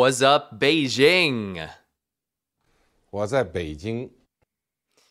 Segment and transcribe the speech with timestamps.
[0.00, 1.68] What's up, Beijing?
[3.10, 4.08] What's up, Beijing?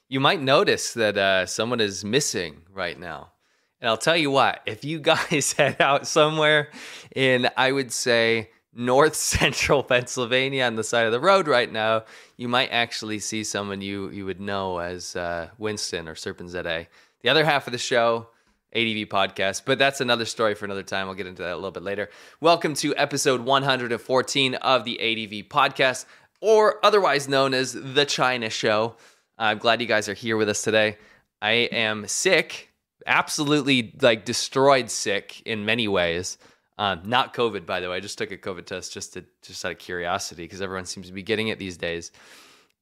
[0.07, 3.33] You might notice that uh, someone is missing right now.
[3.79, 6.71] And I'll tell you what, if you guys head out somewhere
[7.15, 12.05] in, I would say, north central Pennsylvania on the side of the road right now,
[12.35, 16.87] you might actually see someone you, you would know as uh, Winston or SerpentZA.
[17.21, 18.29] The other half of the show
[18.73, 21.07] ADV podcast, but that's another story for another time.
[21.07, 22.09] I'll get into that a little bit later.
[22.39, 26.05] Welcome to episode 114 of the ADV podcast,
[26.39, 28.95] or otherwise known as The China Show.
[29.39, 30.97] I'm glad you guys are here with us today.
[31.41, 32.69] I am sick,
[33.07, 36.37] absolutely like destroyed sick in many ways.
[36.77, 37.97] Um, not COVID, by the way.
[37.97, 41.07] I just took a COVID test just to just out of curiosity because everyone seems
[41.07, 42.11] to be getting it these days,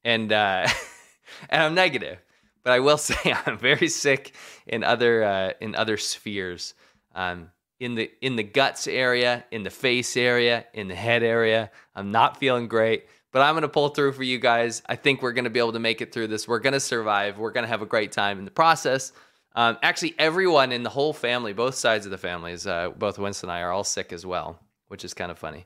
[0.03, 0.67] and uh,
[1.50, 2.19] and I'm negative.
[2.68, 4.36] But I will say I'm very sick
[4.68, 6.74] in other uh, in other spheres.
[7.16, 11.72] Um, in the in the guts area, in the face area, in the head area.
[11.96, 14.84] I'm not feeling great, but I'm gonna pull through for you guys.
[14.86, 16.46] I think we're gonna be able to make it through this.
[16.46, 17.38] We're gonna survive.
[17.38, 19.14] We're gonna have a great time in the process.
[19.56, 23.48] Um, actually, everyone in the whole family, both sides of the families, uh, both Winston
[23.50, 24.59] and I are all sick as well,
[24.90, 25.66] which is kind of funny.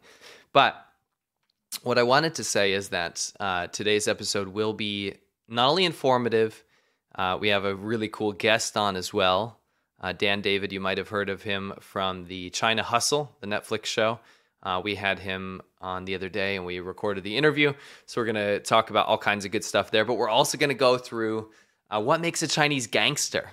[0.54, 0.76] But
[1.82, 5.16] what I wanted to say is that uh, today's episode will be
[5.48, 6.64] not only informative,
[7.16, 9.60] uh, we have a really cool guest on as well.
[10.00, 13.86] Uh, Dan David, you might have heard of him from the China Hustle, the Netflix
[13.86, 14.20] show.
[14.64, 17.74] Uh, we had him on the other day and we recorded the interview.
[18.06, 20.06] So we're going to talk about all kinds of good stuff there.
[20.06, 21.50] But we're also going to go through
[21.90, 23.52] uh, what makes a Chinese gangster.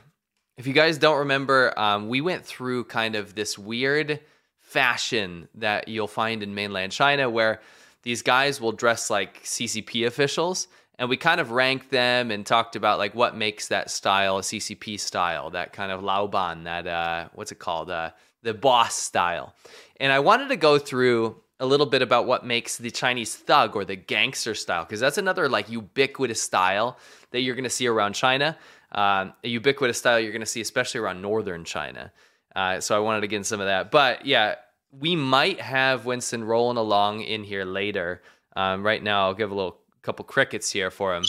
[0.57, 4.21] If you guys don't remember, um, we went through kind of this weird
[4.59, 7.61] fashion that you'll find in mainland China where
[8.03, 12.75] these guys will dress like CCP officials and we kind of ranked them and talked
[12.75, 17.29] about like what makes that style a CCP style, that kind of Laoban, that uh,
[17.35, 18.11] what's it called, uh,
[18.43, 19.55] the boss style.
[20.01, 23.77] And I wanted to go through a little bit about what makes the Chinese thug
[23.77, 26.99] or the gangster style, because that's another like ubiquitous style
[27.31, 28.57] that you're going to see around China.
[28.93, 32.13] Um, a ubiquitous style you're going to see especially around northern China.
[32.57, 33.91] Uh, so I wanted to get in some of that.
[33.91, 34.57] But yeah,
[34.91, 38.23] we might have Winston rolling along in here later.
[38.57, 41.25] Um, right now, I'll give a little couple crickets here for him.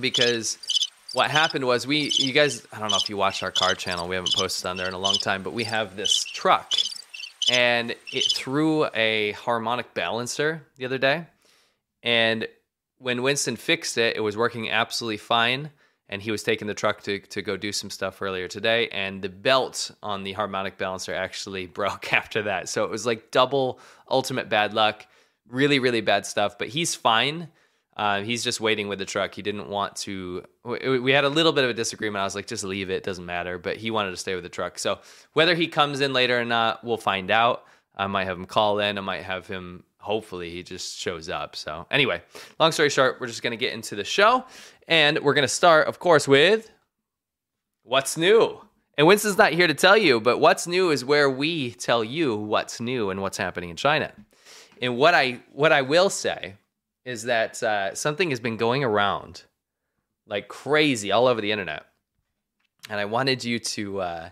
[0.00, 0.58] Because
[1.12, 4.08] what happened was we you guys i don't know if you watched our car channel
[4.08, 6.72] we haven't posted on there in a long time but we have this truck.
[7.50, 11.26] And it threw a harmonic balancer the other day.
[12.02, 12.46] And
[12.98, 15.70] when winston fixed it it was working absolutely fine.
[16.08, 18.88] And he was taking the truck to, to go do some stuff earlier today.
[18.88, 22.68] And the belt on the harmonic balancer actually broke after that.
[22.68, 23.80] So it was like double
[24.10, 25.06] ultimate bad luck
[25.52, 27.48] really really bad stuff but he's fine.
[27.94, 29.34] Uh, he's just waiting with the truck.
[29.34, 32.22] He didn't want to we, we had a little bit of a disagreement.
[32.22, 33.58] I was like just leave it, doesn't matter.
[33.58, 34.78] But he wanted to stay with the truck.
[34.78, 35.00] So
[35.34, 37.64] whether he comes in later or not we'll find out.
[37.94, 38.96] I might have him call in.
[38.96, 41.54] I might have him hopefully he just shows up.
[41.54, 42.22] So anyway
[42.58, 44.44] long story short we're just to get into the show.
[44.88, 46.70] And we're to start of course with
[47.82, 48.58] what's new?
[48.96, 52.36] And winston's not here to tell you but what's new is where we tell you
[52.36, 54.12] what's new and what's happening in china
[54.82, 56.56] and what I what I will say
[57.04, 59.44] is that uh, something has been going around
[60.26, 61.86] like crazy all over the internet,
[62.90, 64.30] and I wanted you to uh,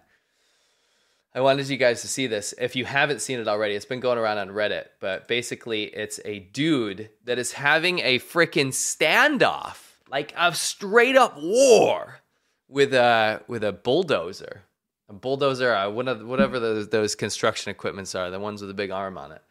[1.35, 2.53] I wanted you guys to see this.
[2.59, 4.87] If you haven't seen it already, it's been going around on Reddit.
[4.99, 9.77] But basically, it's a dude that is having a freaking standoff,
[10.11, 12.23] like a straight up war
[12.69, 14.63] with a with a bulldozer,
[15.09, 19.17] a bulldozer, uh, whatever those, those construction equipments are, the ones with a big arm
[19.17, 19.43] on it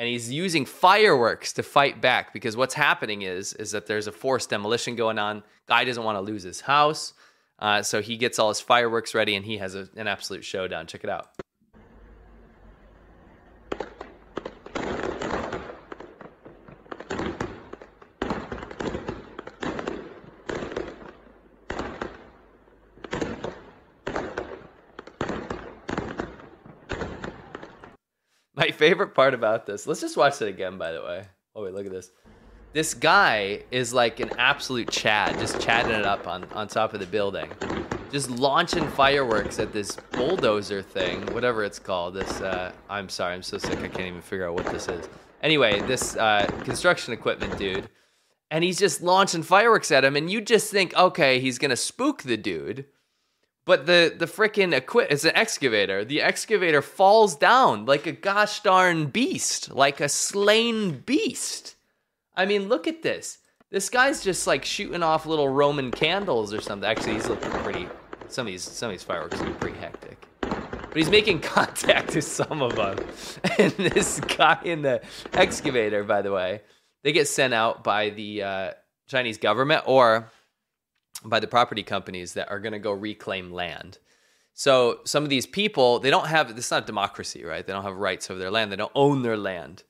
[0.00, 4.12] and he's using fireworks to fight back because what's happening is is that there's a
[4.12, 5.42] forced demolition going on.
[5.66, 7.12] Guy doesn't want to lose his house,
[7.58, 10.86] uh, so he gets all his fireworks ready and he has a, an absolute showdown.
[10.86, 11.28] Check it out.
[28.80, 31.26] Favorite part about this, let's just watch it again, by the way.
[31.54, 32.12] Oh, wait, look at this.
[32.72, 37.00] This guy is like an absolute Chad, just chatting it up on, on top of
[37.00, 37.50] the building.
[38.10, 42.14] Just launching fireworks at this bulldozer thing, whatever it's called.
[42.14, 45.10] This, uh, I'm sorry, I'm so sick, I can't even figure out what this is.
[45.42, 47.86] Anyway, this uh, construction equipment dude,
[48.50, 52.22] and he's just launching fireworks at him, and you just think, okay, he's gonna spook
[52.22, 52.86] the dude.
[53.66, 56.04] But the the freaking equip it's an excavator.
[56.04, 61.76] The excavator falls down like a gosh darn beast, like a slain beast.
[62.36, 63.38] I mean, look at this.
[63.70, 66.88] This guy's just like shooting off little Roman candles or something.
[66.88, 67.88] Actually, he's looking pretty.
[68.28, 70.26] Some of these some of these fireworks look pretty hectic.
[70.40, 72.98] but he's making contact with some of them.
[73.58, 75.02] And this guy in the
[75.34, 76.62] excavator, by the way,
[77.04, 78.70] they get sent out by the uh,
[79.06, 80.30] Chinese government or
[81.24, 83.98] by the property companies that are going to go reclaim land.
[84.54, 87.66] So some of these people, they don't have this is not democracy, right?
[87.66, 88.70] They don't have rights over their land.
[88.70, 89.84] They don't own their land.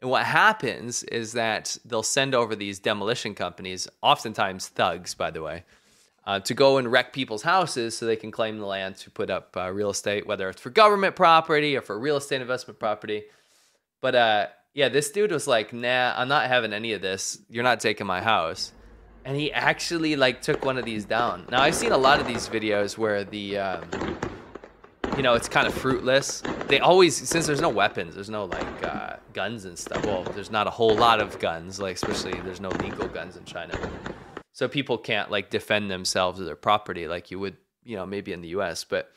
[0.00, 5.42] And what happens is that they'll send over these demolition companies, oftentimes thugs, by the
[5.42, 5.64] way,
[6.26, 9.30] uh, to go and wreck people's houses so they can claim the land to put
[9.30, 13.24] up uh, real estate, whether it's for government property or for real estate investment property.
[14.00, 17.38] But uh, yeah, this dude was like, "Nah, I'm not having any of this.
[17.48, 18.72] You're not taking my house."
[19.24, 21.46] And he actually like took one of these down.
[21.50, 24.18] Now I've seen a lot of these videos where the um,
[25.16, 26.42] you know, it's kind of fruitless.
[26.66, 30.04] They always, since there's no weapons, there's no like uh, guns and stuff.
[30.04, 33.44] Well, there's not a whole lot of guns, like especially there's no legal guns in
[33.44, 33.78] China,
[34.52, 38.32] so people can't like defend themselves or their property like you would, you know, maybe
[38.32, 38.82] in the U.S.
[38.82, 39.12] But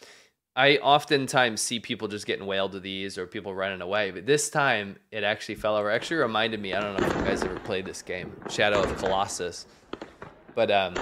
[0.55, 4.11] I oftentimes see people just getting whaled to these or people running away.
[4.11, 5.89] But this time it actually fell over.
[5.89, 6.73] Actually reminded me.
[6.73, 9.65] I don't know if you guys ever played this game, Shadow of the Colossus,
[10.57, 10.95] but um,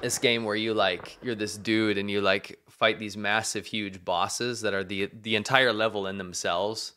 [0.00, 4.02] this game where you like you're this dude and you like fight these massive huge
[4.02, 6.94] bosses that are the the entire level in themselves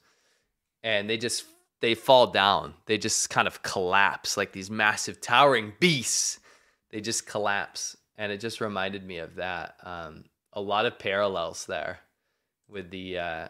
[0.83, 1.43] and they just
[1.81, 2.75] they fall down.
[2.85, 6.39] They just kind of collapse like these massive towering beasts.
[6.91, 11.65] They just collapse and it just reminded me of that um, a lot of parallels
[11.65, 11.99] there
[12.69, 13.47] with the uh,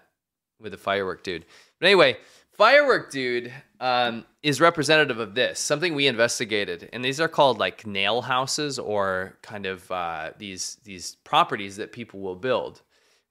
[0.60, 1.46] with the firework dude.
[1.80, 2.18] But anyway
[2.58, 7.86] Firework Dude um, is representative of this, something we investigated, and these are called like
[7.86, 12.82] nail houses or kind of uh, these these properties that people will build.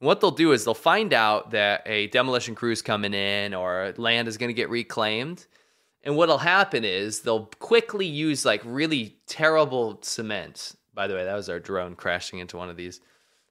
[0.00, 3.54] And what they'll do is they'll find out that a demolition crew is coming in
[3.54, 5.46] or land is going to get reclaimed,
[6.02, 10.76] and what'll happen is they'll quickly use like really terrible cement.
[10.94, 13.00] By the way, that was our drone crashing into one of these.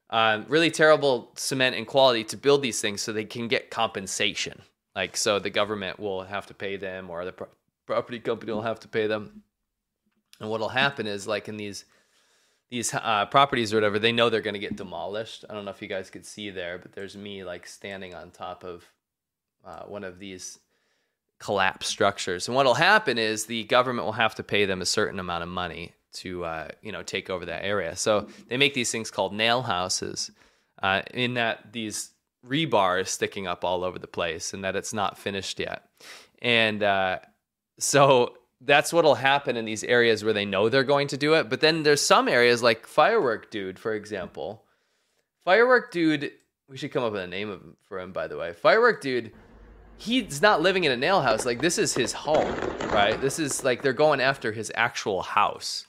[0.08, 4.62] Um, really terrible cement and quality to build these things so they can get compensation
[4.96, 7.48] like, so the government will have to pay them, or the pro-
[7.86, 9.42] property company will have to pay them.
[10.40, 11.84] And what'll happen is, like in these
[12.70, 15.44] these uh, properties or whatever, they know they're going to get demolished.
[15.48, 18.30] I don't know if you guys could see there, but there's me like standing on
[18.30, 18.84] top of
[19.64, 20.58] uh, one of these
[21.38, 22.48] collapsed structures.
[22.48, 25.48] And what'll happen is the government will have to pay them a certain amount of
[25.48, 27.94] money to uh, you know take over that area.
[27.96, 30.30] So they make these things called nail houses.
[30.82, 32.10] Uh, in that these
[32.46, 35.88] rebar is sticking up all over the place and that it's not finished yet.
[36.40, 37.18] And uh,
[37.78, 41.48] so that's what'll happen in these areas where they know they're going to do it.
[41.48, 44.64] But then there's some areas like Firework Dude, for example.
[45.44, 46.32] Firework Dude,
[46.68, 48.52] we should come up with a name for him, by the way.
[48.52, 49.32] Firework Dude,
[49.98, 51.44] he's not living in a nail house.
[51.44, 52.54] Like this is his home,
[52.90, 53.20] right?
[53.20, 55.86] This is like they're going after his actual house.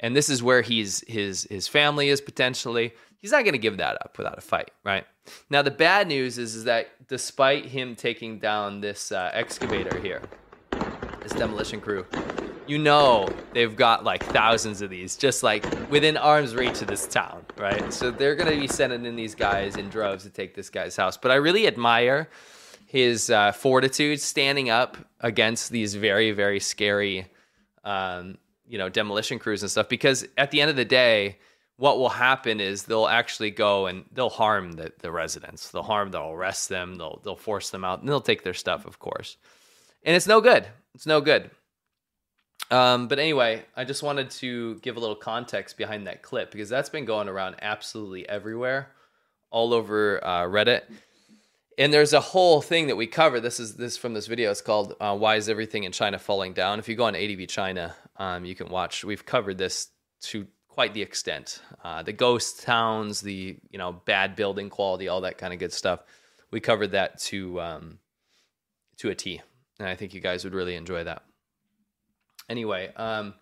[0.00, 2.92] And this is where he's his his family is potentially.
[3.24, 5.06] He's not going to give that up without a fight, right?
[5.48, 10.20] Now the bad news is, is that despite him taking down this uh, excavator here,
[11.22, 12.04] this demolition crew,
[12.66, 17.06] you know they've got like thousands of these just like within arm's reach of this
[17.06, 17.90] town, right?
[17.94, 21.16] So they're gonna be sending in these guys in droves to take this guy's house.
[21.16, 22.28] But I really admire
[22.84, 27.28] his uh, fortitude standing up against these very very scary,
[27.84, 28.36] um,
[28.68, 29.88] you know, demolition crews and stuff.
[29.88, 31.38] Because at the end of the day
[31.76, 35.70] what will happen is they'll actually go and they'll harm the, the residents.
[35.70, 38.86] They'll harm, they'll arrest them, they'll they'll force them out, and they'll take their stuff,
[38.86, 39.36] of course.
[40.04, 40.66] And it's no good.
[40.94, 41.50] It's no good.
[42.70, 46.68] Um, but anyway, I just wanted to give a little context behind that clip because
[46.68, 48.88] that's been going around absolutely everywhere,
[49.50, 50.82] all over uh, Reddit.
[51.76, 53.40] And there's a whole thing that we cover.
[53.40, 54.52] This is this from this video.
[54.52, 57.48] It's called uh, "Why Is Everything in China Falling Down." If you go on ADV
[57.48, 59.02] China, um, you can watch.
[59.02, 59.88] We've covered this
[60.22, 61.62] to quite the extent.
[61.84, 65.72] Uh, the ghost towns, the you know bad building quality, all that kind of good
[65.72, 66.00] stuff.
[66.50, 67.98] We covered that to um,
[68.98, 69.40] to a T,
[69.78, 71.22] and I think you guys would really enjoy that.
[72.48, 73.34] Anyway, um,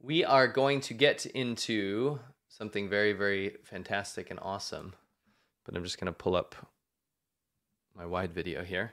[0.00, 4.94] we are going to get into something very very fantastic and awesome,
[5.64, 6.54] but I'm just going to pull up
[7.96, 8.92] my wide video here.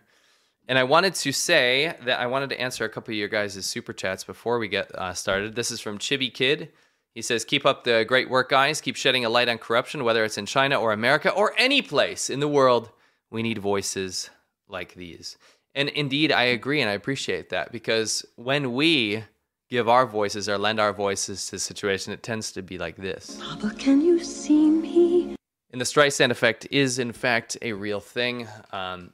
[0.69, 3.65] And I wanted to say that I wanted to answer a couple of your guys'
[3.65, 5.55] super chats before we get uh, started.
[5.55, 6.71] This is from Chibi Kid.
[7.13, 8.81] He says, Keep up the great work, guys.
[8.81, 12.29] Keep shedding a light on corruption, whether it's in China or America or any place
[12.29, 12.91] in the world.
[13.29, 14.29] We need voices
[14.67, 15.37] like these.
[15.75, 19.23] And indeed, I agree and I appreciate that because when we
[19.69, 22.95] give our voices or lend our voices to a situation, it tends to be like
[22.95, 23.39] this.
[23.41, 25.35] Papa, can you see me?
[25.71, 28.47] And the Streisand effect is, in fact, a real thing.
[28.71, 29.13] Um,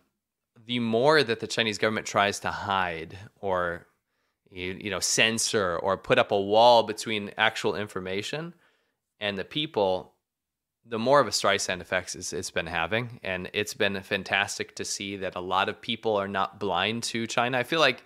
[0.66, 3.88] the more that the Chinese government tries to hide or
[4.52, 8.54] you, you know censor or put up a wall between actual information
[9.20, 10.14] and the people
[10.90, 13.20] the more of a Streisand effect it's, it's been having.
[13.24, 17.28] And it's been fantastic to see that a lot of people are not blind to
[17.28, 17.58] China.
[17.58, 18.04] I feel like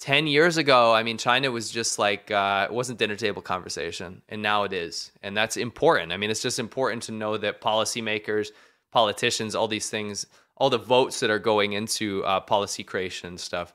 [0.00, 4.22] 10 years ago, I mean, China was just like, uh, it wasn't dinner table conversation.
[4.28, 5.12] And now it is.
[5.22, 6.12] And that's important.
[6.12, 8.48] I mean, it's just important to know that policymakers,
[8.92, 13.40] politicians, all these things, all the votes that are going into uh, policy creation and
[13.40, 13.74] stuff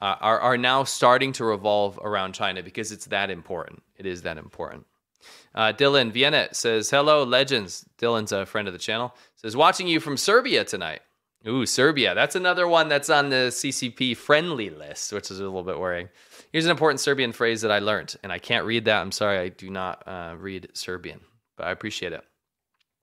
[0.00, 3.82] uh, are, are now starting to revolve around China because it's that important.
[3.96, 4.86] It is that important.
[5.54, 7.86] Uh, Dylan Vienna says, Hello, legends.
[7.98, 9.14] Dylan's a friend of the channel.
[9.36, 11.00] Says, Watching you from Serbia tonight.
[11.46, 12.14] Ooh, Serbia.
[12.14, 16.08] That's another one that's on the CCP friendly list, which is a little bit worrying.
[16.52, 19.00] Here's an important Serbian phrase that I learned, and I can't read that.
[19.00, 21.20] I'm sorry, I do not uh, read Serbian,
[21.56, 22.24] but I appreciate it.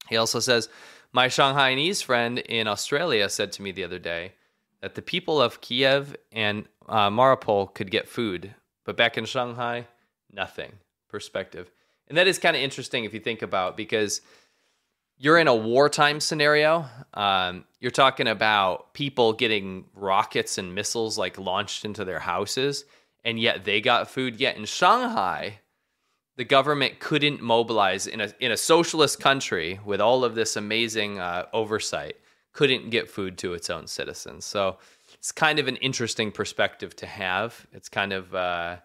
[0.10, 0.70] He also says,
[1.12, 4.34] My Shanghainese friend in Australia said to me the other day
[4.82, 8.54] that the people of Kiev and uh, Mariupol could get food,
[8.86, 9.88] but back in Shanghai,
[10.32, 10.74] nothing.
[11.10, 11.72] Perspective.
[12.08, 14.22] And that is kind of interesting if you think about because
[15.18, 16.86] you're in a wartime scenario.
[17.14, 22.86] Um, you're talking about people getting rockets and missiles like launched into their houses,
[23.24, 24.40] and yet they got food.
[24.40, 25.60] Yet in Shanghai,
[26.38, 31.20] the government couldn't mobilize in a in a socialist country with all of this amazing
[31.20, 32.16] uh, oversight,
[32.54, 34.44] couldn't get food to its own citizens.
[34.46, 34.78] So
[35.22, 37.68] it's kind of an interesting perspective to have.
[37.72, 38.78] It's kind of uh,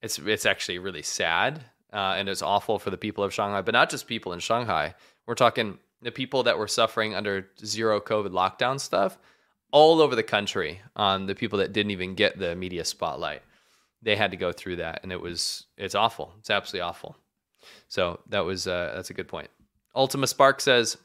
[0.00, 1.62] it's it's actually really sad
[1.92, 4.94] uh, and it's awful for the people of Shanghai, but not just people in Shanghai.
[5.26, 9.18] We're talking the people that were suffering under zero COVID lockdown stuff
[9.72, 10.80] all over the country.
[10.96, 13.42] On the people that didn't even get the media spotlight,
[14.00, 16.32] they had to go through that, and it was it's awful.
[16.38, 17.14] It's absolutely awful.
[17.88, 19.50] So that was uh, that's a good point.
[19.94, 20.96] Ultima Spark says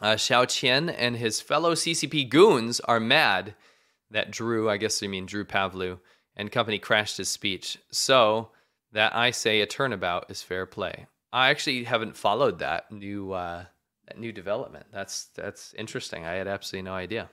[0.00, 3.54] uh, Xiao Qian and his fellow CCP goons are mad
[4.12, 5.98] that Drew, I guess you mean Drew Pavlou,
[6.36, 7.78] and company crashed his speech.
[7.90, 8.50] So
[8.92, 11.06] that I say a turnabout is fair play.
[11.32, 13.64] I actually haven't followed that new uh,
[14.06, 14.86] that new development.
[14.92, 16.26] That's that's interesting.
[16.26, 17.30] I had absolutely no idea.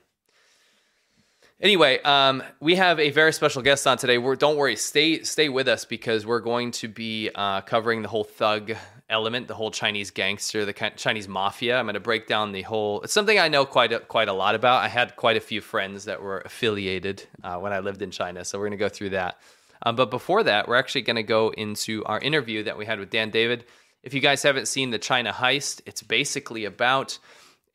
[1.60, 4.16] Anyway, um, we have a very special guest on today.
[4.16, 8.08] We're, don't worry, stay stay with us because we're going to be uh, covering the
[8.08, 8.72] whole thug
[9.10, 11.78] element, the whole Chinese gangster, the Chinese mafia.
[11.78, 13.02] I'm going to break down the whole.
[13.02, 14.82] It's something I know quite a, quite a lot about.
[14.82, 18.44] I had quite a few friends that were affiliated uh, when I lived in China,
[18.44, 19.38] so we're going to go through that.
[19.82, 22.98] Um, but before that, we're actually going to go into our interview that we had
[22.98, 23.64] with Dan David.
[24.02, 27.18] If you guys haven't seen the China Heist, it's basically about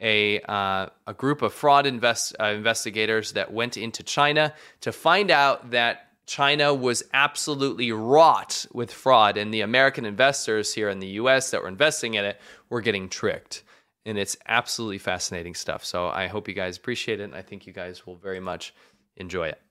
[0.01, 5.31] a uh, a group of fraud invest, uh, investigators that went into China to find
[5.31, 11.07] out that China was absolutely wrought with fraud, and the American investors here in the
[11.07, 11.51] U.S.
[11.51, 13.63] that were investing in it were getting tricked.
[14.07, 15.83] And it's absolutely fascinating stuff.
[15.83, 18.73] So I hope you guys appreciate it, and I think you guys will very much
[19.17, 19.61] enjoy it.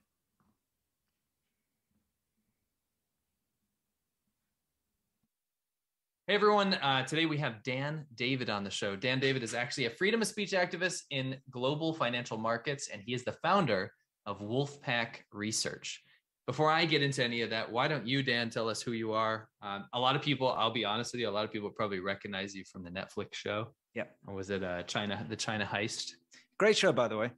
[6.27, 8.97] Hey everyone, uh, today we have Dan David on the show.
[8.97, 13.13] Dan David is actually a freedom of speech activist in global financial markets, and he
[13.13, 13.93] is the founder
[14.25, 16.03] of Wolfpack Research.
[16.47, 19.13] Before I get into any of that, why don't you, Dan, tell us who you
[19.13, 19.49] are?
[19.63, 22.01] Um, a lot of people, I'll be honest with you, a lot of people probably
[22.01, 23.69] recognize you from the Netflix show.
[23.95, 24.05] Yeah.
[24.27, 26.13] Or was it uh, China, the China Heist?
[26.59, 27.31] Great show, by the way.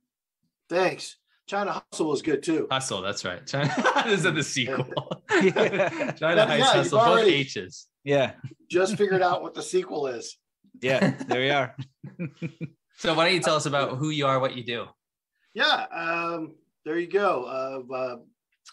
[0.68, 1.16] Thanks.
[1.46, 2.66] China Hustle was good too.
[2.68, 3.46] Hustle, that's right.
[3.48, 3.72] China,
[4.04, 4.86] this is the sequel.
[5.42, 6.12] Yeah.
[6.12, 7.86] China Heist, Yeah, Hustle, both already- H's.
[8.04, 8.32] Yeah.
[8.70, 10.36] Just figured out what the sequel is.
[10.80, 11.10] Yeah.
[11.28, 11.76] There we are.
[12.98, 14.86] So why don't you tell us about who you are, what you do?
[15.54, 17.44] Yeah, um, there you go.
[17.44, 18.16] Uh, uh,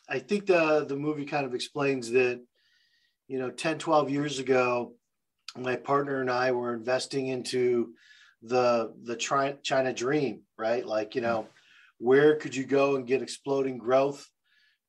[0.09, 2.41] I think the the movie kind of explains that,
[3.27, 4.93] you know, 10, 12 years ago,
[5.57, 7.93] my partner and I were investing into
[8.41, 10.85] the the Tri- China dream, right?
[10.85, 11.47] Like, you know,
[11.97, 14.27] where could you go and get exploding growth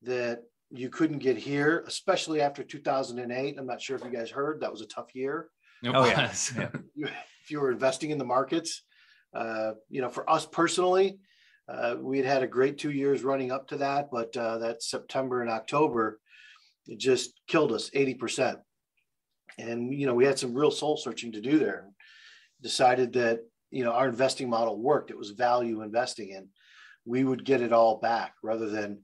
[0.03, 3.57] that you couldn't get here, especially after 2008.
[3.59, 5.49] I'm not sure if you guys heard that was a tough year.
[5.83, 6.33] It Oh, yeah.
[6.57, 6.69] Yeah.
[7.43, 8.83] if you were investing in the markets.
[9.33, 11.19] Uh, you know, for us personally,
[11.69, 14.83] uh, we had had a great two years running up to that, but uh, that
[14.83, 16.21] September and October,
[16.87, 18.59] it just killed us 80%.
[19.59, 21.87] And, you know, we had some real soul searching to do there.
[22.61, 23.41] Decided that,
[23.71, 25.11] you know, our investing model worked.
[25.11, 26.49] It was value investing and
[27.07, 29.01] we would get it all back rather than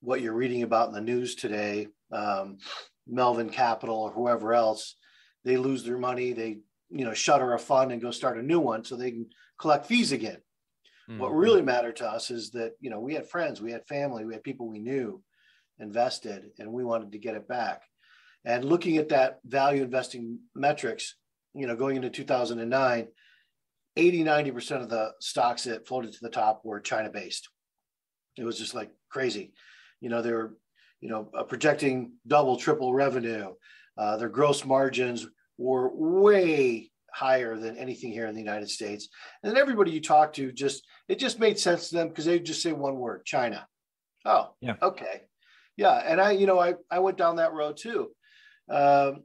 [0.00, 2.58] what you're reading about in the news today, um,
[3.06, 4.96] Melvin Capital or whoever else,
[5.44, 6.32] they lose their money.
[6.32, 6.58] They,
[6.90, 9.26] you know, shutter a fund and go start a new one so they can
[9.58, 10.38] collect fees again.
[11.14, 11.36] What Mhm.
[11.36, 14.34] really mattered to us is that, you know, we had friends, we had family, we
[14.34, 15.22] had people we knew
[15.78, 17.82] invested, and we wanted to get it back.
[18.44, 21.16] And looking at that value investing metrics,
[21.54, 23.08] you know, going into 2009,
[23.96, 27.48] 80, 90% of the stocks that floated to the top were China based.
[28.36, 29.52] It was just like crazy.
[30.00, 30.58] You know, they were,
[31.00, 33.54] you know, uh, projecting double, triple revenue.
[33.96, 39.08] Uh, their gross margins were way higher than anything here in the United States.
[39.42, 42.38] And then everybody you talk to just it just made sense to them because they
[42.38, 43.66] just say one word, China.
[44.26, 44.74] Oh, Yeah.
[44.82, 45.22] okay.
[45.78, 45.96] Yeah.
[46.04, 48.10] And I, you know, I, I went down that road too.
[48.68, 49.22] Um,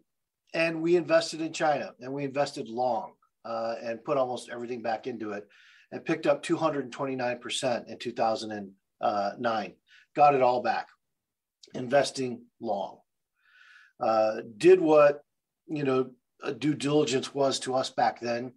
[0.54, 5.06] and we invested in China and we invested long uh, and put almost everything back
[5.08, 5.46] into it
[5.92, 9.74] and picked up 229% in 2009.
[10.16, 10.88] Got it all back,
[11.74, 13.00] investing long.
[14.00, 15.24] Uh, did what,
[15.68, 16.12] you know,
[16.58, 18.54] due diligence was to us back then.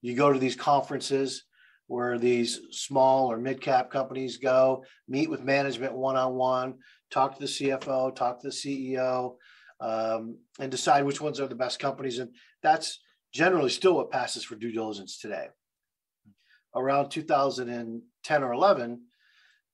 [0.00, 1.44] You go to these conferences
[1.86, 6.78] where these small or mid cap companies go, meet with management one on one,
[7.10, 9.36] talk to the CFO, talk to the CEO,
[9.80, 12.18] um, and decide which ones are the best companies.
[12.18, 13.00] And that's
[13.32, 15.48] generally still what passes for due diligence today.
[16.74, 19.02] Around 2010 or 11,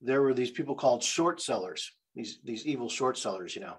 [0.01, 3.77] there were these people called short sellers, these, these evil short sellers, you know,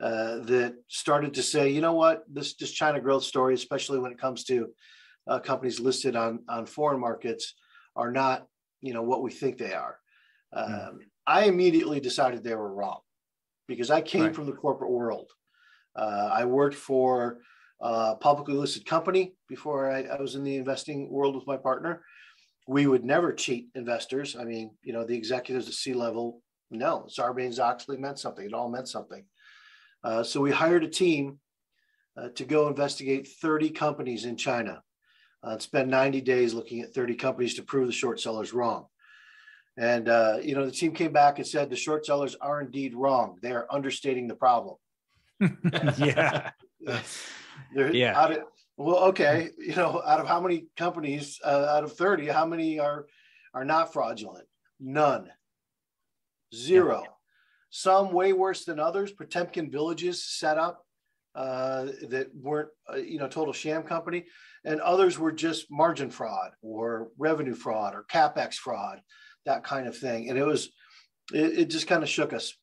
[0.00, 4.12] uh, that started to say, you know what, this, this China growth story, especially when
[4.12, 4.68] it comes to
[5.28, 7.54] uh, companies listed on, on foreign markets,
[7.96, 8.46] are not,
[8.82, 9.98] you know, what we think they are.
[10.52, 13.00] Um, I immediately decided they were wrong
[13.66, 14.34] because I came Right.
[14.34, 15.30] from the corporate world.
[15.96, 17.38] Uh, I worked for
[17.80, 22.02] a publicly listed company before I, I was in the investing world with my partner.
[22.66, 24.36] We would never cheat investors.
[24.38, 28.44] I mean, you know, the executives at C level, no, Sarbanes Oxley meant something.
[28.44, 29.24] It all meant something.
[30.04, 31.38] Uh, so we hired a team
[32.16, 34.82] uh, to go investigate 30 companies in China
[35.42, 38.86] uh, and spend 90 days looking at 30 companies to prove the short sellers wrong.
[39.76, 42.94] And, uh, you know, the team came back and said the short sellers are indeed
[42.94, 43.38] wrong.
[43.42, 44.76] They are understating the problem.
[45.96, 46.50] yeah.
[47.74, 48.20] They're Yeah.
[48.20, 48.38] Out of,
[48.76, 49.50] well, okay.
[49.58, 53.06] You know, out of how many companies, uh, out of 30, how many are,
[53.52, 54.46] are not fraudulent?
[54.78, 55.30] None.
[56.54, 57.13] Zero.
[57.76, 59.10] Some way worse than others.
[59.10, 60.86] Potemkin villages set up
[61.34, 64.26] uh, that weren't, uh, you know, total sham company.
[64.64, 69.00] And others were just margin fraud or revenue fraud or capex fraud,
[69.44, 70.30] that kind of thing.
[70.30, 70.70] And it was,
[71.32, 72.54] it, it just kind of shook us.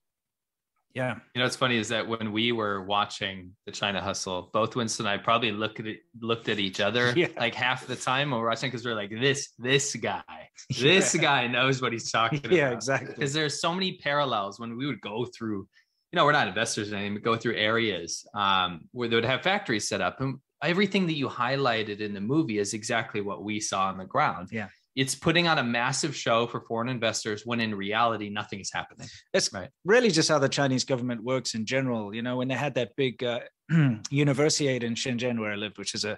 [0.93, 1.15] Yeah.
[1.33, 5.05] You know, what's funny is that when we were watching the China Hustle, both Winston
[5.05, 7.27] and I probably looked at it, looked at each other Yeah.
[7.37, 10.21] like half the time when we're watching because we're like, this this guy,
[10.69, 11.21] this Yeah.
[11.21, 12.51] guy knows what he's talking about.
[12.51, 13.13] Yeah, exactly.
[13.15, 15.67] Because there's so many parallels when we would go through.
[16.11, 19.23] You know, we're not investors or anything, but go through areas um, where they would
[19.23, 23.45] have factories set up, and everything that you highlighted in the movie is exactly what
[23.45, 24.49] we saw on the ground.
[24.51, 24.67] Yeah.
[24.95, 29.07] It's putting on a massive show for foreign investors when in reality nothing is happening.
[29.33, 29.69] that's Right.
[29.85, 32.13] really just how the Chinese government works in general.
[32.13, 33.39] You know, when they had that big uh,
[33.71, 36.17] universiade in Shenzhen where I lived, which is a,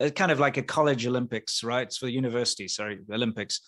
[0.00, 1.86] a kind of like a college Olympics, right?
[1.86, 3.60] It's for the university, sorry, Olympics.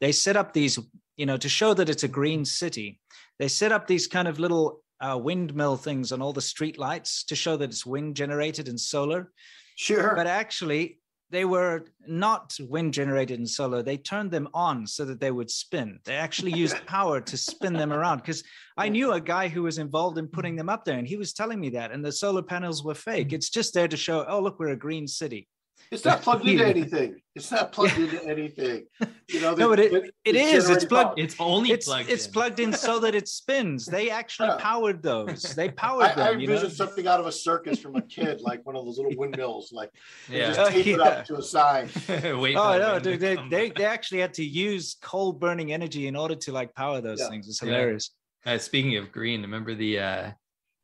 [0.00, 0.78] They set up these,
[1.16, 3.00] you know, to show that it's a green city.
[3.38, 7.24] They set up these kind of little uh, windmill things on all the street lights
[7.24, 9.32] to show that it's wind generated and solar.
[9.76, 10.14] Sure.
[10.14, 11.00] But actually,
[11.34, 13.82] they were not wind generated in solar.
[13.82, 15.98] They turned them on so that they would spin.
[16.04, 18.18] They actually used power to spin them around.
[18.18, 18.44] Because
[18.76, 21.32] I knew a guy who was involved in putting them up there, and he was
[21.32, 21.90] telling me that.
[21.90, 23.30] And the solar panels were fake.
[23.30, 23.32] Mm.
[23.32, 25.48] It's just there to show, oh, look, we're a green city.
[25.90, 27.20] It's not plugged into anything.
[27.34, 28.84] It's not plugged into anything.
[29.28, 30.68] You know, No, but it- it it is.
[30.70, 32.32] It's plugged- It's only It's plugged it's in.
[32.32, 33.86] plugged in so that it spins.
[33.86, 34.56] They actually Yeah.
[34.60, 35.42] powered those.
[35.54, 36.40] They powered I, I them.
[36.40, 36.52] You know?
[36.54, 39.72] envisioned something out of a circus from a kid, like one of those little windmills,
[39.72, 39.90] like
[40.28, 40.46] they Yeah.
[40.48, 41.02] just Oh, tape it yeah.
[41.04, 41.88] up to a sign.
[42.08, 43.20] Wait Oh no, dude!
[43.20, 47.00] They, they they actually had to use coal burning energy in order to like power
[47.00, 47.28] those Yeah.
[47.30, 47.48] things.
[47.48, 47.68] It's Yeah.
[47.70, 48.10] hilarious.
[48.46, 50.30] Uh, speaking of green, remember the uh,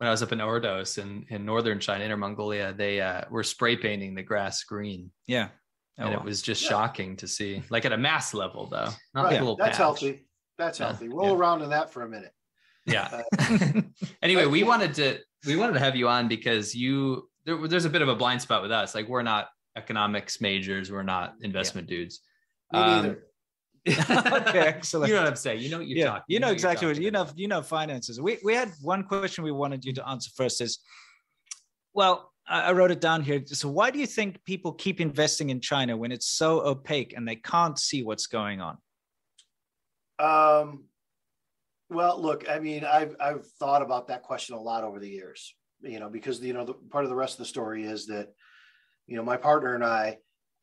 [0.01, 3.43] when I was up in Ordos in, in northern China, Inner Mongolia, they uh, were
[3.45, 5.49] spray painting the grass green, Yeah.
[5.99, 6.21] Oh, and wow.
[6.21, 6.71] it was just Yeah.
[6.71, 9.37] shocking to see, like at a mass level, though, not Right.
[9.37, 9.77] a little That's patch.
[9.77, 10.25] healthy.
[10.57, 10.87] That's Yeah.
[10.87, 11.09] healthy.
[11.11, 11.35] Roll Yeah.
[11.37, 12.33] around in that for a minute.
[12.87, 13.21] Yeah.
[14.23, 17.91] anyway, we wanted to we wanted to have you on because you there, there's a
[17.91, 18.95] bit of a blind spot with us.
[18.95, 22.21] Like we're not economics majors, we're not investment dudes.
[22.73, 23.27] Me Um, neither.
[23.89, 25.09] okay, excellent.
[25.09, 25.63] You know what I'm saying?
[25.63, 26.25] You know what you're yeah, talking.
[26.29, 27.27] you know what you're exactly what you know.
[27.35, 28.21] You know finances.
[28.21, 30.61] We we had one question we wanted you to answer first.
[30.61, 30.81] Is
[31.95, 33.43] well, I, I wrote it down here.
[33.47, 37.27] So why do you think people keep investing in China when it's so opaque and
[37.27, 38.77] they can't see what's going on?
[40.19, 40.85] Um,
[41.89, 45.55] well, look, I mean, I've I've thought about that question a lot over the years.
[45.81, 48.29] You know, because you know, the part of the rest of the story is that,
[49.07, 50.19] you know, my partner and I,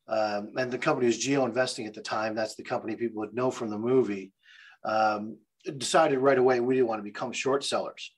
[0.08, 2.34] um, and the company was Geo Investing at the time.
[2.34, 4.32] That's the company people would know from the movie.
[4.84, 5.36] Um,
[5.76, 8.14] decided right away we didn't want to become short sellers,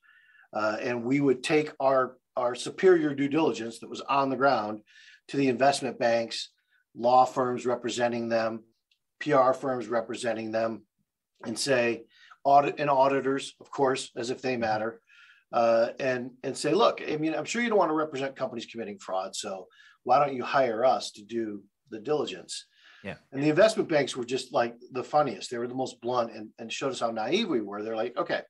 [0.52, 4.80] uh, and we would take our our superior due diligence that was on the ground
[5.28, 6.50] to the investment banks,
[6.94, 8.62] law firms representing them,
[9.20, 10.82] PR firms representing them,
[11.44, 12.04] and say
[12.44, 15.00] audit and auditors, of course, as if they matter,
[15.52, 18.66] uh, and and say, look, I mean, I'm sure you don't want to represent companies
[18.66, 19.66] committing fraud, so
[20.04, 22.66] why don't you hire us to do the diligence?
[23.02, 23.16] Yeah.
[23.32, 25.50] And the investment banks were just like the funniest.
[25.50, 27.82] They were the most blunt and, and showed us how naive we were.
[27.82, 28.42] They're like, okay,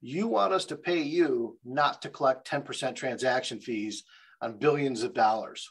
[0.00, 4.04] you want us to pay you not to collect 10% transaction fees
[4.40, 5.68] on billions of dollars.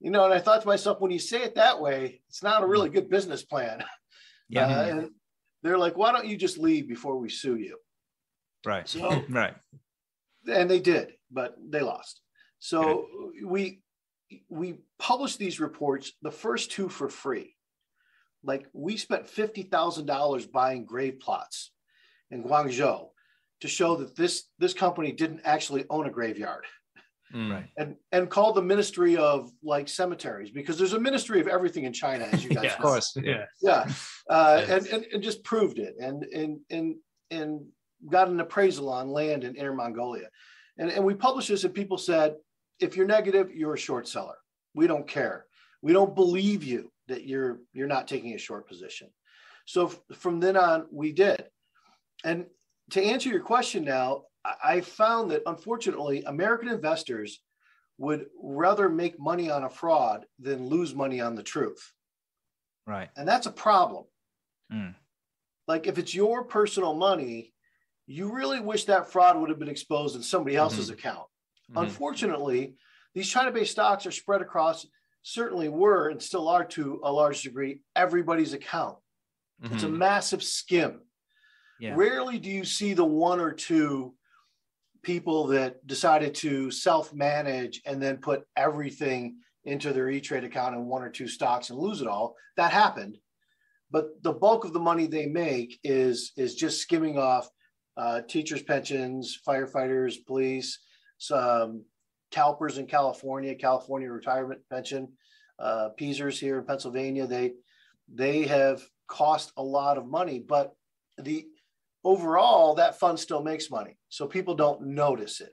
[0.00, 2.62] You know, and I thought to myself, when you say it that way, it's not
[2.62, 3.82] a really good business plan.
[4.48, 4.66] Yeah.
[4.66, 5.10] Uh, and
[5.62, 7.76] they're like, why don't you just leave before we sue you?
[8.64, 8.88] right.
[8.88, 9.54] So, Right.
[10.50, 12.20] and they did, but they lost.
[12.60, 13.06] So
[13.44, 13.80] we
[14.48, 17.54] we published these reports, the first two for free.
[18.44, 21.72] Like we spent fifty thousand dollars buying grave plots
[22.30, 23.08] in Guangzhou
[23.60, 26.64] to show that this this company didn't actually own a graveyard.
[27.34, 27.50] Mm.
[27.52, 27.68] Right.
[27.76, 31.92] and and called the ministry of like cemeteries because there's a ministry of everything in
[31.92, 32.76] China, as you guys Yeah, know.
[32.76, 33.16] of course.
[33.22, 33.44] Yeah.
[33.60, 33.84] Yeah,
[34.30, 34.70] uh, Yes.
[34.70, 36.94] and, and and just proved it, and and and
[37.30, 37.66] and
[38.08, 40.28] got an appraisal on land in Inner Mongolia,
[40.78, 42.34] and and we published this, and people said,
[42.80, 44.36] if you're negative, you're a short seller.
[44.74, 45.46] We don't care.
[45.82, 49.08] We don't believe you that you're you're not taking a short position.
[49.66, 51.44] So f- from then on, we did,
[52.24, 52.46] and
[52.90, 57.40] to answer your question now, I I found that unfortunately, American investors
[57.98, 61.92] would rather make money on a fraud than lose money on the truth.
[62.86, 63.10] Right.
[63.16, 64.04] And that's a problem.
[64.72, 64.94] Mm.
[65.66, 67.52] Like if it's your personal money,
[68.06, 71.26] you really wish that fraud would have been exposed in somebody else's account.
[71.70, 71.82] Mhm.
[71.82, 72.76] Unfortunately,
[73.14, 74.86] these China based stocks are spread across,
[75.22, 78.98] certainly were and still are to a large degree, everybody's account.
[79.62, 79.96] It's a Mhm.
[79.96, 81.02] massive skim.
[81.80, 81.94] Yeah.
[81.96, 84.16] Rarely do you see the one or two
[85.02, 90.74] people that decided to self manage and then put everything into their E Trade account
[90.76, 92.36] in one or two stocks and lose it all.
[92.56, 93.18] That happened.
[93.90, 97.48] But the bulk of the money they make is, is just skimming off
[97.96, 100.78] uh, teachers' pensions, firefighters, police,
[101.18, 101.84] some
[102.30, 105.16] CalPERS in California, California retirement pension,
[105.58, 107.26] uh, PSERS here in Pennsylvania.
[107.26, 107.54] They
[108.08, 110.74] they have cost a lot of money, but
[111.18, 111.46] the
[112.04, 115.52] overall that fund still makes money, so people don't notice it,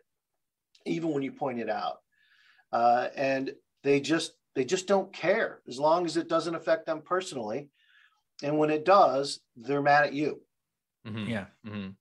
[0.86, 1.98] even when you point it out,
[2.72, 7.02] uh, and they just they just don't care as long as it doesn't affect them
[7.02, 7.70] personally,
[8.44, 10.42] and when it does, they're mad at you.
[11.06, 11.30] Mhm.
[11.30, 11.48] Yeah.
[11.66, 11.96] Mhm.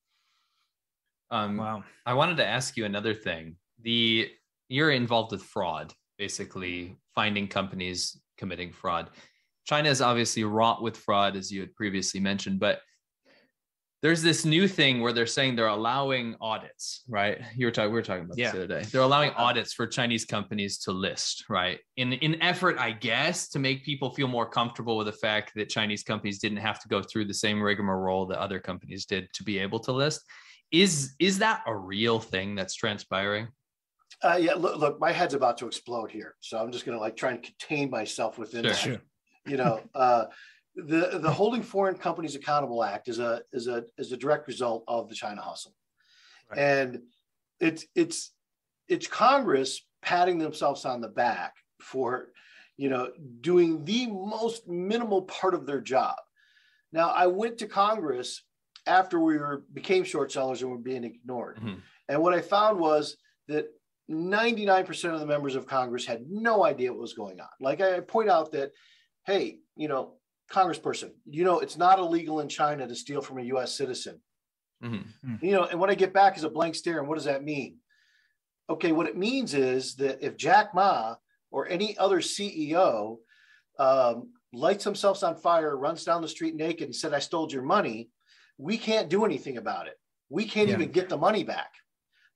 [1.34, 1.84] Um, Wow.
[2.06, 3.56] I wanted to ask you another thing.
[3.82, 4.30] The
[4.68, 9.10] you're involved with fraud, basically finding companies committing fraud.
[9.66, 12.80] China is obviously wrought with fraud, as you had previously mentioned, but
[14.02, 17.40] there's this new thing where they're saying they're allowing audits, right?
[17.56, 18.52] You were talking, we were talking about Yeah.
[18.52, 18.86] this the other day.
[18.90, 21.78] They're allowing audits for Chinese companies to list, right?
[21.96, 25.68] In in effort, I guess, to make people feel more comfortable with the fact that
[25.70, 29.42] Chinese companies didn't have to go through the same rigmarole that other companies did to
[29.42, 30.20] be able to list.
[30.70, 33.48] Is is that a real thing that's transpiring?
[34.22, 37.16] Uh, yeah, look, look, my head's about to explode here, so I'm just gonna like
[37.16, 38.70] try and contain myself within Sure.
[38.72, 38.78] that.
[38.78, 38.98] Sure.
[39.46, 40.24] you know uh,
[40.76, 44.84] the the holding foreign companies accountable act is a is a is a direct result
[44.88, 45.74] of the china hustle
[46.50, 46.58] Right.
[46.58, 47.02] and
[47.60, 48.32] it's it's
[48.88, 52.28] it's congress patting themselves on the back for
[52.76, 56.16] you know doing the most minimal part of their job
[56.92, 58.42] now i went to congress
[58.86, 61.80] after we were became short sellers and were being ignored Mhm.
[62.08, 63.16] and what i found was
[63.48, 63.66] that
[64.10, 67.48] 99% of the members of Congress had no idea what was going on.
[67.58, 68.70] Like I point out that,
[69.26, 70.18] hey, you know,
[70.50, 74.20] Congressperson, you know, it's not illegal in China to steal from a US citizen.
[74.82, 75.42] Mhm.
[75.42, 76.98] You know, and what I get back is a blank stare.
[76.98, 77.78] And what does that mean?
[78.68, 81.16] Okay, what it means is that if Jack Ma
[81.50, 83.20] or any other CEO
[83.78, 87.62] um, lights themselves on fire, runs down the street naked and said, I stole your
[87.62, 88.10] money,
[88.58, 89.94] we can't do anything about it.
[90.28, 90.74] We can't Yeah.
[90.76, 91.72] even get the money back.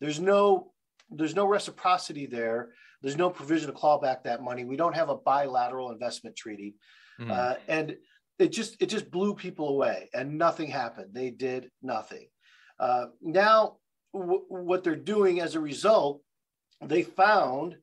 [0.00, 0.72] There's no
[1.11, 2.74] there's no reciprocity there.
[3.00, 4.66] There's no provision to claw back that money.
[4.66, 6.74] We don't have a bilateral investment treaty.
[7.18, 7.31] Mhm.
[7.31, 7.96] Uh, and
[8.38, 12.28] it just it just blew people away and nothing happened they did nothing
[12.78, 13.78] uh, now
[14.14, 16.22] w- what they're doing as a result
[16.85, 17.76] they found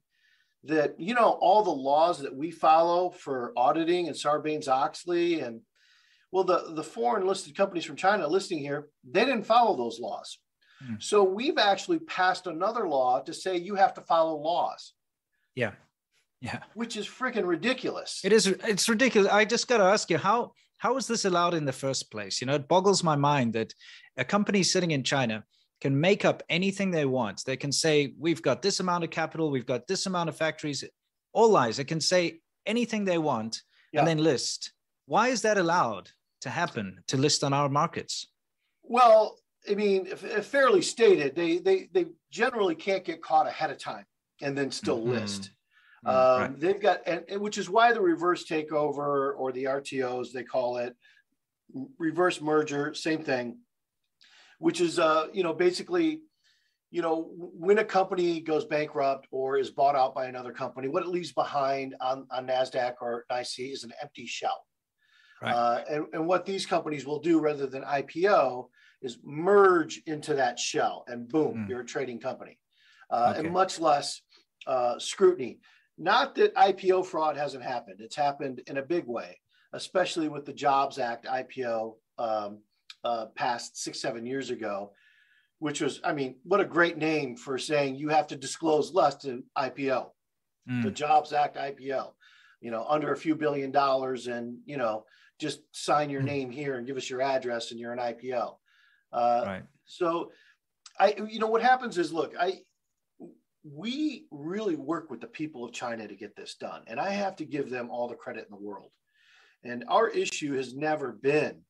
[0.63, 5.59] that you know all the laws that we follow for auditing and sarbanes-oxley and
[6.35, 8.79] well the the foreign listed companies from china listing here
[9.15, 10.29] they didn't follow those laws
[10.85, 10.95] Hmm.
[10.99, 14.81] so we've actually passed another law to say you have to follow laws
[15.63, 15.71] Yeah.
[16.41, 16.59] Yeah.
[16.81, 18.43] which is freaking ridiculous It is.
[18.73, 19.31] It's ridiculous.
[19.31, 20.39] I just got to ask you how
[20.83, 22.35] how is this allowed in the first place?
[22.41, 23.69] You know, it boggles my mind that
[24.17, 25.37] a company sitting in China
[25.83, 27.37] can make up anything they want.
[27.45, 27.95] They can say
[28.25, 30.83] we've got this amount of capital, we've got this amount of factories.
[31.37, 31.77] All lies.
[31.77, 32.21] They can say
[32.73, 33.51] anything they want
[33.93, 33.99] Yeah.
[34.01, 34.59] and then list.
[35.13, 36.05] Why is that allowed
[36.45, 38.27] to happen to list on our markets?
[38.83, 43.71] Well, I mean, if, if fairly stated, they they they generally can't get caught ahead
[43.71, 44.05] of time
[44.41, 45.09] and then still Mhm.
[45.15, 45.49] list.
[46.05, 46.59] Mm, Um, right.
[46.59, 50.77] They've got, and, and which is why the reverse takeover or the RTOs they call
[50.77, 50.95] it,
[51.97, 53.57] reverse merger, same thing.
[54.59, 56.21] Which is, uh, you know, basically,
[56.91, 57.15] you know,
[57.65, 61.33] when a company goes bankrupt or is bought out by another company, what it leaves
[61.33, 64.59] behind on on Nasdaq or NYSE is an empty shell.
[65.41, 65.51] Right.
[65.53, 68.69] Uh, and, and what these companies will do rather than IPO
[69.01, 71.69] is merge into that shell and boom, Mm.
[71.69, 72.57] you're a trading company.
[73.09, 73.45] Uh, Okay.
[73.45, 74.21] And much less
[74.65, 75.59] uh, scrutiny.
[75.97, 79.39] Not that IPO fraud hasn't happened, it's happened in a big way,
[79.73, 82.59] especially with the Jobs Act IPO um,
[83.03, 84.91] uh, passed six, seven years ago,
[85.59, 89.15] which was, I mean, what a great name for saying you have to disclose less
[89.17, 90.09] to IPO
[90.67, 92.13] the Mm, Jobs Act IPO,
[92.59, 95.05] you know, under a few billion dollars and, you know,
[95.39, 96.27] just sign your Hmm.
[96.27, 98.57] name here and give us your address and you're an IPO.
[99.11, 99.63] Uh, right.
[99.85, 100.31] So
[100.99, 102.61] I, you know, what happens is, look, I,
[103.63, 106.83] we really work with the people of China to get this done.
[106.87, 108.91] And I have to give them all the credit in the world.
[109.63, 111.65] And our issue has never been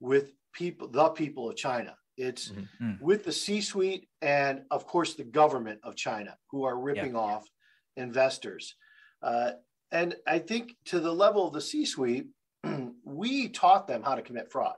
[0.00, 1.96] with people, the people of China.
[2.16, 2.68] It's Mhm.
[2.80, 3.00] Mm.
[3.00, 7.48] with the C suite and, of course, the government of China who are ripping off
[7.96, 8.76] investors.
[9.22, 9.52] Uh,
[9.90, 12.28] and I think to the level of the C suite,
[13.04, 14.74] we taught them how to commit fraud.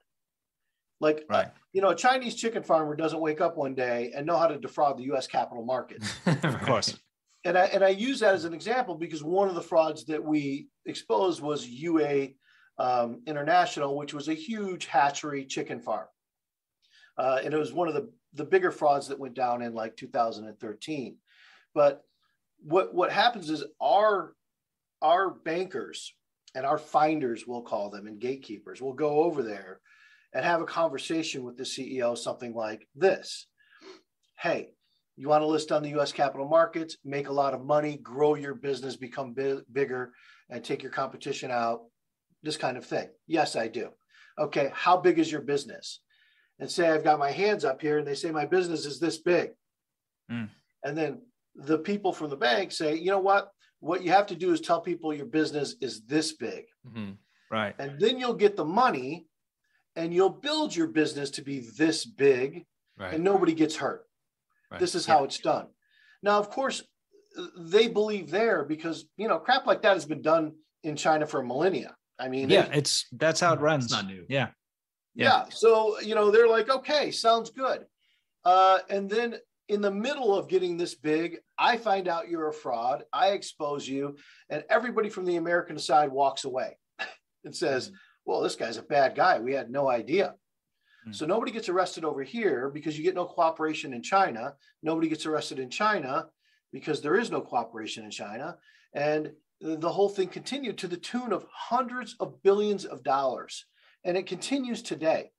[1.01, 1.49] Like, uh, Right.
[1.73, 4.59] you know, a Chinese chicken farmer doesn't wake up one day and know how to
[4.59, 6.11] defraud the US capital markets.
[6.27, 6.99] Of course.
[7.45, 10.23] and I and I use that as an example because one of the frauds that
[10.25, 12.35] we exposed was Yuhe
[12.79, 16.07] um, International, which was a huge hatchery chicken farm,
[17.19, 19.97] uh, and it was one of the the bigger frauds that went down in like
[19.97, 21.17] 2013.
[21.75, 22.03] But
[22.63, 24.35] what what happens is our
[25.03, 26.13] our bankers
[26.57, 29.79] and our finders, we'll call them, and gatekeepers will go over there
[30.33, 33.47] and have a conversation with the CEO, something like this:
[34.39, 34.71] Hey,
[35.17, 38.35] you want to list on the US capital markets, make a lot of money, grow
[38.35, 40.15] your business, become bi- bigger,
[40.49, 41.83] and take your competition out,
[42.43, 43.09] this kind of thing.
[43.27, 43.91] Yes, I do.
[44.39, 46.01] Okay, how big is your business?
[46.59, 49.19] And say, I've got my hands up here, and they say, my business is this
[49.19, 49.51] big.
[50.33, 50.49] Mm.
[50.83, 51.21] And then
[51.55, 53.51] the people from the bank say, you know what?
[53.87, 56.65] What you have to do is tell people your business is this big.
[56.87, 57.19] Mhm.
[57.51, 57.75] Right.
[57.79, 59.27] And then you'll get the money
[59.95, 62.67] and you'll build your business to be this big
[62.99, 63.15] Right.
[63.15, 64.05] and nobody gets hurt.
[64.71, 64.81] Right.
[64.81, 65.69] This is how it's done.
[66.23, 66.83] Now, of course,
[67.57, 71.43] they believe there because you know crap like that has been done in China for
[71.43, 71.95] millennia.
[72.19, 73.85] I mean, Yeah, they- it's that's how it runs.
[73.85, 74.25] It's not new.
[74.29, 74.49] Yeah.
[75.15, 75.49] yeah.
[75.51, 77.87] So you know they're like, okay, sounds good.
[78.45, 79.37] Uh, and then
[79.69, 83.05] in the middle of getting this big, I find out you're a fraud.
[83.13, 84.17] I expose you,
[84.49, 86.77] and everybody from the American side walks away
[87.45, 87.91] and says,
[88.25, 89.39] "Well, this guy's a bad guy.
[89.41, 90.35] We had no idea."
[91.09, 91.15] Mm.
[91.15, 94.55] So nobody gets arrested over here because you get no cooperation in China.
[94.83, 96.29] Nobody gets arrested in China
[96.73, 98.57] because there is no cooperation in China.
[98.93, 103.67] And the whole thing continued to the tune of hundreds of billions of dollars.
[104.05, 105.31] And it continues today.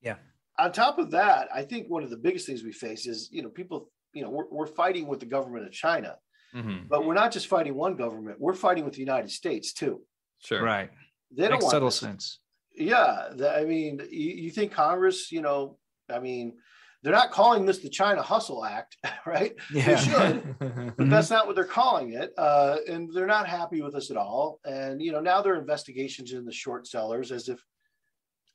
[0.00, 0.16] Yeah.
[0.58, 3.42] On top of that, I think one of the biggest things we face is, you
[3.42, 6.16] know, people, you know, we're, we're fighting with the government of China,
[6.54, 6.88] Mhm.
[6.88, 10.02] but we're not just fighting one government, we're fighting with the United States too.
[10.40, 10.62] Sure.
[10.62, 10.90] Right.
[11.30, 11.96] They don't Makes want total this.
[12.00, 12.40] sense.
[12.74, 16.56] Yeah, the- I mean, you, you think Congress, you know, I mean,
[17.02, 19.54] they're not calling this the China Hustle Act, right?
[19.72, 19.96] Yeah.
[19.96, 20.58] should.
[20.58, 24.16] But that's not what they're calling it, uh, and they're not happy with us at
[24.16, 24.58] all.
[24.64, 27.62] And you know, now there are investigations in the short sellers, as if,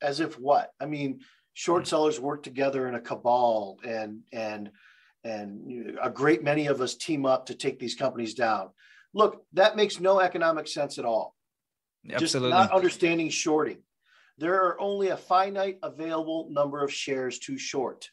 [0.02, 0.70] as if what?
[0.80, 1.20] I mean,
[1.54, 4.72] short sellers work together in a cabal, and and
[5.24, 8.70] and a great many of us team up to take these companies down.
[9.14, 11.36] Look, that makes no economic sense at all
[12.16, 12.48] just Absolutely.
[12.48, 13.82] not understanding shorting.
[14.38, 18.10] There are only a finite available number of shares to short.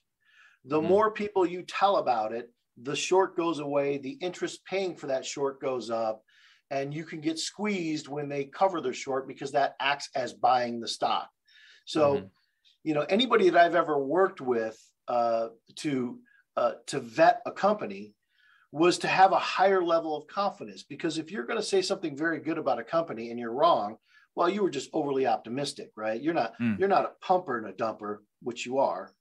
[0.65, 0.81] The Mhm.
[0.81, 5.25] more people you tell about it, the short goes away, the interest paying for that
[5.25, 6.23] short goes up,
[6.69, 10.79] and you can get squeezed when they cover their short because that acts as buying
[10.79, 11.29] the stock.
[11.85, 12.31] So, Mhm.
[12.83, 16.19] You know, anybody that I've ever worked with uh, to
[16.57, 18.13] uh, to vet a company
[18.71, 22.15] was to have a higher level of confidence because if you're going to say something
[22.17, 23.97] very good about a company and you're wrong
[24.35, 26.21] well you were just overly optimistic right?
[26.21, 26.79] You're not Mm.
[26.79, 29.11] you're not a pumper and a dumper which you are.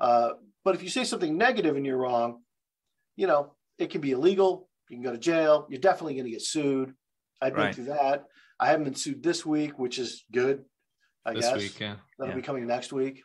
[0.00, 0.30] Uh,
[0.64, 2.42] but if you say something negative and you're wrong
[3.16, 6.30] you know it can be illegal you can go to jail you're definitely going to
[6.30, 6.94] get sued.
[7.42, 7.74] I've been Right.
[7.74, 8.24] through that.
[8.58, 10.64] I haven't been sued this week which is good
[11.26, 11.94] i This guess week, yeah.
[12.18, 12.36] that'll Yeah.
[12.36, 13.22] be coming next week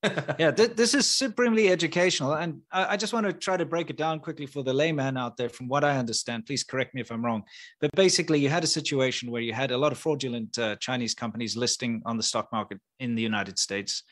[0.38, 2.34] yeah, th- this is supremely educational.
[2.34, 5.16] And I, I just want to try to break it down quickly for the layman
[5.16, 5.48] out there.
[5.48, 7.42] From what I understand, please correct me if I'm wrong.
[7.80, 11.14] But basically, you had a situation where you had a lot of fraudulent uh, Chinese
[11.14, 14.04] companies listing on the stock market in the United States.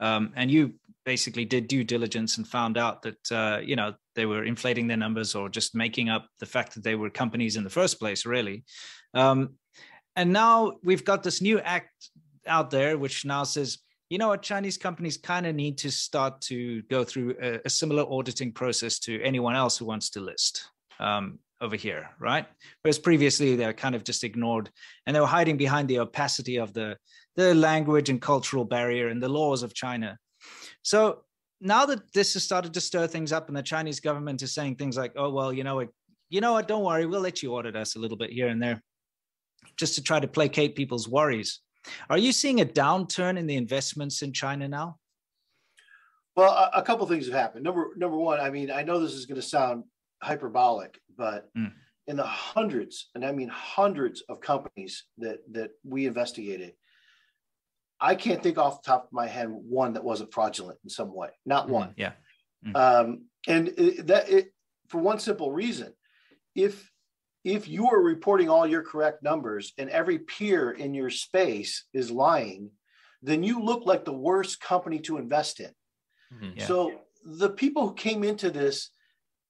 [0.00, 4.24] Um, and you basically did due diligence and found out that uh, you know they
[4.24, 7.64] were inflating their numbers or just making up the fact that they were companies in
[7.64, 8.64] the first place, really.
[9.12, 9.56] Um,
[10.16, 11.90] and now we've got this new act
[12.46, 13.78] out there which now says
[14.10, 17.70] you know what chinese companies kind of need to start to go through a, a,
[17.70, 20.68] similar auditing process to anyone else who wants to list
[21.00, 22.46] um, over here right?
[22.82, 24.70] Whereas previously they're kind of just ignored
[25.06, 26.96] and they were hiding behind the opacity of the
[27.36, 30.18] the language and cultural barrier and the laws of china.
[30.82, 31.24] So
[31.60, 34.76] now that this has started to stir things up and the chinese government is saying
[34.76, 35.88] things like oh well you know what
[36.28, 38.62] you know what don't worry we'll let you audit us a little bit here and
[38.62, 38.82] there
[39.76, 41.60] just to try to placate people's worries
[42.10, 44.98] are you seeing a downturn in the investments in China now?
[46.36, 47.64] Well, a, a couple things have happened.
[47.64, 49.84] Number number one, I mean, I know this is going to sound
[50.22, 51.72] hyperbolic, but mm.
[52.06, 56.72] in the hundreds, and I mean hundreds of companies that that we investigated,
[58.00, 61.14] I can't think off the top of my head one that wasn't fraudulent in some
[61.14, 61.30] way.
[61.46, 61.94] Not mm, one.
[61.96, 62.12] Yeah.
[62.66, 62.76] Mm.
[62.76, 64.52] Um, and it, that it,
[64.88, 65.92] for one simple reason,
[66.54, 66.90] if
[67.44, 72.10] if you are reporting all your correct numbers and every peer in your space is
[72.10, 72.70] lying,
[73.22, 75.70] then you look like the worst company to invest in.
[76.34, 76.58] Mm-hmm.
[76.58, 76.66] Yeah.
[76.66, 78.90] So the people who came into this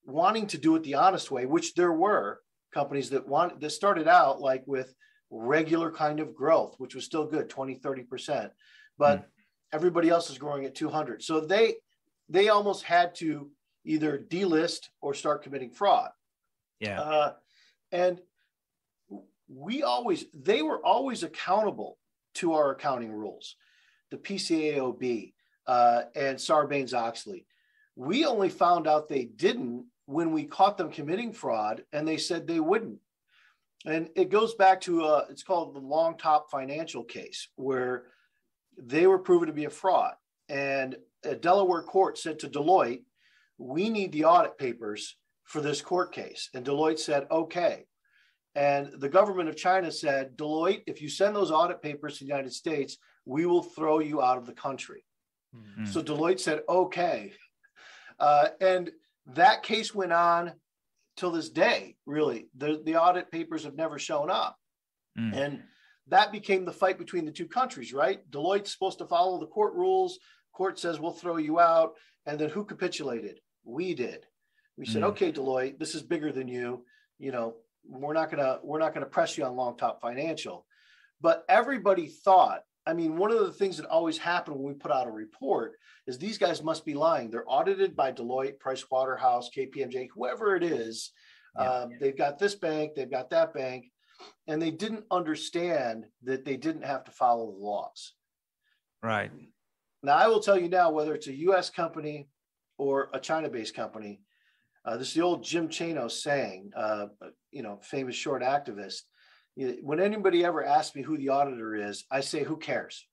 [0.05, 2.41] wanting to do it the honest way, which there were
[2.73, 4.93] companies that want that started out like with
[5.29, 8.49] regular kind of growth, which was still good, 20, 30%.
[8.97, 9.25] But mm.
[9.73, 11.23] everybody else is growing at 200.
[11.23, 11.75] So they
[12.29, 13.49] they almost had to
[13.85, 16.09] either delist or start committing fraud.
[16.79, 16.99] Yeah.
[17.01, 17.33] Uh,
[17.91, 18.19] and
[19.47, 21.97] we always, they were always accountable
[22.35, 23.55] to our accounting rules,
[24.11, 25.33] the PCAOB
[25.67, 27.45] uh, and Sarbanes Oxley.
[27.95, 32.45] We only found out they didn't when we caught them committing fraud and they said
[32.45, 32.99] they wouldn't.
[33.85, 38.05] And it goes back to, uh, it's called the Long Top Financial case, where
[38.77, 40.13] they were proven to be a fraud.
[40.49, 43.03] And a Delaware court said to Deloitte,
[43.57, 46.49] we need the audit papers for this court case.
[46.53, 47.85] And Deloitte said, okay.
[48.55, 52.29] And the government of China said, Deloitte, if you send those audit papers to the
[52.29, 55.03] United States, we will throw you out of the country.
[55.55, 55.85] Mm-hmm.
[55.85, 57.33] So Deloitte said, okay.
[58.19, 58.91] Uh, and
[59.27, 60.53] that case went on
[61.17, 62.47] till this day, really.
[62.57, 64.57] The, the audit papers have never shown up.
[65.17, 65.35] Mm.
[65.35, 65.63] And
[66.07, 68.19] that became the fight between the two countries, right?
[68.31, 70.19] Deloitte's supposed to follow the court rules.
[70.53, 71.93] Court says, we'll throw you out.
[72.25, 73.39] And then who capitulated?
[73.63, 74.25] We did.
[74.77, 75.07] We said, mm.
[75.07, 76.85] okay, Deloitte, this is bigger than you.
[77.17, 77.55] You know,
[77.87, 80.65] we're not gonna we're not gonna press you on long top financial.
[81.21, 82.61] But everybody thought.
[82.87, 85.73] I mean, one of the things that always happened when we put out a report
[86.05, 87.31] is these guys must be lying.
[87.31, 91.11] They're audited by Deloitte, Price Waterhouse, KPMG, whoever it is.
[91.57, 91.71] Yeah.
[91.71, 93.85] Um, they've got this bank, they've got that bank,
[94.47, 98.13] and they didn't understand that they didn't have to follow the laws.
[99.01, 99.31] Right.
[100.03, 101.69] Now, I will tell you now, whether it's a U.S.
[101.69, 102.27] company
[102.77, 104.21] or a China-based company,
[104.85, 107.07] uh, this is the old Jim Chanos saying, uh,
[107.51, 109.01] you know, famous short activist.
[109.55, 113.07] When anybody ever asks me who the auditor is, I say, who cares?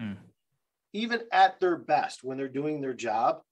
[0.00, 0.16] Mm.
[0.92, 3.42] Even at their best, when they're doing their job,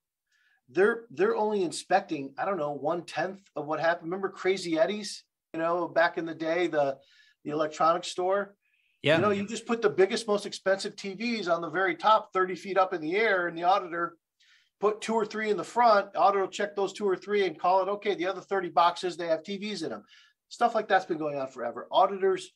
[0.71, 4.11] they're they're only inspecting, I don't know, one tenth of what happened.
[4.11, 6.97] Remember Crazy Eddie's, you know, back in the day, the
[7.45, 8.55] the electronics store.
[9.03, 9.17] Yeah.
[9.17, 12.55] You know, you just put the biggest, most expensive TVs on the very top, 30
[12.55, 14.17] feet up in the air, and the auditor
[14.81, 17.59] put two or three in the front, auto will check those two or three and
[17.59, 18.15] call it okay.
[18.15, 20.05] The other 30 boxes, they have TVs in them.
[20.49, 21.89] Stuff like that's been going on forever.
[21.91, 22.53] Auditors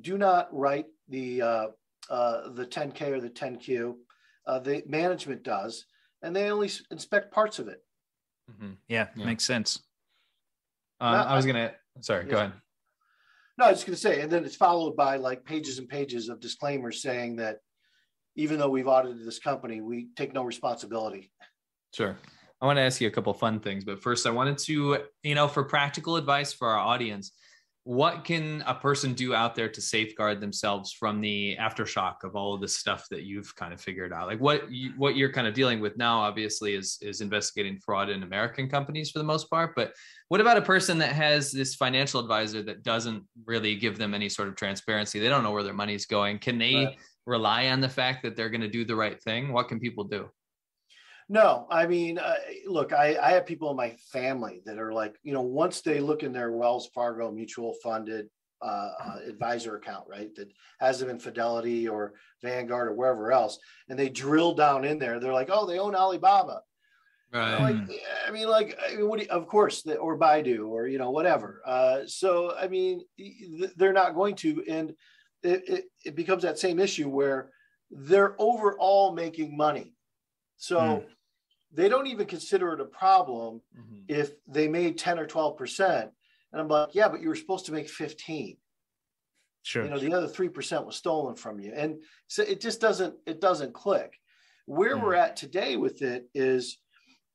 [0.00, 1.66] do not write the uh,
[2.10, 3.94] uh, the 10K or the 10Q.
[4.46, 5.86] Uh, the management does,
[6.22, 7.82] and they only inspect parts of it.
[8.50, 8.72] Mm-hmm.
[8.88, 9.80] Yeah, yeah, makes sense.
[11.00, 11.72] Um, I was gonna.
[12.00, 12.30] Sorry, yeah.
[12.30, 12.52] go ahead.
[13.56, 16.28] No, I was going to say, and then it's followed by like pages and pages
[16.28, 17.58] of disclaimers saying that
[18.36, 21.30] even though we've audited this company, we take no responsibility.
[21.94, 22.16] Sure.
[22.60, 25.34] I want to ask you a couple fun things, but first I wanted to, you
[25.34, 27.32] know, for practical advice for our audience,
[27.84, 32.54] what can a person do out there to safeguard themselves from the aftershock of all
[32.54, 34.26] of this stuff that you've kind of figured out?
[34.26, 38.08] Like what you, what you're kind of dealing with now, obviously, is is investigating fraud
[38.08, 39.74] in American companies for the most part.
[39.76, 39.92] But
[40.28, 44.30] what about a person that has this financial advisor that doesn't really give them any
[44.30, 45.20] sort of transparency?
[45.20, 46.38] They don't know where their money's going.
[46.38, 46.98] Can they right.
[47.26, 49.52] Rely on the fact that they're going to do the right thing?
[49.52, 50.28] What can people do?
[51.28, 55.16] No, I mean, uh, look, I, I have people in my family that are like,
[55.22, 58.28] you know, once they look in their Wells Fargo mutual funded
[58.60, 62.12] uh, uh, advisor account, right, that has them in Fidelity or
[62.42, 63.58] Vanguard or wherever else,
[63.88, 66.60] and they drill down in there, they're like, oh, they own Alibaba.
[67.32, 67.58] Right.
[67.58, 70.98] Like, I mean, like, I mean, what you, of course, the, or Baidu or, you
[70.98, 71.62] know, whatever.
[71.66, 73.00] Uh, so, I mean,
[73.76, 74.62] they're not going to.
[74.68, 74.94] And
[75.44, 77.52] it, it, it becomes that same issue where
[77.90, 79.94] they're overall making money
[80.58, 81.06] So Mm.
[81.72, 84.04] they don't even consider it a problem Mhm.
[84.08, 86.12] if they made 10 or 12%.
[86.52, 88.58] And I'm like, yeah, but you were supposed to make 15.
[89.62, 89.84] Sure.
[89.84, 91.72] You know, the other 3% was stolen from you.
[91.74, 94.12] And so it just doesn't, it doesn't click.
[94.66, 96.78] Where we're at today with it is,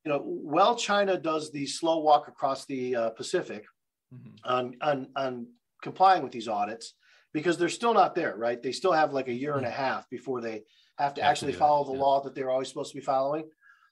[0.05, 3.65] you know, while China does the slow walk across the uh, Pacific
[4.13, 4.39] Mhm.
[4.43, 5.47] on, on, on
[5.83, 6.95] complying with these audits,
[7.33, 8.61] because they're still not there, right?
[8.61, 11.23] They still have like a year and a half before they have to Have to
[11.23, 11.99] actually it, follow the yeah.
[12.01, 13.49] law that they're always supposed to be following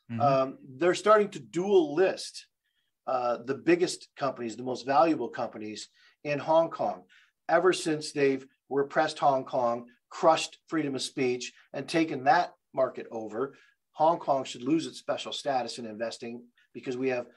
[0.10, 0.22] Mhm.
[0.22, 2.48] um, they're starting to dual list
[3.08, 5.90] uh, the biggest companies, the most valuable companies
[6.24, 7.04] in Hong Kong.
[7.50, 13.54] Ever since they've repressed Hong Kong, crushed freedom of speech, and taken that market over,
[13.94, 17.28] Hong Kong should lose its special status in investing because we have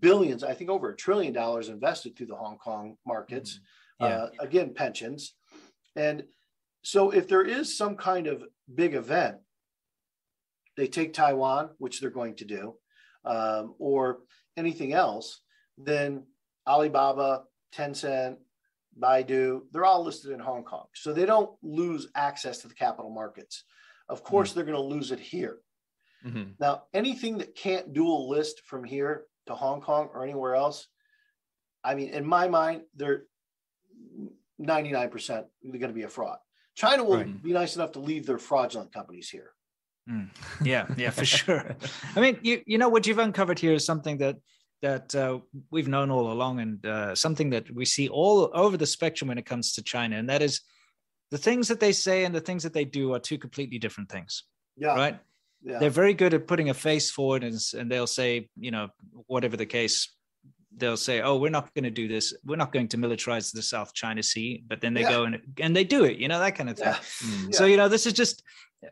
[0.00, 3.60] billions, I think over a trillion dollars invested through the Hong Kong markets.
[4.00, 4.06] Yeah.
[4.06, 5.34] Uh, again, pensions.
[5.96, 6.24] And
[6.82, 9.38] so if there is some kind of big event,
[10.76, 12.74] they take Taiwan, which they're going to do,
[13.24, 14.20] um, or
[14.56, 15.40] anything else,
[15.76, 16.24] then
[16.66, 17.44] Alibaba,
[17.74, 18.36] Tencent,
[18.98, 20.86] Baidu, they're all listed in Hong Kong.
[20.94, 23.64] So they don't lose access to the capital markets.
[24.08, 25.58] Of course, they're going to lose it here.
[26.24, 26.54] Mhm.
[26.58, 30.88] Now, anything that can't dual list from here to Hong Kong or anywhere else,
[31.84, 33.27] I mean, in my mind, they're
[34.60, 36.38] 99% going to be a fraud.
[36.74, 37.42] China will Right.
[37.42, 39.52] be nice enough to leave their fraudulent companies here.
[40.08, 40.28] Mm.
[40.64, 41.76] Yeah, yeah, for sure.
[42.16, 44.36] I mean, you you know what you've uncovered here is something that
[44.80, 45.40] that uh,
[45.70, 49.38] we've known all along, and uh, something that we see all over the spectrum when
[49.38, 50.60] it comes to China, and that is
[51.30, 54.08] the things that they say and the things that they do are two completely different
[54.08, 54.44] things,
[54.76, 54.94] Yeah.
[54.94, 55.18] right?
[55.62, 55.78] Yeah.
[55.80, 58.88] They're very good at putting a face forward, and, and they'll say, you know,
[59.26, 60.08] whatever the case,
[60.76, 62.34] they'll say, "Oh, we're not going to do this.
[62.44, 65.10] We're not going to militarize the South China Sea," but then they Yeah.
[65.10, 66.86] go and and they do it, you know, that kind of thing.
[66.88, 66.98] yeah.
[66.98, 67.54] Mm.
[67.54, 68.42] So, you know, this is just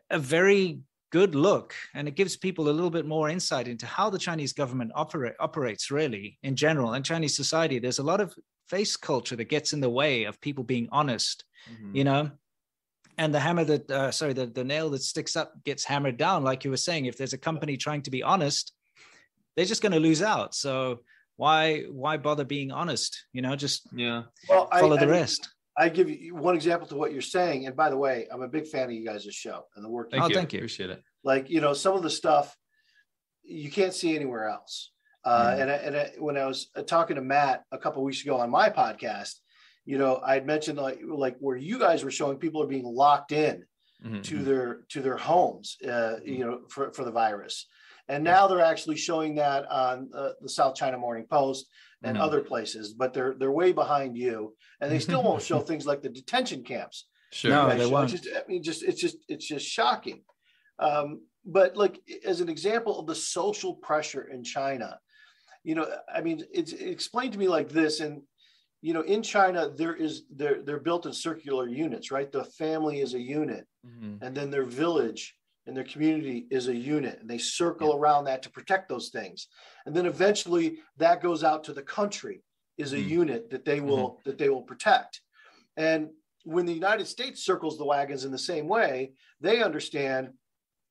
[0.09, 4.09] a very good look and it gives people a little bit more insight into how
[4.09, 7.79] the Chinese government operate, operates really in general and Chinese society.
[7.79, 8.35] There's a lot of
[8.67, 11.95] face culture that gets in the way of people being honest, Mhm.
[11.95, 12.31] you know.
[13.17, 16.43] And the hammer that, uh, sorry, the, the nail that sticks up gets hammered down.
[16.43, 18.73] Like you were saying, if there's a company trying to be honest,
[19.55, 20.53] they're just going to lose out.
[20.53, 20.99] So
[21.37, 23.25] why, why bother being honest?
[23.33, 24.23] You know, just Yeah.
[24.49, 25.49] Well, I- follow I the mean, rest.
[25.79, 27.67] I give you one example to what you're saying.
[27.67, 30.07] And by the way, I'm a big fan of you guys' show and the work.
[30.07, 30.35] you Thank Oh, you.
[30.35, 30.59] thank you.
[30.59, 31.03] Appreciate it.
[31.23, 32.55] like you know some of the stuff
[33.43, 34.91] you can't see anywhere else
[35.25, 35.61] uh, Mhm.
[35.61, 38.37] and, I, and I, when i was uh, talking to matt a couple weeks ago
[38.37, 39.33] on my podcast
[39.85, 42.85] you know i had mentioned like like where you guys were showing people are being
[42.85, 43.63] locked in
[44.05, 44.23] Mhm.
[44.23, 47.65] to their to their homes uh, you know for, for the virus
[48.09, 51.67] and now they're actually showing that on uh, the south china morning post
[52.03, 52.21] and Mhm.
[52.21, 56.01] other places but they're they're way behind you and they still won't show things like
[56.01, 57.51] the detention camps Sure.
[57.51, 57.89] No, they show.
[57.89, 58.09] won't.
[58.09, 60.23] Just, I mean, just it's just it's just shocking.
[60.79, 61.07] Um,
[61.45, 64.97] but like as an example of the social pressure in China,
[65.65, 68.21] you know, I mean, it's explained to me like this, and
[68.81, 72.31] you know, in China there is they're they're built in circular units, right?
[72.31, 74.19] The family is a unit, Mhm.
[74.21, 75.35] and then their village
[75.67, 79.47] and their community is a unit, and they circle around that to protect those things,
[79.85, 82.41] and then eventually that goes out to the country
[82.77, 83.09] is a Mhm.
[83.09, 85.21] unit that they will that they will protect,
[85.75, 86.09] and
[86.43, 89.11] when the United States circles the wagons in the same way,
[89.41, 90.33] they understand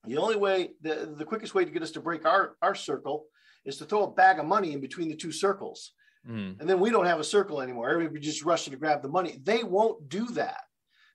[0.05, 3.27] the only way, the, the quickest way to get us to break our, our circle
[3.65, 5.93] is to throw a bag of money in between the two circles.
[6.29, 6.61] Mhm.
[6.61, 7.89] And then we don't have a circle anymore.
[7.89, 9.41] Everybody just rushing to grab the money.
[9.43, 10.61] They won't do that.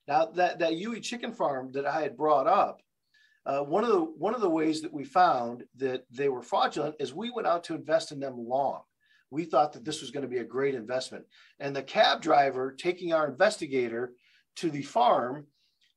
[0.08, 2.82] Now that, that Yuhe chicken farm that I had brought up,
[3.44, 6.94] uh, one of the one of the ways that we found that they were fraudulent
[7.00, 8.82] is we went out to invest in them long.
[9.30, 11.24] We thought that this was going to be a great investment.
[11.58, 14.12] And the cab driver taking our investigator
[14.56, 15.46] to the farm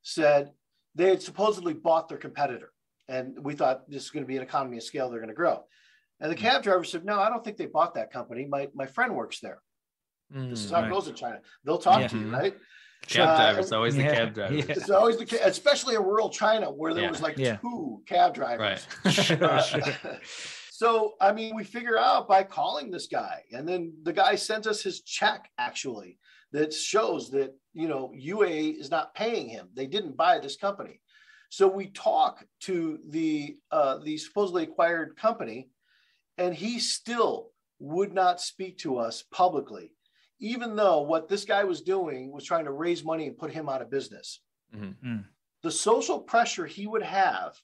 [0.02, 0.52] said
[0.96, 2.72] they had supposedly bought their competitor.
[3.08, 5.36] And we thought this is going to be an economy of scale, they're going to
[5.36, 5.66] grow.
[6.22, 8.48] And the cab driver said, No, I don't think they bought that company.
[8.50, 9.62] My, my friend works there.
[10.32, 10.88] This is how Right.
[10.90, 11.40] it goes in China.
[11.64, 12.08] They'll talk Yeah.
[12.08, 12.56] to you, right?
[13.08, 14.66] Cab Uh, drivers, always the cab drivers.
[14.68, 14.74] yeah.
[14.76, 17.10] It's always the, ca- especially in rural China where there Yeah.
[17.12, 17.58] was like Yeah.
[17.58, 18.86] two cab drivers.
[19.06, 19.32] Right.
[19.42, 19.62] Uh,
[20.72, 24.66] so I mean, we figure out by calling this guy, and then the guy sends
[24.68, 26.18] us his check actually
[26.52, 29.70] that shows that you know Yuhe is not paying him.
[29.74, 31.00] They didn't buy this company.
[31.50, 35.70] So we talk to the uh, the supposedly acquired company,
[36.38, 39.95] and he still would not speak to us publicly,
[40.40, 43.70] even though what this guy was doing was trying to raise money and put him
[43.70, 44.42] out of business.
[44.74, 45.26] Mhm.
[45.62, 47.56] The social pressure he would have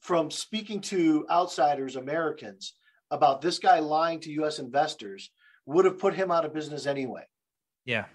[0.00, 2.74] from speaking to outsiders, Americans,
[3.10, 5.30] about this guy lying to US investors
[5.66, 7.26] would have put him out of business anyway.
[7.84, 8.06] Yeah.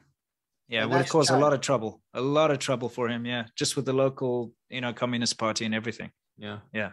[0.68, 2.02] Yeah, it would have that's caused a lot of trouble.
[2.14, 3.26] A lot of trouble for him.
[3.26, 3.46] Yeah.
[3.56, 6.12] Just with the local, you know, Communist Party and everything.
[6.38, 6.60] Yeah.
[6.74, 6.92] Yeah.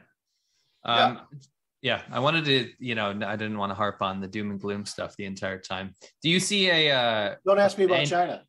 [0.85, 1.39] Um, yeah,
[1.83, 4.61] Yeah i wanted to, you know, I didn't want to harp on the doom and
[4.61, 5.95] gloom stuff the entire time.
[6.23, 6.91] Do you see a?
[6.95, 8.43] Uh, Don't ask me about and- China.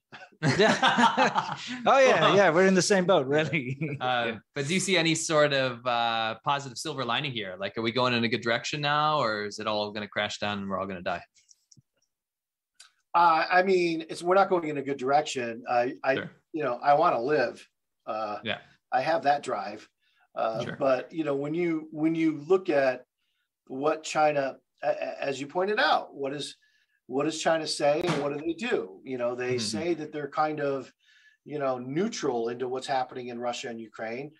[0.44, 3.78] oh yeah, yeah, we're in the same boat, really.
[4.02, 7.56] Uh, But do you see any sort of uh, positive silver lining here?
[7.60, 10.10] Like, are we going in a good direction now, or is it all going to
[10.10, 11.22] crash down and we're all going to die?
[13.14, 15.64] Uh, I mean, it's we're not going in a good direction.
[15.70, 16.32] I, I Sure.
[16.54, 17.66] you know, I want to live.
[18.08, 18.58] Uh, Yeah.
[18.92, 19.88] I have that drive.
[20.36, 20.76] Uh, Sure.
[20.80, 23.06] But you know, when you when you look at
[23.72, 26.56] what China, a- a- as you pointed out, what is
[27.08, 29.02] what does China say and what do they do?
[29.04, 29.62] You know, they Mhm.
[29.62, 30.94] say that they're kind of,
[31.44, 34.32] you know, neutral into what's happening in Russia and Ukraine,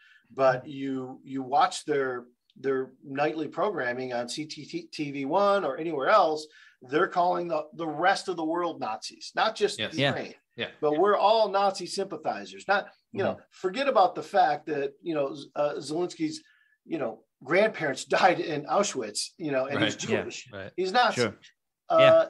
[0.42, 2.26] but you you watch their
[2.58, 6.46] their nightly programming on CCTV one or anywhere else,
[6.92, 9.94] they're calling the, the rest of the world Nazis, not just Yes.
[9.94, 10.10] Yeah.
[10.10, 10.36] Ukraine.
[10.58, 10.70] Yeah.
[10.82, 12.68] But we're all Nazi sympathizers.
[12.68, 16.44] Not, you know, forget about the fact that, you know, uh, Zelensky's,
[16.86, 20.10] you know, grandparents died in Auschwitz, you know, and he's Right.
[20.10, 20.22] Yeah.
[20.24, 20.50] Jewish.
[20.54, 20.72] Right.
[20.76, 21.14] He's not.
[21.14, 21.36] Sure.
[21.90, 22.26] Uh,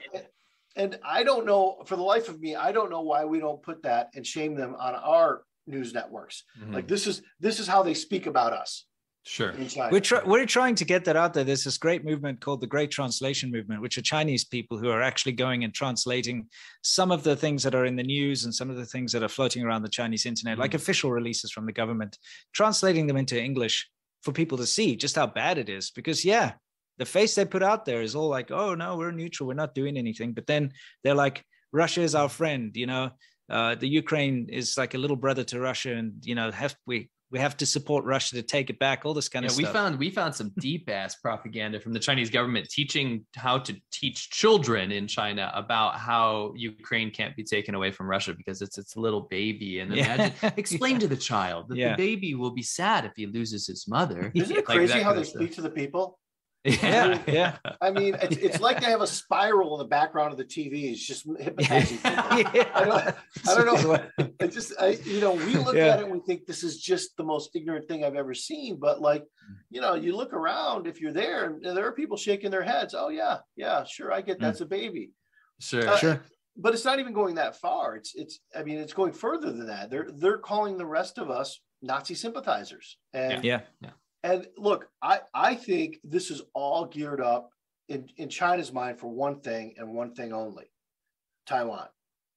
[0.78, 3.62] And I don't know, for the life of me, I don't know why we don't
[3.62, 6.44] put that and shame them on our news networks.
[6.60, 6.74] Mhm.
[6.74, 8.86] Like this is this is how they speak about us
[9.24, 9.54] sure.
[9.92, 11.44] We're, try- we're trying to get that out there.
[11.44, 15.02] There's this great movement called the Great Translation Movement, which are Chinese people who are
[15.04, 16.48] actually going and translating
[16.82, 19.22] some of the things that are in the news and some of the things that
[19.24, 22.18] are floating around the Chinese internet, like official releases from the government,
[22.54, 23.88] translating them into English
[24.22, 25.92] for people to see just how bad it is.
[25.92, 26.54] Because, yeah,
[26.98, 29.48] the face they put out there is all like, oh, no, we're neutral.
[29.48, 30.34] We're not doing anything.
[30.34, 30.72] But then
[31.04, 33.12] they're like, Russia is our friend, you know,
[33.50, 35.94] uh, the Ukraine is like a little brother to Russia.
[35.94, 39.14] And, you know, have we, we have to support Russia to take it back, all
[39.14, 39.74] this kind Yeah, of we stuff.
[39.74, 44.30] found we found some deep ass propaganda from the Chinese government teaching how to teach
[44.30, 48.98] children in China about how Ukraine can't be taken away from Russia because it's its
[48.98, 49.80] little baby.
[49.80, 50.14] And Yeah.
[50.16, 51.92] imagine explain to the child that Yeah.
[51.92, 54.32] the baby will be sad if he loses his mother.
[54.36, 55.42] Isn't it Like crazy how they stuff.
[55.42, 56.20] speak to the people?
[56.64, 57.58] Yeah, yeah.
[57.82, 60.92] I mean, it's, it's like they have a spiral in the background of the TV.
[60.92, 62.12] It's just hypnotizing people.
[62.76, 63.16] I don't,
[63.50, 63.84] I don't
[64.20, 64.30] know.
[64.42, 65.88] I just, I, you know, we look Yeah.
[65.88, 68.78] at it and we think this is just the most ignorant thing I've ever seen.
[68.80, 69.24] But like,
[69.70, 72.94] you know, you look around if you're there, and there are people shaking their heads.
[72.98, 74.42] Oh yeah, yeah, sure, I get Mm.
[74.42, 75.12] that's a baby.
[75.60, 75.88] Sure.
[75.90, 76.22] Uh, Sure.
[76.58, 77.96] But it's not even going that far.
[77.96, 78.40] It's, it's.
[78.56, 79.90] I mean, it's going further than that.
[79.90, 82.98] They're, they're calling the rest of us Nazi sympathizers.
[83.14, 83.62] And Yeah.
[84.24, 87.50] And look, I, I think this is all geared up
[87.90, 90.66] in, in China's mind for one thing and one thing only
[91.48, 91.88] Taiwan.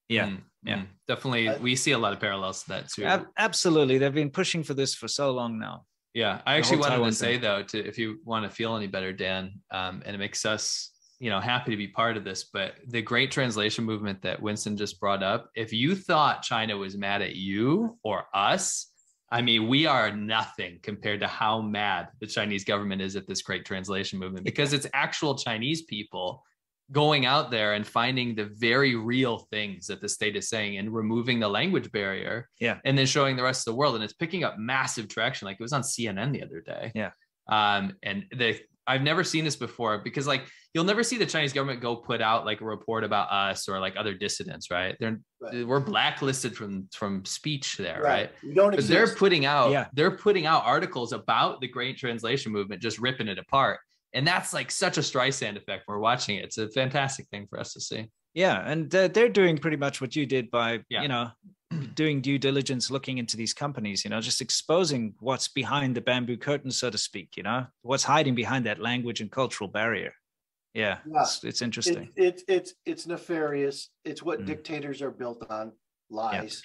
[0.09, 0.27] Yeah.
[0.29, 0.79] Mm, yeah.
[0.79, 0.87] mm.
[1.09, 3.05] Definitely Uh, we see a lot of parallels to that too.
[3.05, 3.99] Ab- absolutely.
[3.99, 5.85] They've been pushing for this for so long now.
[6.15, 7.41] Yeah, I The actually whole wanted Taiwan to say thing.
[7.43, 10.91] though, to if you want to feel any better, Dan, um, and it makes us,
[11.19, 12.45] you know, happy to be part of this.
[12.45, 16.97] But the great translation movement that Winston just brought up, if you thought China was
[16.97, 18.93] mad at you or us,
[19.35, 23.43] I mean, we are nothing compared to how mad the Chinese government is at this
[23.43, 26.45] great translation movement because it's actual Chinese people
[26.93, 30.95] going out there and finding the very real things that the state is saying and
[30.95, 32.79] removing the language barrier Yeah.
[32.85, 35.57] and then showing the rest of the world and it's picking up massive traction like
[35.59, 37.11] it was on cnn the other day Yeah.
[37.49, 41.53] um and the i've never seen this before because like you'll never see the chinese
[41.53, 45.21] government go put out like a report about us or like other dissidents right they're
[45.41, 45.67] Right.
[45.67, 49.87] we're blacklisted from from speech there right, We don't but they're putting out Yeah.
[49.93, 53.81] they're putting out articles about the great translation movement just ripping it apart
[54.15, 57.59] and that's like such a streisand effect we're watching it it's a fantastic thing for
[57.61, 58.59] us to see Yeah.
[58.67, 61.03] And uh, they're doing pretty much what you did by, Yeah.
[61.03, 61.31] you know,
[61.95, 66.37] doing due diligence, looking into these companies, you know, just exposing what's behind the bamboo
[66.37, 70.13] curtain, so to speak, you know, what's hiding behind that language and cultural barrier.
[70.75, 70.99] Yeah.
[71.07, 71.23] Yeah.
[71.23, 72.11] It's, it's interesting.
[72.17, 73.91] It, it's it's it's nefarious.
[74.05, 74.47] It's what Mm.
[74.47, 75.73] dictators are built on
[76.11, 76.63] lies.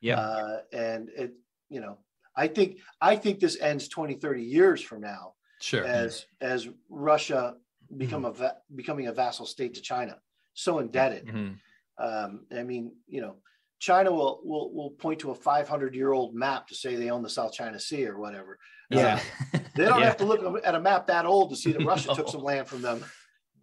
[0.00, 0.18] Yeah.
[0.18, 1.34] Uh, and it,
[1.68, 1.98] you know,
[2.36, 7.54] I think I think this ends 20, 30 years from now sure as as Russia
[7.96, 8.42] become Mm-hmm.
[8.42, 10.18] a becoming a vassal state to China,
[10.54, 11.26] so indebted.
[11.26, 11.58] Mhm.
[11.98, 13.36] Um, I mean, you know,
[13.82, 17.20] China will will will point to a 500 year old map to say they own
[17.20, 18.56] the South China Sea or whatever.
[18.90, 19.18] Yeah.
[19.52, 20.06] Uh, they don't Yeah.
[20.06, 22.14] have to look at a map that old to see that Russia No.
[22.14, 23.04] took some land from them.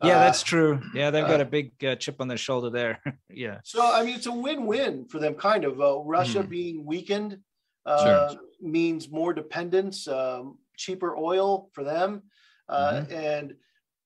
[0.03, 0.81] Yeah, Uh, that's true.
[0.93, 1.09] Yeah.
[1.09, 3.01] They've got uh, a big uh, chip on their shoulder there.
[3.29, 3.59] yeah.
[3.63, 5.79] So I mean, it's a win-win for them, kind of.
[5.79, 6.49] Uh, Russia Mhm.
[6.49, 7.39] being weakened
[7.85, 12.23] uh, means more dependence, um, cheaper oil for them,
[12.67, 13.55] uh, and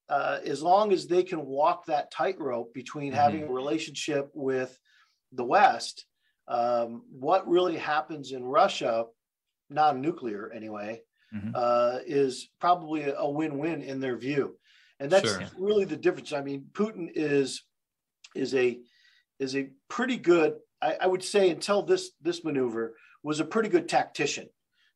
[0.08, 4.78] uh, as long as they can walk that tightrope between having a relationship with
[5.34, 6.06] the West,
[6.48, 9.06] um, what really happens in Russia,
[9.70, 11.02] non-nuclear anyway,
[11.34, 11.52] Mhm.
[11.54, 14.58] uh, is probably a win-win in their view,
[15.00, 15.42] and that's Sure.
[15.58, 16.32] really the difference.
[16.32, 17.62] I mean, Putin is
[18.34, 18.80] is a
[19.38, 20.58] is a pretty good.
[20.82, 24.48] I, I would say until this this maneuver was a pretty good tactician.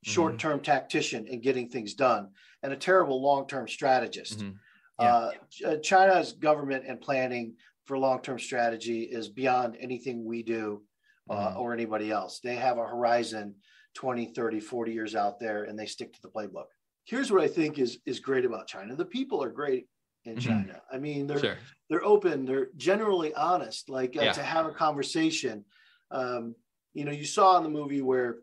[0.05, 2.32] short-term tactician in getting things done
[2.62, 4.39] and a terrible long-term strategist.
[4.39, 4.55] Mhm.
[4.97, 7.57] Uh, Ch- uh, China's government and planning
[7.89, 10.84] for long-term strategy is beyond anything we do
[11.30, 11.59] uh, Mhm.
[11.59, 12.39] or anybody else.
[12.41, 13.57] They have a horizon
[13.95, 16.66] 20, 30, 40 years out there and they stick to the playbook.
[17.05, 18.95] Here's what I think is is great about China.
[18.95, 19.89] The people are great
[20.26, 20.41] in Mhm.
[20.41, 20.82] China.
[20.93, 21.59] I mean, they're Sure.
[21.89, 24.32] they're open, they're generally honest, like uh, Yeah.
[24.32, 25.64] to have a conversation.
[26.11, 26.55] Um,
[26.93, 28.43] you know, you saw in the movie where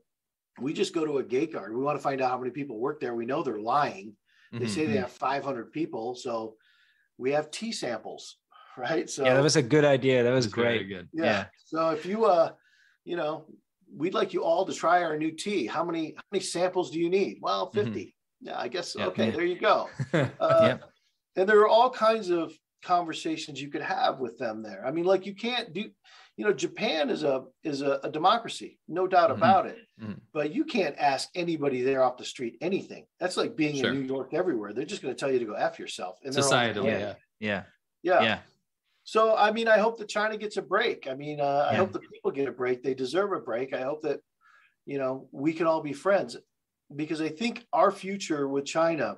[0.59, 1.75] we just go to a gate guard.
[1.75, 3.13] We want to find out how many people work there.
[3.13, 4.17] We know they're lying.
[4.51, 4.69] They Mhm.
[4.69, 6.15] say they have 500 people.
[6.15, 6.57] So
[7.17, 8.39] we have T samples,
[8.77, 9.09] right?
[9.09, 10.23] So yeah, that was a good idea.
[10.23, 10.87] That was It's very great.
[10.89, 11.09] good.
[11.13, 11.23] yeah.
[11.23, 11.45] yeah.
[11.65, 12.51] So if you, uh,
[13.03, 13.45] you know,
[13.95, 15.65] we'd like you all to try our new tea.
[15.67, 17.37] How many, how many samples do you need?
[17.41, 18.13] Well, 50.
[18.41, 18.95] Yeah, I guess.
[18.97, 19.07] Yeah.
[19.07, 19.31] Okay, Yeah.
[19.31, 19.89] there you go.
[20.13, 20.77] Uh, Yeah.
[21.37, 22.53] And there are all kinds of
[22.83, 24.85] conversations you could have with them there.
[24.85, 25.89] I mean, like you can't do,
[26.37, 29.37] you know, Japan is a is a, a democracy, no doubt Mhm.
[29.37, 29.77] about it.
[30.01, 30.19] Mhm.
[30.33, 33.05] But you can't ask anybody there off the street anything.
[33.19, 33.89] That's like being Sure.
[33.91, 34.71] in New York everywhere.
[34.73, 36.19] They're just going to tell you to go f yourself.
[36.23, 36.99] And they're all- Societally, Yeah.
[36.99, 37.13] yeah.
[37.39, 37.63] Yeah.
[38.03, 38.39] yeah, Yeah.
[39.05, 41.07] So I mean, I hope that China gets a break.
[41.07, 42.83] I mean, uh, I hope the people get a break.
[42.83, 43.73] They deserve a break.
[43.73, 44.19] I hope that
[44.85, 46.35] you know we can all be friends
[46.95, 49.17] because I think our future with China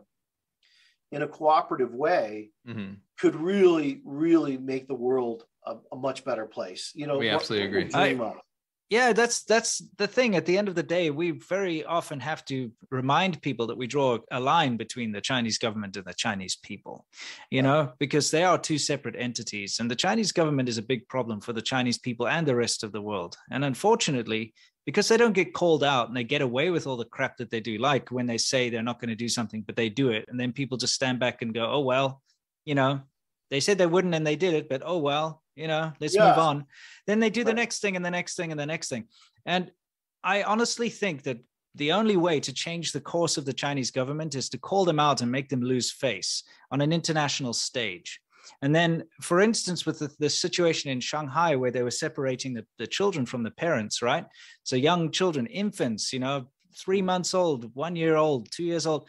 [1.12, 2.98] in a cooperative way Mhm.
[3.18, 6.92] could really, really make the world a, a much better place.
[6.94, 7.86] You know, We absolutely agree.
[7.86, 8.36] Dream of.
[8.90, 10.36] Yeah that's that's the thing.
[10.36, 13.88] At the end of the day we very often have to remind people that we
[13.88, 17.06] draw a line between the chinese government and the chinese people
[17.52, 21.08] you know because they are two separate entities and the chinese government is a big
[21.08, 23.38] problem for the chinese people and the rest of the world.
[23.52, 24.54] And unfortunately
[24.86, 27.52] because they don't get called out and they get away with all the crap that
[27.52, 30.10] they do like when they say they're not going to do something but they do
[30.12, 32.22] it and then people just stand back and go oh well
[32.66, 33.00] you know?
[33.50, 36.28] They said they wouldn't and they did it but oh well you know let's Yeah.
[36.30, 36.66] move on.
[37.08, 39.06] Then they do the next thing and the next thing and the next thing.
[39.46, 39.72] And
[40.24, 41.38] i honestly think that
[41.76, 45.00] the only way to change the course of the chinese government is to call them
[45.00, 48.20] out and make them lose face on an international stage.
[48.64, 52.66] And then for instance with the, the situation in shanghai where they were separating the,
[52.80, 54.26] the children from the parents right?
[54.64, 56.48] So young children infants you know
[56.84, 59.08] three months old one year old two years old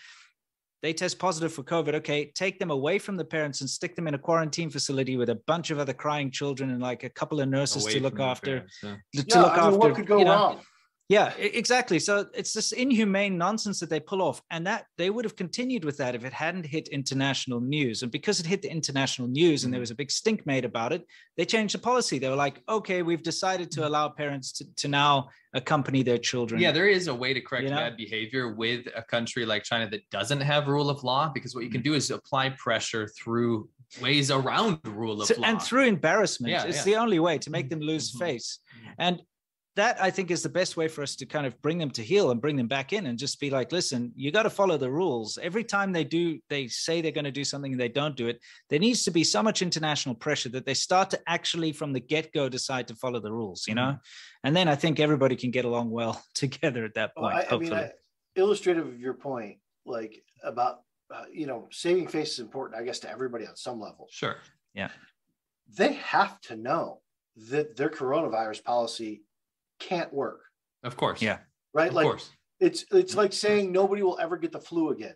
[0.82, 1.94] they test positive for COVID.
[1.96, 5.30] Okay, take them away from the parents and stick them in a quarantine facility with
[5.30, 8.20] a bunch of other crying children and like a couple of nurses Away to look
[8.20, 8.58] after.
[8.58, 8.96] parents, yeah.
[9.22, 9.78] To Yeah, look I mean, after.
[9.78, 10.60] what could go you know, wrong?
[11.08, 11.98] Yeah, exactly.
[11.98, 15.82] So it's this inhumane nonsense that they pull off, and that they would have continued
[15.82, 18.02] with that if it hadn't hit international news.
[18.02, 20.92] And because it hit the international news, and there was a big stink made about
[20.92, 21.06] it,
[21.38, 22.18] they changed the policy.
[22.18, 26.60] They were like, "Okay, we've decided to allow parents to, to now accompany their children."
[26.60, 27.76] Yeah, there is a way to correct You know?
[27.76, 31.64] bad behavior with a country like China that doesn't have rule of law because what
[31.64, 31.72] you Mm.
[31.72, 33.70] can do is apply pressure through
[34.02, 35.48] ways around rule of So- law.
[35.48, 36.84] and through embarrassment Yeah, it's yeah.
[36.84, 38.18] the only way to make them lose Mhm.
[38.18, 38.58] face
[38.98, 39.22] and
[39.78, 42.02] that i think is the best way for us to kind of bring them to
[42.02, 44.76] heel and bring them back in and just be like listen you got to follow
[44.76, 47.88] the rules every time they do they say they're going to do something and they
[47.88, 51.20] don't do it there needs to be so much international pressure that they start to
[51.26, 53.96] actually from the get-go decide to follow the rules you know
[54.44, 57.54] and then i think everybody can get along well together at that Well, point I,
[57.54, 57.90] I mean, I,
[58.38, 60.82] illustrative of your point, like about
[61.14, 64.08] uh, you know, saving face is important, I guess, to everybody on some level.
[64.10, 64.36] sure.
[64.74, 64.90] Yeah.
[65.76, 67.00] They have to know
[67.50, 69.22] that their coronavirus policy
[69.78, 70.40] can't work,
[70.82, 71.20] Of course.
[71.22, 71.38] Yeah.
[71.74, 71.88] right?
[71.88, 72.30] Of like course.
[72.60, 75.14] it's it's like saying nobody will ever get the flu again,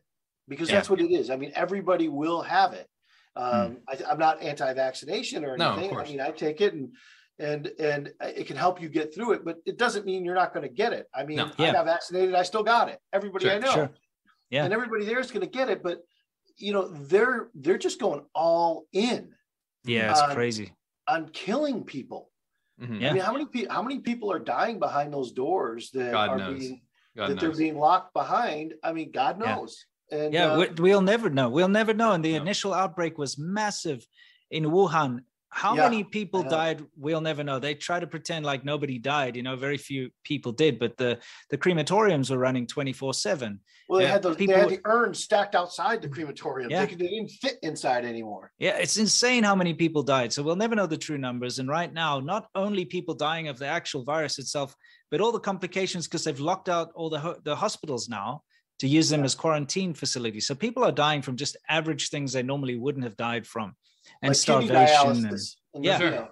[0.48, 0.76] because Yeah.
[0.76, 1.30] that's what it is.
[1.30, 2.88] I mean, everybody will have it.
[3.34, 5.58] Um, I, I'm not anti-vaccination or anything.
[5.58, 5.98] No, of anything.
[5.98, 6.94] I mean, I take it and
[7.38, 10.52] and and it can help you get through it, but it doesn't mean you're not
[10.52, 11.06] going to get it.
[11.14, 11.46] I mean, No.
[11.46, 11.72] I Yeah.
[11.72, 12.98] got vaccinated, I still got it.
[13.12, 13.90] Everybody Sure, I know, sure.
[14.50, 14.64] Yeah.
[14.64, 16.02] and everybody there is going to get it, but
[16.58, 19.34] you know, they're they're just going all in
[19.84, 20.74] yeah it's Uh, crazy
[21.08, 22.30] on killing people.
[22.80, 23.00] Mhm.
[23.00, 23.10] Yeah.
[23.10, 26.28] I mean, how many people how many people are dying behind those doors that God
[26.30, 26.58] are knows.
[26.58, 26.82] being
[27.16, 28.74] God that they're being locked behind?
[28.82, 29.54] I mean, God Yeah.
[29.56, 29.84] knows.
[30.10, 32.42] And yeah uh, we, we'll never know we'll never know and the No.
[32.42, 34.06] initial outbreak was massive
[34.50, 35.20] in wuhan
[35.52, 36.48] how Yeah, many people uh-huh.
[36.48, 36.86] died?
[36.96, 37.58] We'll never know.
[37.58, 41.18] They try to pretend like nobody died you know very few people did but the
[41.50, 45.18] the crematoriums were running 24 7 well, they had those people they had the urns
[45.22, 46.70] stacked outside the crematorium.
[46.70, 46.86] Yeah.
[46.86, 48.50] They, they didn't fit inside anymore.
[48.58, 50.32] yeah it's insane how many people died.
[50.32, 51.58] So we'll never know the true numbers.
[51.58, 54.74] And right now not only people dying of the actual virus itself
[55.10, 58.42] but all the complications because they've locked out all the ho- the hospitals now
[58.80, 59.26] to use them Yeah.
[59.26, 60.46] as quarantine facilities.
[60.46, 63.76] So people are dying from just average things they normally wouldn't have died from
[64.20, 65.38] and Like starvation and,
[65.74, 65.92] and, Yeah.
[65.92, 66.10] you Sure.
[66.10, 66.28] know,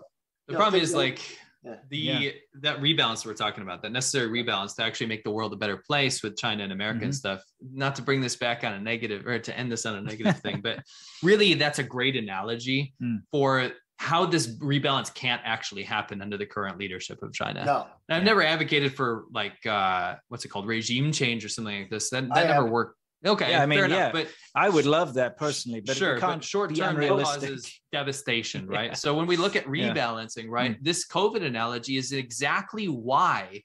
[0.47, 1.21] The Yeah, problem is like
[1.63, 1.77] yeah.
[1.91, 2.31] the Yeah.
[2.63, 5.77] that rebalance we're talking about, that necessary rebalance to actually make the world a better
[5.77, 7.17] place with China and America and Mhm.
[7.17, 7.43] stuff.
[7.73, 10.39] Not to bring this back on a negative or to end this on a negative
[10.41, 10.81] thing, but
[11.23, 13.23] really that's a great analogy Mm.
[13.31, 17.65] for how this rebalance can't actually happen under the current leadership of China.
[17.67, 21.81] No, And I've never advocated for like uh what's it called regime change or something
[21.83, 22.11] like this.
[22.11, 22.71] That, I that never haven't.
[22.73, 22.97] worked.
[23.25, 24.13] Okay, Yeah, I mean, fair yeah, enough.
[24.13, 28.91] But I would love that personally, but sure, but short-term causes devastation, right?
[28.91, 28.95] Yeah.
[28.95, 29.67] So when we look at.
[29.67, 29.95] Mm.
[29.95, 33.63] rebalancing, right, this COVID analogy is exactly why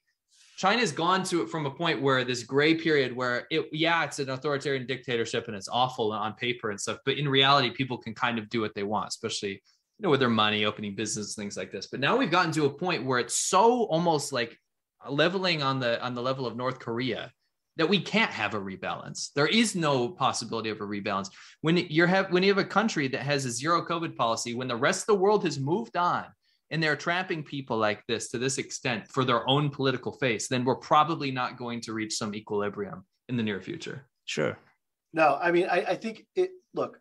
[0.57, 4.19] China's gone to it from a point where this gray period where it, yeah, it's
[4.19, 8.13] an authoritarian dictatorship and it's awful on paper and stuff, but in reality, people can
[8.13, 11.57] kind of do what they want, especially you know with their money, opening business, things
[11.57, 11.87] like this.
[11.87, 14.57] But now we've gotten to a point where it's so almost like
[15.09, 17.31] leveling on the on the level of North Korea
[17.77, 19.31] that we can't have a rebalance.
[19.33, 21.29] There is no possibility of a rebalance.
[21.61, 24.67] When you have when you have a country that has a zero COVID policy, when
[24.67, 26.25] the rest of the world has moved on
[26.71, 30.63] and they're trapping people like this to this extent for their own political face, then
[30.63, 34.07] we're probably not going to reach some equilibrium in the near future.
[34.25, 34.57] Sure.
[35.13, 35.37] no.
[35.41, 36.51] I mean, I, I think it.
[36.73, 36.99] Look,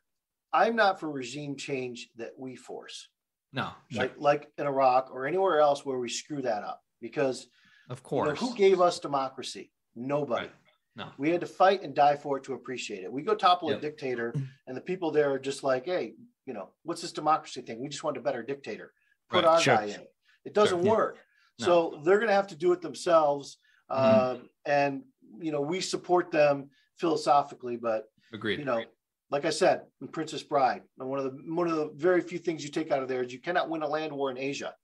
[0.52, 3.08] I'm not for regime change that we force,
[3.52, 6.80] No, like like in Iraq or anywhere else where we screw that up.
[7.00, 7.46] Because
[7.90, 8.40] of you know, course.
[8.40, 9.70] who gave us democracy?
[9.94, 10.46] Nobody.
[10.46, 10.54] Right.
[10.96, 11.10] No.
[11.18, 13.12] We had to fight and die for it to appreciate it.
[13.12, 13.78] We go topple Yep.
[13.78, 14.34] a dictator,
[14.66, 16.14] and the people there are just like, hey,
[16.46, 17.80] you know, what's this democracy thing?
[17.80, 18.92] We just want a better dictator.
[19.30, 19.54] Put Right.
[19.54, 19.76] our Sure.
[19.76, 20.06] guy in.
[20.44, 20.84] It doesn't Sure.
[20.86, 20.92] Yeah.
[20.92, 21.18] work.
[21.58, 21.66] No.
[21.66, 23.58] So they're going to have to do it themselves.
[23.90, 23.96] Mhm.
[24.40, 25.04] Um, and,
[25.40, 28.58] you know, we support them philosophically, but, Agreed.
[28.60, 28.84] you know,
[29.30, 32.38] like I said, in Princess Bride, and one of the one of the very few
[32.38, 34.74] things you take out of there is you cannot win a land war in Asia.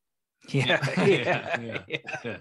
[0.48, 0.80] Yeah.
[1.06, 2.00] Yeah, Yeah.
[2.24, 2.38] yeah.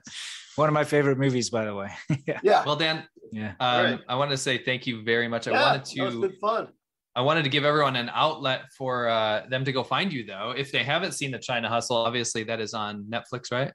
[0.59, 0.61] Yeah.
[0.61, 1.89] One of my favorite movies, by the way.
[2.27, 2.39] yeah.
[2.43, 2.63] Yeah.
[2.65, 3.53] well, Dan, Yeah.
[3.59, 3.99] um, right.
[4.07, 5.47] I want to say thank you very much.
[5.47, 6.67] I yeah, wanted that was to good fun.
[7.15, 10.53] I wanted to give everyone an outlet for uh, them to go find you, though.
[10.55, 13.73] If they haven't seen the China Hustle, obviously that is on Netflix, right?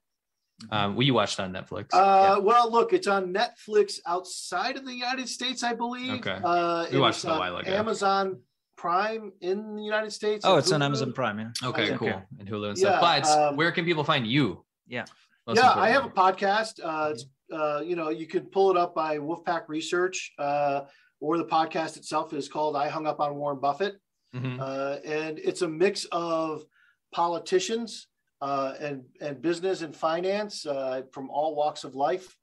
[0.71, 1.87] Um, we watched on Netflix.
[1.93, 6.13] Uh, Well, look, it's on Netflix outside of the United States, I believe.
[6.21, 6.39] Okay.
[6.43, 7.71] Uh, We watched it a while ago.
[7.73, 8.41] Amazon
[8.77, 10.45] Prime in the United States.
[10.45, 11.39] Oh, and it's on Amazon Prime.
[11.41, 11.69] Yeah.
[11.69, 11.97] okay, okay.
[11.97, 12.23] cool.
[12.39, 13.01] And Hulu and Yeah, stuff.
[13.01, 14.65] But um, where can people find you?
[14.87, 15.05] Yeah.
[15.47, 16.81] Most yeah, I have a podcast.
[16.83, 20.83] Uh, it's, uh, you know, you can pull it up by Wolfpack Research, uh,
[21.21, 23.97] or the podcast itself is called "I Hung Up on Warren Buffett,"
[24.35, 24.59] Mhm.
[24.61, 26.65] uh, and it's a mix of
[27.13, 28.09] politicians
[28.41, 32.35] uh, and and business and finance uh, from all walks of life.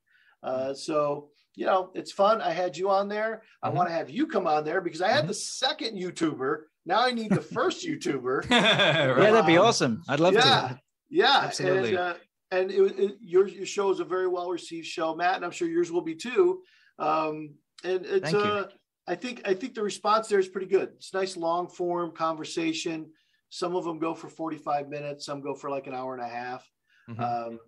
[0.43, 2.39] Uh, so you know, it's fun.
[2.41, 3.43] I had you on there.
[3.61, 3.73] I Mhm.
[3.73, 6.61] want to have you come on there because I had the second YouTuber.
[6.85, 8.49] Now I need the first YouTuber.
[8.49, 10.01] Yeah, that'd be Um, awesome.
[10.07, 10.79] I'd love yeah, to.
[11.09, 11.89] yeah, Absolutely.
[11.89, 12.13] And, uh,
[12.51, 15.51] and it, it, your, your show is a very well received show, Matt, and I'm
[15.51, 16.61] sure yours will be too.
[16.99, 18.67] Um, and it's, uh,
[19.07, 20.89] I think, I think the response there is pretty good.
[20.95, 23.11] It's nice long form conversation.
[23.49, 26.27] Some of them go for 45 minutes, some go for like an hour and a
[26.27, 26.69] half.
[27.09, 27.19] Mhm.
[27.19, 27.59] Um,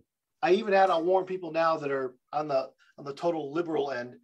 [0.41, 3.91] I even had on warn people now that are on the on the total liberal
[3.91, 4.15] end.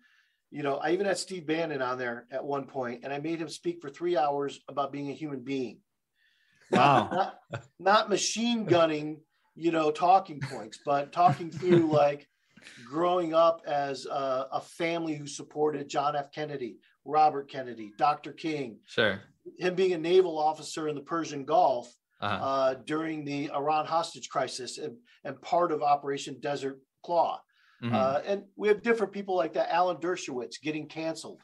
[0.51, 3.39] You know, I even had Steve Bannon on there at one point, and I made
[3.39, 5.79] him speak for three hours about being a human being.
[6.71, 7.09] Wow.
[7.11, 9.21] Not, not machine gunning,
[9.59, 12.27] you know, talking points, but talking through like
[12.87, 16.31] growing up as a, a family who supported John F.
[16.31, 18.31] Kennedy, Robert Kennedy, Dr.
[18.31, 19.19] King, Sure.
[19.57, 22.45] him being a naval officer in the Persian Gulf Uh-huh.
[22.45, 24.95] uh, during the Iran hostage crisis and,
[25.25, 27.41] and part of Operation Desert Claw.
[27.83, 27.93] Mhm.
[27.93, 29.73] Uh, and we have different people like that.
[29.73, 31.41] Alan Dershowitz getting canceled.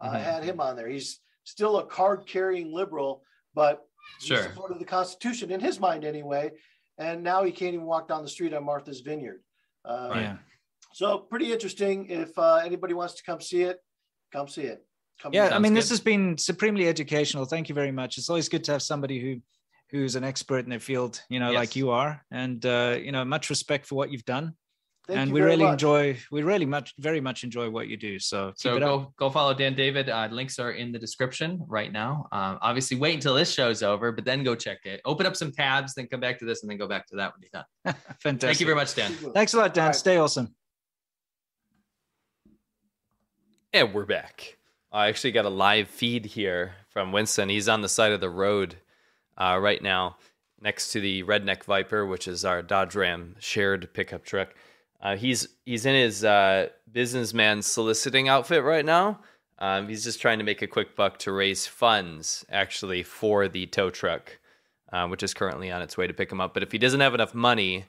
[0.00, 0.22] Uh, I Mhm.
[0.22, 0.88] had him on there.
[0.88, 3.22] He's still a card carrying liberal,
[3.54, 3.84] but
[4.20, 4.42] he Sure.
[4.44, 6.52] supported the Constitution in his mind anyway.
[6.98, 9.42] And now he can't even walk down the street on Martha's Vineyard.
[9.84, 10.20] Uh, Right.
[10.22, 10.36] Yeah.
[10.94, 12.10] So pretty interesting.
[12.10, 13.78] If uh, anybody wants to come see it,
[14.30, 14.84] come see it.
[15.20, 15.48] Come Yeah.
[15.54, 15.78] I mean, good.
[15.78, 17.46] this has been supremely educational.
[17.46, 18.18] Thank you very much.
[18.18, 19.40] It's always good to have somebody who
[19.90, 22.24] who's an expert in their field, you know, like you are.
[22.30, 24.54] And uh, you know, much respect for what you've done.
[25.06, 25.72] Thank and you we very really much.
[25.72, 28.20] enjoy we really much very much enjoy what you do.
[28.20, 28.88] So So it up.
[28.88, 30.08] go go follow Dan David.
[30.08, 32.28] Uh, links are in the description right now.
[32.30, 35.00] Um, obviously, wait until this show's over, but then go check it.
[35.04, 37.32] Open up some tabs, then come back to this, and then go back to that
[37.32, 37.96] when you're done.
[38.20, 38.40] Fantastic.
[38.40, 39.12] Thank you very much, Dan.
[39.34, 39.82] Thanks a lot, Dan.
[39.84, 39.96] All right.
[39.96, 40.54] Stay awesome.
[43.72, 44.58] And we're back.
[44.92, 47.48] I actually got a live feed here from Winston.
[47.48, 48.76] He's on the side of the road
[49.38, 50.16] uh, right now,
[50.60, 54.54] next to the Redneck Viper, which is our Dodge Ram shared pickup truck.
[55.02, 59.18] Uh, he's he's in his uh, businessman soliciting outfit right now.
[59.58, 63.66] Um, he's just trying to make a quick buck to raise funds, actually, for the
[63.66, 64.38] tow truck,
[64.92, 66.54] uh, which is currently on its way to pick him up.
[66.54, 67.84] But if he doesn't have enough money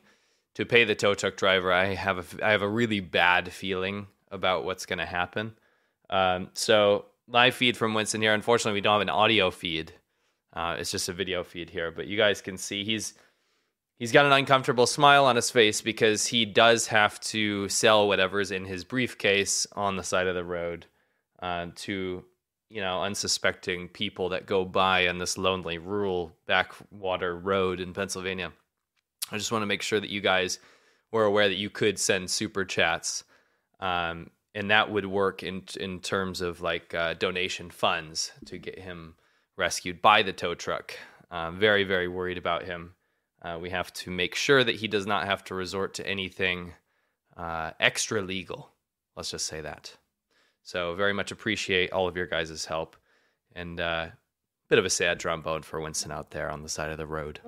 [0.56, 4.08] to pay the tow truck driver, I have a, I have a really bad feeling
[4.32, 5.54] about what's going to happen.
[6.10, 8.34] Um, so live feed from Winston here.
[8.34, 9.94] Unfortunately, we don't have an audio feed.
[10.52, 13.16] Uh, it's just a video feed here, but you guys can see he's
[14.04, 18.52] he's got an uncomfortable smile on his face because he does have to sell whatever's
[18.52, 20.86] in his briefcase on the side of the road
[21.42, 22.22] uh, to
[22.68, 28.52] you know, unsuspecting people that go by on this lonely rural backwater road in Pennsylvania.
[29.32, 30.60] I just want to make sure that you guys
[31.14, 33.24] were aware that you could send super chats.
[33.80, 38.78] Um, and that would work in in terms of like uh, donation funds to get
[38.78, 39.16] him
[39.56, 40.94] rescued by the tow truck.
[41.32, 42.96] Uh, very very worried about him.
[43.44, 46.74] Uh, we have to make sure that he does not have to resort to anything
[47.36, 48.70] uh, extra legal.
[49.16, 49.98] Let's just say that.
[50.62, 52.96] So very much appreciate all of your guys' help,
[53.54, 54.08] and uh,
[54.70, 57.40] bit of a sad trombone for Winston out there on the side of the road.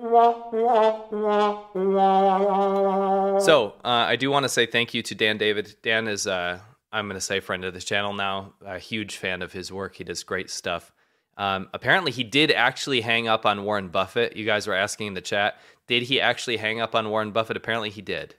[3.42, 5.74] So uh, I do want to say thank you to Dan David.
[5.82, 6.60] Dan is, uh,
[6.92, 8.52] I'm going to say, friend of this channel now.
[8.64, 9.96] A huge fan of his work.
[9.96, 10.92] He does great stuff.
[11.36, 14.36] Um, apparently, he did actually hang up on Warren Buffett.
[14.36, 17.56] You guys were asking in the chat, did he actually hang up on Warren Buffett?
[17.56, 18.34] Apparently, he did.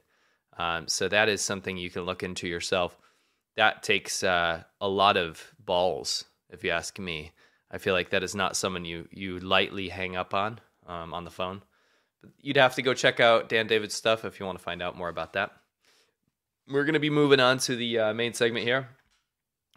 [0.57, 2.97] Um, so that is something you can look into yourself.
[3.55, 7.31] That takes uh, a lot of balls, if you ask me.
[7.69, 11.25] I feel like that is not someone you you lightly hang up on um, on
[11.25, 11.63] the phone.
[12.39, 14.97] You'd have to go check out Dan David's stuff if you want to find out
[14.97, 15.51] more about that.
[16.67, 18.89] We're going to be moving on to the uh, main segment here.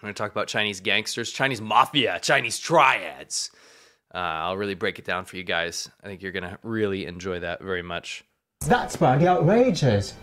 [0.00, 3.50] I'm going to talk about Chinese gangsters, Chinese mafia, Chinese triads.
[4.14, 5.90] Uh, I'll really break it down for you guys.
[6.02, 8.24] I think you're going to really enjoy that very much.
[8.66, 10.14] That's bloody outrageous.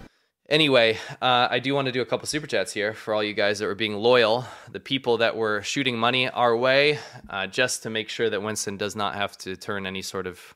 [0.50, 3.36] Anyway, uh, I do want to do a couple super chats here for all you
[3.36, 6.98] guys that were being loyal, the people that were shooting money our way,
[7.30, 10.56] uh, just to make sure that Winston does not have to turn any sort of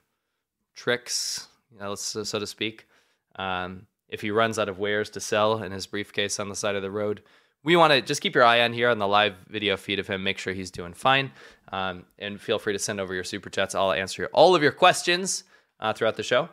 [0.74, 2.88] tricks, you know, so, so to speak.
[3.36, 6.76] Um, if he runs out of wares to sell in his briefcase on the side
[6.76, 7.22] of the road,
[7.64, 10.08] we want to just keep your eye on here on the live video feed of
[10.08, 10.24] him.
[10.24, 11.32] Make sure he's doing fine,
[11.72, 13.76] um, and feel free to send over your super chats.
[13.76, 15.44] I'll answer all of your questions
[15.80, 16.50] uh, throughout the show.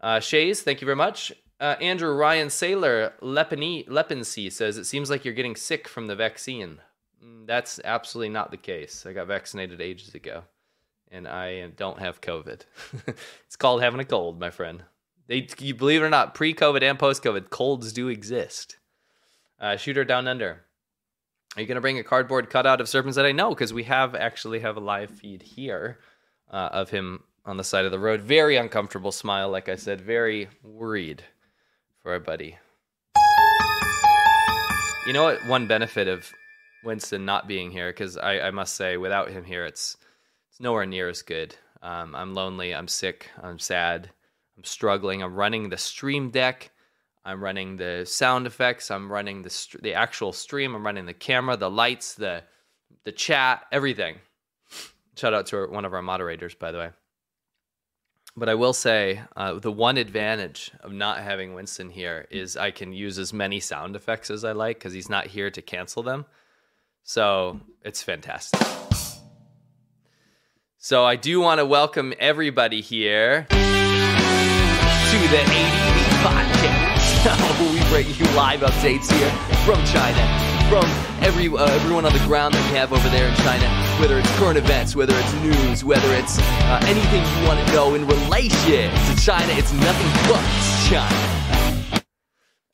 [0.00, 1.32] Uh, Shays, thank you very much.
[1.58, 6.80] Uh, Andrew Ryan Sailor Lepensee says it seems like you're getting sick from the vaccine.
[7.24, 9.06] Mm, that's absolutely not the case.
[9.06, 10.44] I got vaccinated ages ago,
[11.10, 12.62] and I don't have COVID.
[13.46, 14.82] it's called having a cold, my friend.
[15.28, 18.76] They, you believe it or not, pre-COVID and post-COVID, colds do exist.
[19.60, 20.62] Uh, Shooter down under.
[21.56, 23.24] Are you going to bring a cardboard cutout of SerpentZA?
[23.24, 25.98] I know because we have actually have a live feed here
[26.50, 28.20] uh, of him on the side of the road.
[28.20, 30.02] Very uncomfortable smile, like I said.
[30.02, 31.22] Very worried
[32.02, 32.58] for our buddy.
[35.06, 35.46] You know what?
[35.46, 36.30] One benefit of
[36.84, 39.96] Winston not being here, because I, I, must say, without him here, it's
[40.50, 41.54] it's nowhere near as good.
[41.80, 42.74] Um, I'm lonely.
[42.74, 43.30] I'm sick.
[43.42, 44.10] I'm sad.
[44.56, 45.22] I'm struggling.
[45.22, 46.70] I'm running the stream deck.
[47.26, 48.90] I'm running the sound effects.
[48.90, 50.76] I'm running the st- the actual stream.
[50.76, 52.44] I'm running the camera, the lights, the
[53.04, 54.18] the chat, everything.
[55.16, 56.90] Shout out to our, one of our moderators, by the way.
[58.36, 62.70] But I will say uh, the one advantage of not having Winston here is I
[62.70, 66.02] can use as many sound effects as I like because he's not here to cancel
[66.02, 66.26] them.
[67.02, 68.60] So it's fantastic.
[70.78, 75.75] So I do want to welcome everybody here to the ADV podcast.
[77.26, 79.30] We bring you live updates here
[79.64, 80.22] from China
[80.68, 80.84] from
[81.24, 83.68] every uh, everyone on the ground that we have over there in China,
[84.00, 87.94] whether it's current events, whether it's news, whether it's uh, anything you want to know
[87.96, 89.52] in relation to China.
[89.54, 90.44] It's nothing but
[90.88, 92.02] China.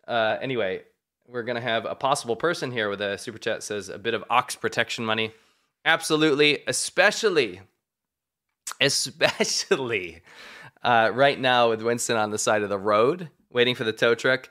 [0.06, 0.82] Uh, anyway,
[1.26, 4.22] we're gonna have a possible person here with a super chat says a bit of
[4.28, 5.32] ox protection money.
[5.86, 7.62] Absolutely, especially,
[8.82, 10.20] especially
[10.82, 14.14] uh, right now with Winston on the side of the road waiting for the tow
[14.14, 14.50] truck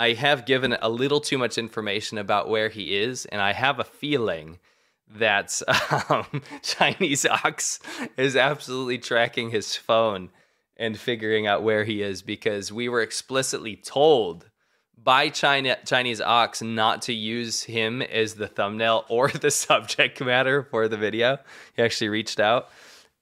[0.00, 3.78] I have given a little too much information about where he is, and I have
[3.78, 4.58] a feeling
[5.06, 5.60] that
[6.08, 7.80] um, Chinese Ox
[8.16, 10.30] is absolutely tracking his phone
[10.78, 14.48] and figuring out where he is because we were explicitly told
[14.96, 20.62] by China Chinese Ox not to use him as the thumbnail or the subject matter
[20.62, 21.36] for the video.
[21.76, 22.70] He actually reached out,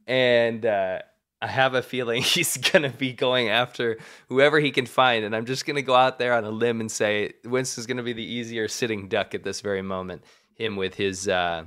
[0.06, 1.00] and uh,
[1.40, 5.24] I have a feeling he's going to be going after whoever he can find.
[5.24, 7.98] And I'm just going to go out there on a limb and say Winston's going
[7.98, 10.24] to be the easier sitting duck at this very moment.
[10.54, 11.64] Him with his, uh,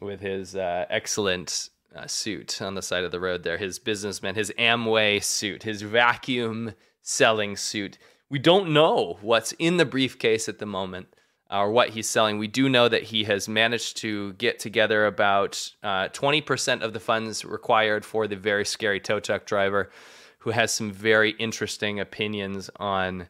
[0.00, 4.34] with his uh, excellent uh, suit on the side of the road there, his businessman,
[4.34, 7.98] his Amway suit, his vacuum selling suit.
[8.28, 11.08] We don't know what's in the briefcase at the moment
[11.52, 12.38] or what he's selling.
[12.38, 17.00] We do know that he has managed to get together about uh, 20% of the
[17.00, 19.90] funds required for the very scary tow truck driver
[20.38, 23.28] who has some very interesting opinions on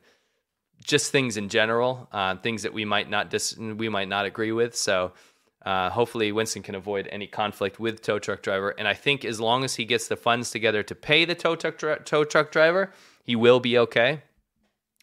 [0.82, 4.52] just things in general, uh, things that we might not dis- we might not agree
[4.52, 4.74] with.
[4.74, 5.12] So
[5.64, 8.70] uh, hopefully Winston can avoid any conflict with tow truck driver.
[8.70, 11.54] And I think as long as he gets the funds together to pay the tow
[11.54, 12.92] truck, tow truck driver,
[13.24, 14.22] he will be okay.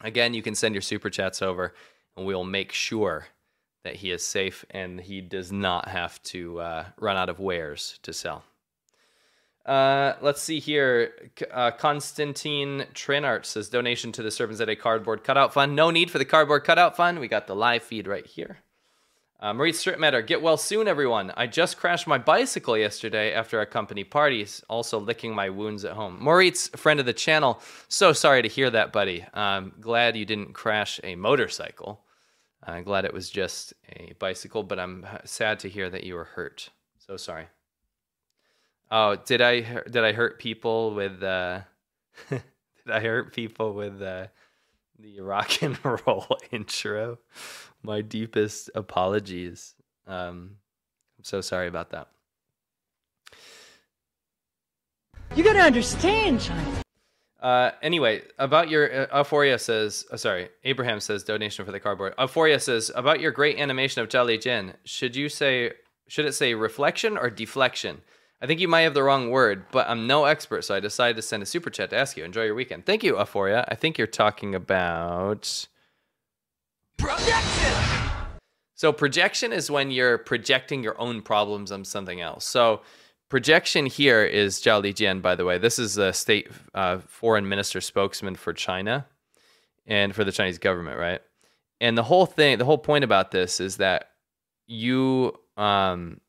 [0.01, 1.73] Again, you can send your super chats over
[2.19, 3.27] and we'll make sure
[3.83, 7.97] that he is safe and he does not have to uh, run out of wares
[8.03, 8.43] to sell.
[9.65, 11.31] Uh, let's see here.
[11.51, 15.75] Uh, Constantine Trinart says donation to the SerpentZA Cardboard Cutout Fund.
[15.75, 17.19] No need for the Cardboard Cutout Fund.
[17.19, 18.57] We got the live feed right here.
[19.41, 21.31] Uh, Marie Stripmatter, get well soon, everyone.
[21.37, 25.93] I just crashed my bicycle yesterday after a company party, also licking my wounds at
[25.93, 26.17] home.
[26.19, 29.25] Moritz, friend of the channel, so sorry to hear that, buddy.
[29.33, 32.01] I'm glad you didn't crash a motorcycle.
[32.63, 36.25] I'm glad it was just a bicycle, but I'm sad to hear that you were
[36.25, 36.69] hurt.
[36.97, 37.47] So sorry.
[38.91, 41.61] Oh, did I did I hurt people with uh
[42.29, 42.41] did
[42.91, 44.27] I hurt people with uh
[44.97, 47.19] the rock and roll intro?
[47.81, 49.75] My deepest apologies.
[50.07, 50.57] Um
[51.17, 52.07] I'm so sorry about that.
[55.35, 56.81] You gotta understand, China.
[57.41, 62.13] Uh, anyway, about your uh, Euphoria says, uh, sorry, Abraham says donation for the cardboard.
[62.19, 64.73] Euphoria says about your great animation of Jolly Jin.
[64.83, 65.71] Should you say,
[66.07, 68.01] should it say reflection or deflection?
[68.41, 71.15] I think you might have the wrong word, but I'm no expert, so I decided
[71.17, 72.23] to send a super chat to ask you.
[72.23, 72.85] Enjoy your weekend.
[72.85, 73.65] Thank you, Euphoria.
[73.67, 75.67] I think you're talking about
[76.97, 77.73] projection.
[78.75, 82.45] So projection is when you're projecting your own problems on something else.
[82.45, 82.81] So
[83.29, 85.57] projection here is Zhao Lijian, by the way.
[85.57, 89.05] This is a state uh, foreign minister spokesman for China
[89.85, 91.21] and for the Chinese government, right?
[91.79, 94.09] And the whole thing, the whole point about this is that
[94.67, 96.19] you, um,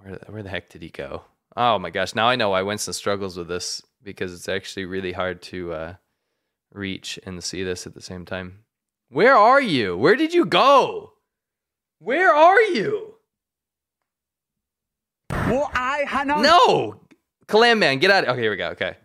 [0.00, 1.22] where, where the heck did he go?
[1.56, 2.14] Oh my gosh!
[2.14, 5.94] Now I know why Winston struggles with this because it's actually really hard to uh,
[6.70, 8.64] reach and see this at the same time.
[9.08, 9.96] Where are you?
[9.96, 11.12] Where did you go?
[11.98, 13.15] Where are you?
[16.42, 17.00] No,
[17.46, 18.26] Clam Man, get out!
[18.28, 18.68] Okay, here we go.
[18.68, 18.96] Okay.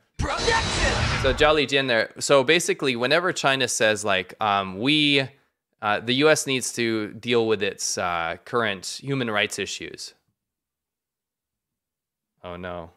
[1.22, 2.12] So Jolly Jin there.
[2.20, 5.28] So basically, whenever China says like um, we,
[5.82, 6.48] uh, the U.S.
[6.48, 10.14] needs to deal with its uh, current human rights issues.
[12.44, 12.92] Oh no.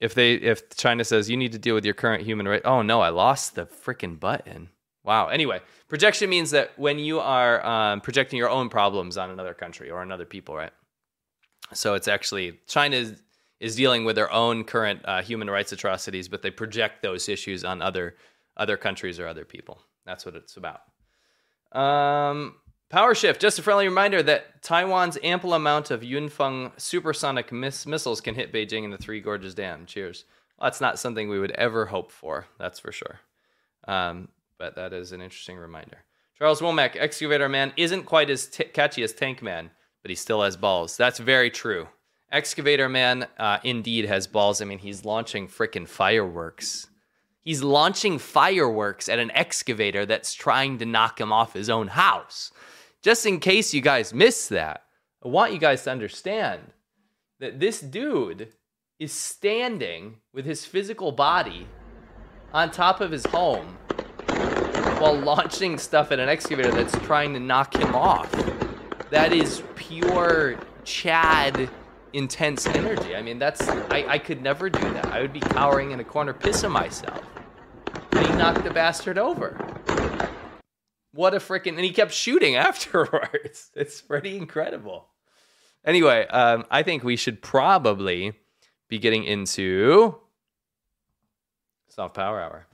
[0.00, 2.82] If they if China says you need to deal with your current human right, oh
[2.82, 4.68] no, I lost the freaking button.
[5.04, 5.28] Wow.
[5.28, 9.90] Anyway, projection means that when you are um, projecting your own problems on another country
[9.90, 10.72] or another people, right?
[11.72, 13.22] So it's actually China is,
[13.60, 17.64] is dealing with their own current uh, human rights atrocities, but they project those issues
[17.64, 18.16] on other
[18.56, 19.80] other countries or other people.
[20.06, 20.80] That's what it's about.
[21.72, 22.54] Um,
[22.94, 23.40] Power shift.
[23.40, 28.52] Just a friendly reminder that Taiwan's ample amount of Yunfeng supersonic miss- missiles can hit
[28.52, 29.84] Beijing and the Three Gorges Dam.
[29.86, 30.24] Cheers.
[30.58, 32.46] Well, that's not something we would ever hope for.
[32.56, 33.18] That's for sure.
[33.88, 34.28] Um,
[34.58, 35.98] but that is an interesting reminder.
[36.38, 39.70] Charles Womack, Excavator Man, isn't quite as t- catchy as Tank Man,
[40.02, 40.96] but he still has balls.
[40.96, 41.88] That's very true.
[42.32, 44.60] Excavator Man uh, indeed has balls.
[44.60, 46.88] I mean, he's launching freaking fireworks.
[47.40, 52.50] He's launching fireworks at an excavator that's trying to knock him off his own house.
[53.02, 54.82] Just in case you guys missed that,
[55.24, 56.72] I want you guys to understand
[57.38, 58.48] that this dude
[58.98, 61.68] is standing with his physical body
[62.52, 63.76] on top of his home
[65.00, 68.30] while launching stuff at an excavator that's trying to knock him off.
[69.10, 71.68] That is pure Chad
[72.12, 73.14] intense energy.
[73.14, 75.06] I mean, that's I, I could never do that.
[75.06, 77.22] I would be cowering in a corner, pissing myself.
[78.12, 79.56] And he knocked the bastard over.
[81.12, 83.70] What a freaking and he kept shooting afterwards.
[83.74, 85.08] It's pretty incredible.
[85.84, 88.32] Anyway, um, I think we should probably
[88.88, 90.18] be getting into
[91.88, 92.66] soft power hour,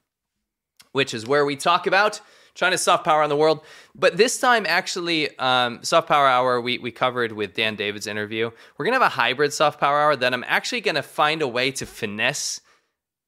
[0.93, 2.21] which is where we talk about
[2.55, 3.61] China's soft power on the world.
[3.95, 8.51] But this time, actually, um, soft power hour we we covered with Dan David's interview.
[8.77, 10.17] We're gonna have a hybrid soft power hour.
[10.17, 12.61] that I'm actually gonna find a way to finesse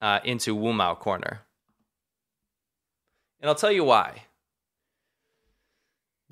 [0.01, 1.43] uh, into Wu Mao corner,
[3.41, 4.23] and I'll tell you why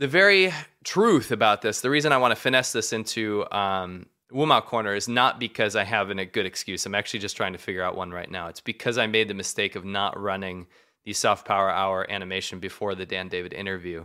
[0.00, 0.50] the very
[0.82, 5.08] truth about this, the reason I want to finesse this into um, Wumao Corner is
[5.08, 6.86] not because I have a good excuse.
[6.86, 8.48] I'm actually just trying to figure out one right now.
[8.48, 10.66] It's because I made the mistake of not running
[11.04, 14.04] the soft power hour animation before the Dan David interview.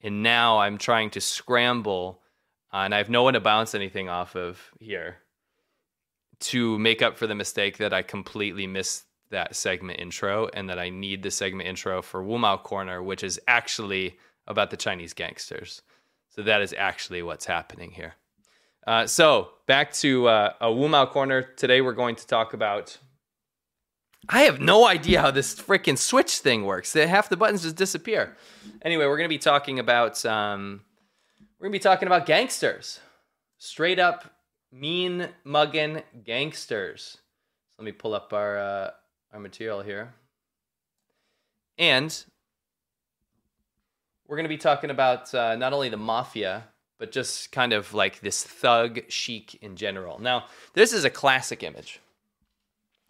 [0.00, 2.20] And now I'm trying to scramble,
[2.72, 5.18] uh, and I have no one to bounce anything off of here
[6.40, 10.78] to make up for the mistake that I completely missed that segment intro and that
[10.78, 15.82] I need the segment intro for Wumao Corner, which is actually about the Chinese gangsters.
[16.30, 18.14] So that is actually what's happening here.
[18.86, 21.42] Uh, so back to uh, a Wumao corner.
[21.42, 22.98] Today we're going to talk about.
[24.28, 26.92] I have no idea how this freaking switch thing works.
[26.92, 28.36] Half the buttons just disappear.
[28.82, 30.24] Anyway, we're going to be talking about.
[30.24, 30.82] Um,
[31.58, 33.00] we're to be talking about gangsters,
[33.58, 34.32] straight up
[34.72, 37.18] mean mugging gangsters.
[37.70, 38.90] So let me pull up our uh,
[39.32, 40.14] our material here.
[41.78, 42.24] And
[44.26, 46.64] we're going to be talking about uh, not only the mafia,
[46.98, 50.20] but just kind of like this thug chic in general.
[50.20, 50.44] Now,
[50.74, 52.00] this is a classic image,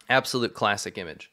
[0.09, 1.31] absolute classic image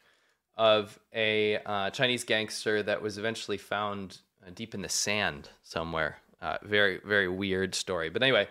[0.57, 6.19] of a uh, Chinese gangster that was eventually found uh, deep in the sand somewhere.
[6.43, 8.11] Uh, very, very weird story.
[8.11, 8.49] But anyway,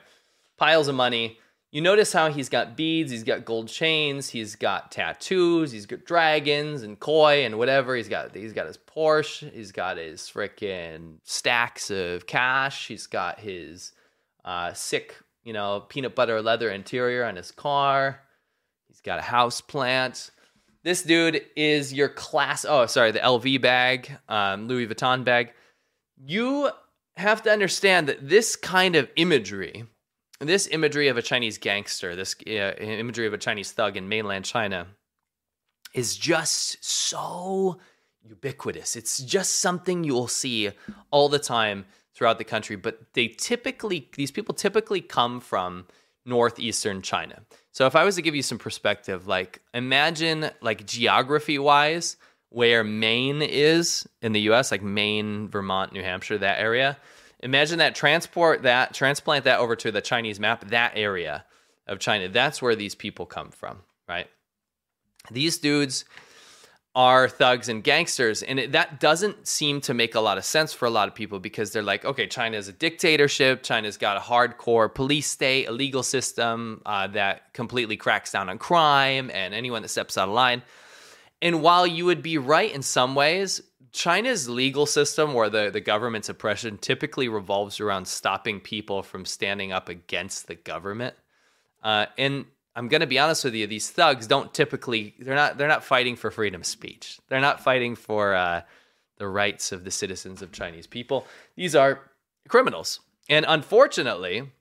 [0.57, 1.37] piles of money.
[1.71, 6.03] You notice how he's got beads, he's got gold chains, he's got tattoos, he's got
[6.03, 7.95] dragons and koi and whatever.
[7.95, 13.39] He's got he's got his Porsche, he's got his freaking stacks of cash, he's got
[13.39, 13.91] his
[14.43, 18.21] uh, sick, you know, peanut butter leather interior on his car.
[19.09, 20.29] Got a house plant.
[20.83, 22.63] This dude is your class.
[22.63, 25.51] Oh, sorry, the LV bag, um, Louis Vuitton bag.
[26.23, 26.69] You
[27.15, 29.85] have to understand that this kind of imagery,
[30.39, 34.45] this imagery of a Chinese gangster, this uh, imagery of a Chinese thug in mainland
[34.45, 34.85] China,
[35.95, 37.79] is just so
[38.21, 38.95] ubiquitous.
[38.95, 40.69] It's just something you will see
[41.09, 42.75] all the time throughout the country.
[42.75, 45.87] But they typically, these people typically come from
[46.27, 47.41] northeastern China.
[47.79, 52.17] So if I was to give you some perspective, like imagine like geography wise,
[52.49, 56.97] where Maine is in the US, like Maine, Vermont, New Hampshire, that area.
[57.39, 61.45] Imagine that transport that, transplant that over to the Chinese map, that area
[61.87, 62.27] of China.
[62.27, 63.77] That's where these people come from,
[64.09, 64.27] right?
[65.31, 66.03] These dudes
[66.99, 68.43] are thugs and gangsters.
[68.43, 71.15] And it, that doesn't seem to make a lot of sense for a lot of
[71.15, 73.63] people because they're like, okay, China is a dictatorship.
[73.63, 78.57] China's got a hardcore police state, a legal system uh, that completely cracks down on
[78.57, 80.61] crime and anyone that steps out of line.
[81.41, 83.61] And while you would be right in some ways,
[83.93, 89.71] China's legal system or the, the government's oppression typically revolves around stopping people from standing
[89.71, 91.15] up against the government.
[91.81, 92.43] Uh, and
[92.75, 95.83] I'm going to be honest with you, these thugs don't typically they're not they're not
[95.83, 97.19] fighting for freedom of speech.
[97.27, 98.61] They're not fighting for uh,
[99.17, 101.27] the rights of the citizens of Chinese people.
[101.55, 101.99] These are
[102.47, 103.01] criminals.
[103.27, 104.51] And unfortunately,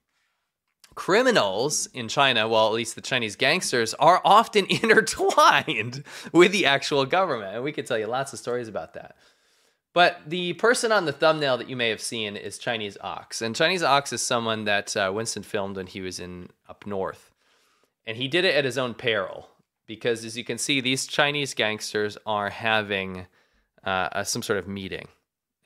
[0.94, 7.06] criminals in China, well, at least the Chinese gangsters, are often intertwined with the actual
[7.06, 7.54] government.
[7.54, 9.16] And we could tell you lots of stories about that.
[9.94, 13.40] But the person on the thumbnail that you may have seen is Chinese Ox.
[13.42, 17.28] And Chinese Ox is someone that uh, Winston filmed when he was in up north.
[18.09, 19.50] And he did it at his own peril
[19.86, 23.26] because, as you can see, these Chinese gangsters are having
[23.84, 25.09] uh, a, some sort of meeting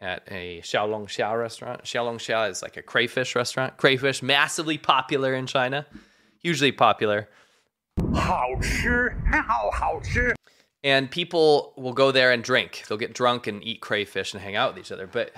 [0.01, 1.85] at a Xiaolong Xia restaurant.
[1.85, 3.77] Xiaolong Xia is like a crayfish restaurant.
[3.77, 5.87] Crayfish, massively popular in China,
[6.41, 7.29] hugely popular.
[10.83, 12.83] And people will go there and drink.
[12.89, 15.07] They'll get drunk and eat crayfish and hang out with each other.
[15.07, 15.31] But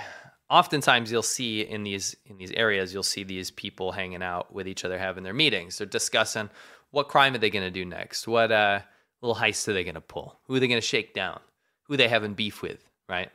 [0.55, 4.69] oftentimes you'll see in these in these areas, you'll see these people hanging out with
[4.69, 5.79] each other, having their meetings.
[5.79, 6.49] They're discussing
[6.93, 8.29] what crime are they going to do next?
[8.29, 8.81] What uh,
[9.21, 10.39] little heist are they going to pull?
[10.47, 11.41] Who are they going to shake down?
[11.85, 12.89] Who they having beef with?
[13.09, 13.31] Right?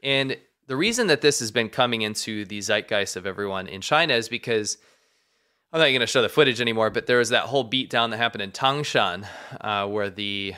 [0.00, 0.36] And
[0.68, 4.28] the reason that this has been coming into the zeitgeist of everyone in China is
[4.28, 4.78] because
[5.72, 8.18] I'm not going to show the footage anymore, but there was that whole beatdown that
[8.18, 9.26] happened in Tangshan
[9.60, 10.54] uh, where the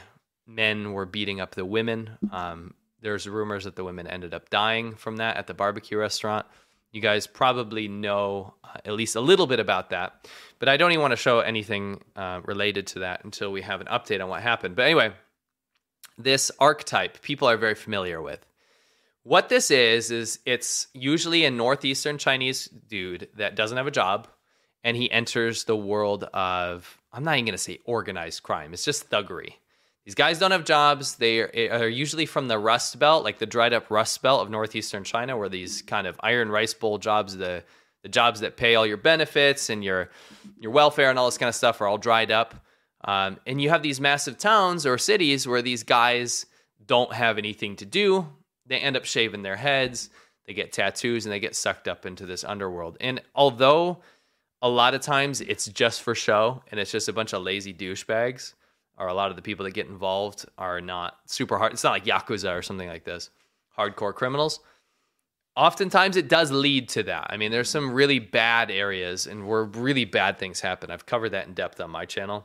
[0.46, 2.10] men were beating up the women.
[2.30, 6.46] Um, there's rumors that the women ended up dying from that at the barbecue restaurant.
[6.92, 10.28] You guys probably know uh, at least a little bit about that,
[10.58, 13.80] but I don't even want to show anything uh, related to that until we have
[13.80, 14.74] an update on what happened.
[14.74, 15.12] But anyway,
[16.18, 18.44] this archetype people are very familiar with.
[19.22, 24.26] What this is, is it's usually a northeastern Chinese dude that doesn't have a job
[24.82, 28.84] and he enters the world of, I'm not even going to say organized crime, it's
[28.84, 29.54] just thuggery.
[30.10, 31.14] These guys don't have jobs.
[31.14, 35.04] They are, usually from the Rust Belt, like the dried up Rust Belt of northeastern
[35.04, 37.62] China, where these kind of iron rice bowl jobs, the
[38.02, 40.10] the jobs that pay all your benefits and your
[40.58, 42.56] your welfare and all this kind of stuff, are all dried up.
[43.04, 46.44] Um, and you have these massive towns or cities where these guys
[46.84, 48.26] don't have anything to do.
[48.66, 50.10] They end up shaving their heads.
[50.44, 52.96] They get tattoos and they get sucked up into this underworld.
[53.00, 54.00] And although
[54.60, 57.72] a lot of times it's just for show and it's just a bunch of lazy
[57.72, 58.54] douchebags
[59.00, 61.72] or a lot of the people that get involved are not super hard.
[61.72, 63.30] It's not like Yakuza or something like this,
[63.76, 64.60] hardcore criminals.
[65.56, 67.28] Oftentimes it does lead to that.
[67.30, 70.90] I mean, there's some really bad areas and where really bad things happen.
[70.90, 72.44] I've covered that in depth on my channel.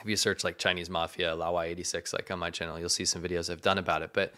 [0.00, 3.50] If you search like Chinese Mafia, Laowhy86, like on my channel, you'll see some videos
[3.50, 4.10] I've done about it.
[4.14, 4.32] But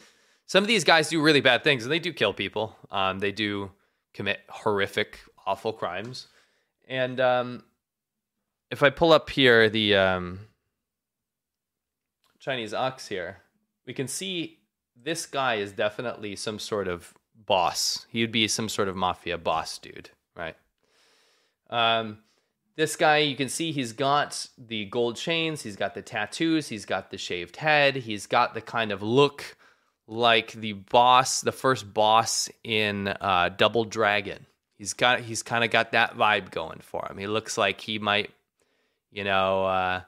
[0.46, 2.76] some of these guys do really bad things and they do kill people.
[2.90, 3.70] Um, they do
[4.12, 6.26] commit horrific, awful crimes.
[6.88, 7.62] And um,
[8.72, 10.40] if I pull up here the um,
[12.42, 13.38] Chinese ox here,
[13.86, 14.58] we can see
[15.00, 17.14] this guy is definitely some sort of
[17.46, 18.04] boss.
[18.10, 20.56] He would be some sort of mafia boss dude, right?
[21.70, 22.18] Um,
[22.74, 26.84] this guy, you can see he's got the gold chains, he's got the tattoos, he's
[26.84, 29.56] got the shaved head, he's got the kind of look
[30.08, 34.46] like the boss, the first boss in uh, Double Dragon.
[34.74, 37.18] He's got he's kind of got that vibe going for him.
[37.18, 38.32] He looks like he might,
[39.12, 40.00] you know, uh,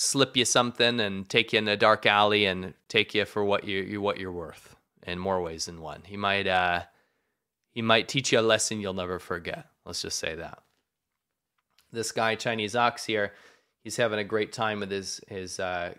[0.00, 3.64] slip you something and take you in a dark alley and take you for what
[3.64, 4.74] you, you what you're worth
[5.06, 6.00] in more ways than one.
[6.06, 6.84] He might uh,
[7.70, 9.66] he might teach you a lesson you'll never forget.
[9.84, 10.62] Let's just say that.
[11.92, 13.34] This guy Chinese Ox here,
[13.84, 15.92] he's having a great time with his his uh,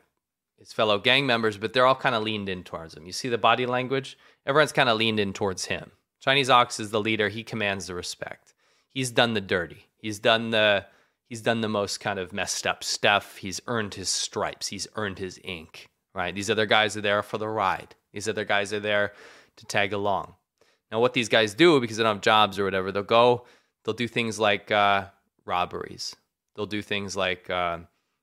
[0.57, 3.05] his fellow gang members, but they're all kind of leaned in towards him.
[3.05, 4.17] You see the body language?
[4.47, 5.91] Everyone's kind of leaned in towards him.
[6.19, 7.29] Chinese Ox is the leader.
[7.29, 8.55] He commands the respect.
[8.89, 9.85] He's done the dirty.
[9.97, 10.87] He's done the
[11.31, 13.37] he's done the most kind of messed up stuff.
[13.37, 14.67] He's earned his stripes.
[14.67, 15.89] He's earned his ink.
[16.13, 16.35] Right?
[16.35, 17.95] These other guys are there for the ride.
[18.11, 19.13] These other guys are there
[19.55, 20.35] to tag along.
[20.91, 23.45] Now, what these guys do because they don't have jobs or whatever, they'll go.
[23.85, 25.05] They'll do things like uh,
[25.45, 26.17] robberies.
[26.53, 27.77] They'll do things like uh,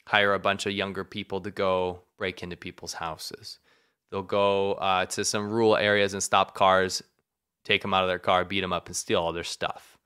[0.07, 3.59] hire a bunch of younger people to go break into people's houses.
[4.11, 7.03] They'll go uh, to some rural areas and stop cars,
[7.65, 9.97] take them out of their car, beat them up, and steal all their stuff.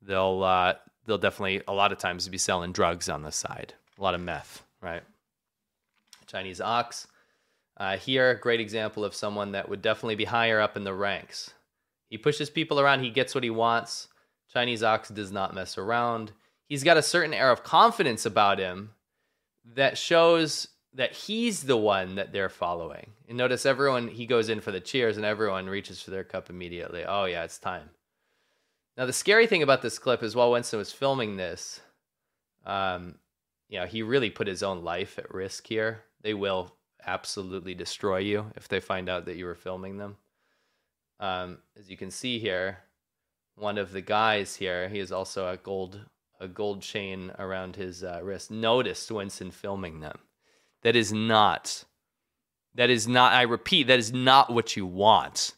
[0.00, 0.74] They'll uh,
[1.06, 4.20] they'll definitely a lot of times be selling drugs on the side, a lot of
[4.20, 5.02] meth, right?
[6.26, 7.06] Chinese ox.
[7.78, 10.94] Uh, here, a great example of someone that would definitely be higher up in the
[10.94, 11.52] ranks.
[12.08, 13.02] He pushes people around.
[13.02, 14.08] He gets what he wants.
[14.52, 16.32] Chinese ox does not mess around.
[16.68, 18.90] He's got a certain air of confidence about him
[19.74, 23.10] that shows that he's the one that they're following.
[23.28, 26.48] And notice everyone, he goes in for the cheers and everyone reaches for their cup
[26.48, 27.04] immediately.
[27.06, 27.90] Oh, yeah, it's time.
[28.96, 31.80] Now, the scary thing about this clip is while Winston was filming this,
[32.64, 33.16] um,
[33.68, 36.02] you know, he really put his own life at risk here.
[36.22, 36.74] They will
[37.06, 40.16] absolutely destroy you if they find out that you were filming them.
[41.20, 42.78] Um, as you can see here,
[43.54, 46.00] one of the guys here, he has also a gold
[46.38, 48.50] a gold chain around his uh, wrist.
[48.50, 50.18] Noticed Winston filming them.
[50.82, 51.84] That is not.
[52.74, 53.32] That is not.
[53.32, 55.54] I repeat, that is not what you want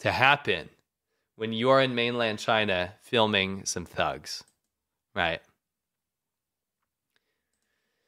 [0.00, 0.68] to happen
[1.38, 4.42] when you are in mainland China filming some thugs,
[5.14, 5.40] right?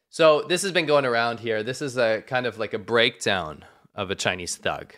[0.09, 1.62] So this has been going around here.
[1.62, 4.94] This is a kind of like a breakdown of a Chinese thug.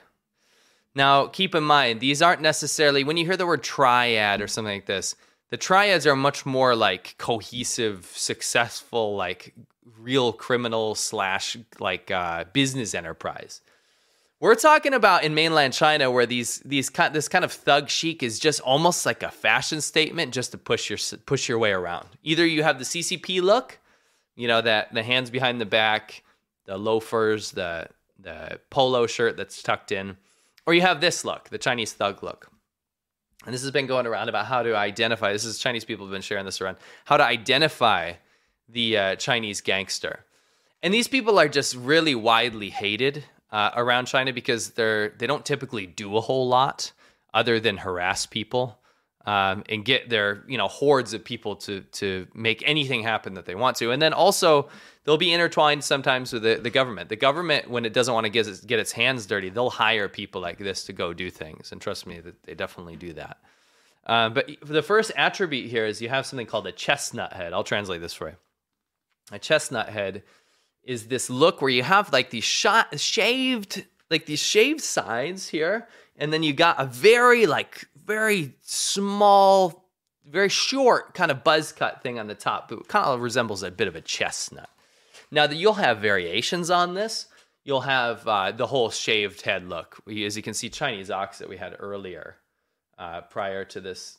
[0.95, 4.77] Now, keep in mind, these aren't necessarily, when you hear the word triad or something
[4.77, 5.15] like this,
[5.51, 9.53] the triads are much more like cohesive, successful, like
[9.99, 13.61] real criminal slash like uh, business enterprise.
[14.43, 18.41] We're talking about in mainland China where these these this kind of thug chic is
[18.41, 22.09] just almost like a fashion statement just to push your push your way around.
[22.25, 23.79] Either you have the CCP look,
[24.35, 26.25] you know that the hands behind the back,
[26.65, 27.87] the loafers, the
[28.19, 30.17] the polo shirt that's tucked in,
[30.67, 32.51] or you have this look, the Chinese thug look.
[33.45, 35.33] And this has been going around about how to identify.
[35.33, 38.15] This is Chinese people have been sharing this around how to identify
[38.69, 40.25] the uh, Chinese gangster.
[40.83, 45.47] And these people are just really widely hated uh, around China because they're they don't
[45.47, 46.93] typically do a whole lot
[47.35, 48.79] other than harass people
[49.27, 53.47] um, and get their you know hordes of people to to make anything happen that
[53.47, 53.91] they want to.
[53.91, 54.69] And then also
[55.05, 57.09] they'll be intertwined sometimes with the, the government.
[57.09, 60.09] The government, when it doesn't want to get its, get its hands dirty, they'll hire
[60.09, 61.73] people like this to go do things.
[61.73, 63.39] And trust me, that they definitely do that.
[64.07, 67.53] Um, but the first attribute here is you have something called a chestnut head.
[67.53, 68.37] I'll translate this for you.
[69.31, 70.25] A chestnut head
[70.85, 75.89] is this look where you have like these shot, shaved, like these shaved sides here,
[76.17, 79.89] and then you got a very like very small,
[80.27, 83.71] very short kind of buzz cut thing on the top, but kind of resembles a
[83.71, 84.71] bit of a chestnut.
[85.31, 87.27] Now that you'll have variations on this,
[87.65, 89.99] you'll have uh, the whole shaved head look.
[90.09, 92.37] As you can see, Chinese ox that we had earlier
[92.99, 94.19] uh, prior to this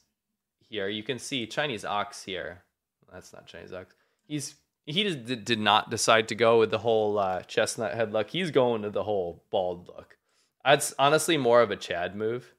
[0.70, 0.88] here.
[0.88, 2.64] You can see Chinese ox here.
[3.12, 3.94] That's not Chinese ox.
[4.26, 8.30] He's he just did not decide to go with the whole uh, chestnut head look.
[8.30, 10.18] He's going to the whole bald look.
[10.66, 12.54] That's honestly more of a Chad move.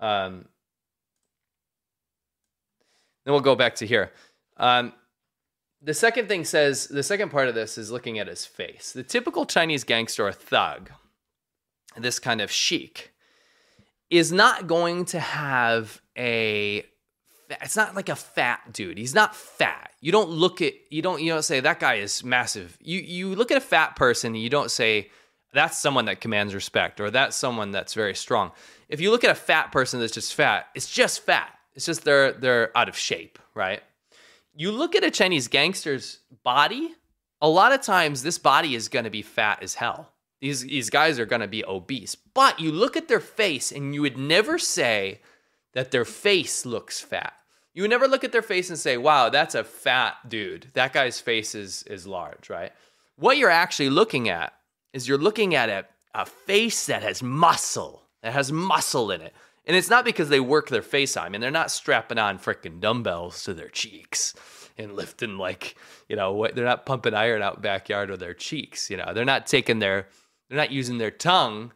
[0.00, 0.46] Um,
[3.24, 4.12] then we'll go back to here.
[4.56, 4.92] Um,
[5.80, 8.92] the second thing says the second part of this is looking at his face.
[8.92, 10.90] The typical Chinese gangster or thug,
[11.96, 13.12] this kind of chic,
[14.10, 16.84] is not going to have a
[17.60, 18.98] it's not like a fat dude.
[18.98, 19.90] He's not fat.
[20.00, 22.78] You don't look at you don't you don't say that guy is massive.
[22.80, 25.10] You you look at a fat person and you don't say
[25.52, 28.52] that's someone that commands respect or that's someone that's very strong.
[28.88, 31.50] If you look at a fat person that's just fat, it's just fat.
[31.74, 33.82] It's just they're they're out of shape, right?
[34.54, 36.94] you look at a Chinese gangster's body,
[37.40, 40.12] a lot of times this body is going to be fat as hell.
[40.40, 42.14] These, these guys are going to be obese.
[42.14, 45.20] But you look at their face and you would never say
[45.72, 47.34] that their face looks fat.
[47.74, 50.68] You would never look at their face and say, wow, that's a fat dude.
[50.74, 52.72] That guy's face is, is large, right?
[53.16, 54.52] What you're actually looking at
[54.92, 59.32] is you're looking at a, a face that has muscle, that has muscle in it.
[59.64, 61.24] And it's not because they work their face out.
[61.24, 64.34] I mean, they're not strapping on freaking dumbbells to their cheeks
[64.76, 65.76] and lifting like,
[66.08, 68.90] you know, what they're not pumping iron out backyard with their cheeks.
[68.90, 70.08] You know, they're not taking their,
[70.48, 71.72] they're not using their tongue.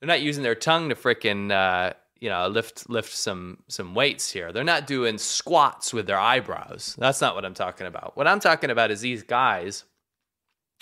[0.00, 4.30] They're not using their tongue to freaking, uh, you know, lift lift some some weights
[4.30, 4.52] here.
[4.52, 6.94] They're not doing squats with their eyebrows.
[6.96, 8.16] That's not what I'm talking about.
[8.16, 9.82] What I'm talking about is these guys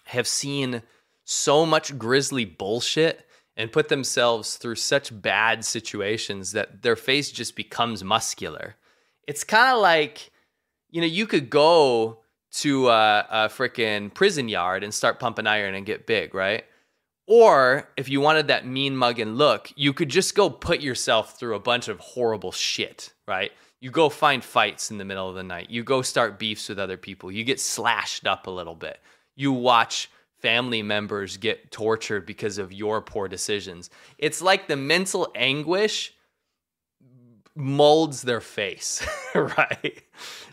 [0.05, 0.83] have seen
[1.25, 3.27] so much grisly bullshit
[3.57, 8.77] and put themselves through such bad situations that their face just becomes muscular.
[9.27, 10.31] It's kind of like,
[10.91, 12.21] you know, you could go
[12.53, 16.65] to a, a freaking prison yard and start pumping iron and get big, right?
[17.33, 21.55] Or if you wanted that mean mugging look, you could just go put yourself through
[21.55, 23.53] a bunch of horrible shit, right?
[23.79, 25.71] You go find fights in the middle of the night.
[25.71, 27.31] You go start beefs with other people.
[27.31, 28.99] You get slashed up a little bit.
[29.37, 33.91] You watch family members get tortured because of your poor decisions.
[34.19, 36.13] It's like the mental anguish
[37.55, 40.03] molds their face, right?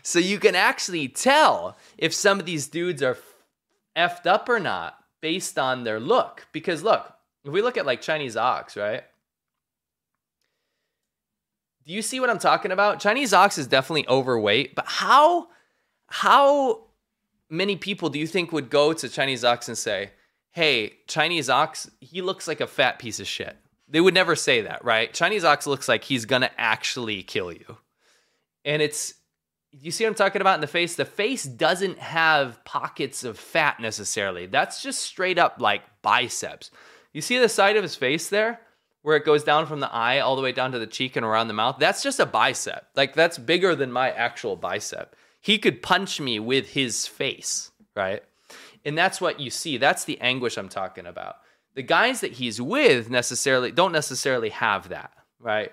[0.04, 3.18] So you can actually tell if some of these dudes are
[3.96, 6.46] effed up or not based on their look.
[6.52, 7.12] Because look,
[7.44, 9.04] if we look at like Chinese ox, right?
[11.86, 13.00] Do you see what I'm talking about?
[13.00, 15.48] Chinese ox is definitely overweight, but how
[16.08, 16.84] how
[17.48, 20.10] many people do you think would go to Chinese ox and say,
[20.50, 23.56] "Hey, Chinese ox, he looks like a fat piece of shit."
[23.88, 25.12] They would never say that, right?
[25.14, 27.78] Chinese ox looks like he's going to actually kill you.
[28.66, 29.14] And it's
[29.72, 30.94] you see what I'm talking about in the face?
[30.94, 34.46] The face doesn't have pockets of fat necessarily.
[34.46, 36.70] That's just straight up like biceps.
[37.12, 38.60] You see the side of his face there?
[39.02, 41.24] Where it goes down from the eye all the way down to the cheek and
[41.24, 41.76] around the mouth.
[41.78, 42.86] That's just a bicep.
[42.96, 45.14] Like that's bigger than my actual bicep.
[45.40, 48.22] He could punch me with his face, right?
[48.84, 49.76] And that's what you see.
[49.76, 51.36] That's the anguish I'm talking about.
[51.74, 55.72] The guys that he's with necessarily don't necessarily have that, right?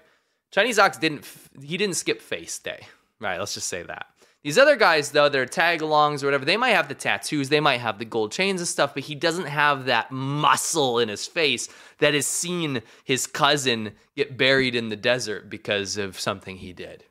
[0.51, 1.25] Chinese Ox didn't
[1.61, 2.87] he didn't skip face day,
[3.25, 3.39] right?
[3.39, 4.07] Let's just say that.
[4.43, 7.59] These other guys, though, they're tag alongs or whatever, they might have the tattoos, they
[7.59, 11.25] might have the gold chains and stuff, but he doesn't have that muscle in his
[11.25, 16.73] face that has seen his cousin get buried in the desert because of something he
[16.73, 17.03] did.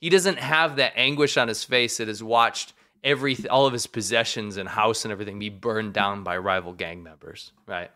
[0.00, 2.72] He doesn't have that anguish on his face that has watched
[3.04, 7.04] every all of his possessions and house and everything be burned down by rival gang
[7.04, 7.92] members, right?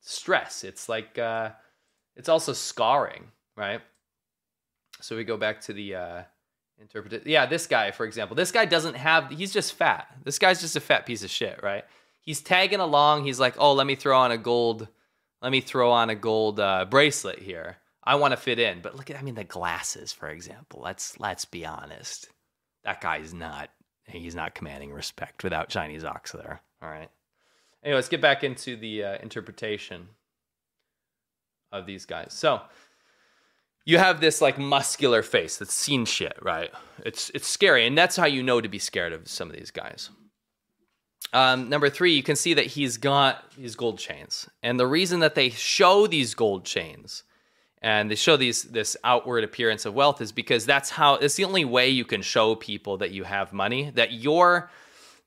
[0.00, 0.64] Stress.
[0.64, 1.50] It's like uh,
[2.16, 3.80] it's also scarring, right?
[5.00, 6.22] So we go back to the uh,
[6.80, 7.26] interpret.
[7.26, 9.30] Yeah, this guy, for example, this guy doesn't have.
[9.30, 10.08] He's just fat.
[10.24, 11.84] This guy's just a fat piece of shit, right?
[12.20, 13.24] He's tagging along.
[13.24, 14.88] He's like, oh, let me throw on a gold.
[15.42, 17.76] Let me throw on a gold uh, bracelet here.
[18.02, 18.80] I want to fit in.
[18.80, 20.80] But look at, I mean, the glasses, for example.
[20.82, 22.28] Let's let's be honest.
[22.84, 23.70] That guy's not.
[24.06, 26.60] He's not commanding respect without Chinese ox there.
[26.82, 27.08] All right.
[27.82, 30.08] Anyway, let's get back into the uh, interpretation
[31.72, 32.32] of these guys.
[32.32, 32.60] So
[33.84, 36.70] you have this like muscular face that's seen shit, right?
[37.04, 39.70] It's it's scary, and that's how you know to be scared of some of these
[39.70, 40.10] guys.
[41.32, 45.20] Um, number three, you can see that he's got these gold chains, and the reason
[45.20, 47.24] that they show these gold chains
[47.84, 51.44] and they show these this outward appearance of wealth is because that's how it's the
[51.44, 54.70] only way you can show people that you have money, that your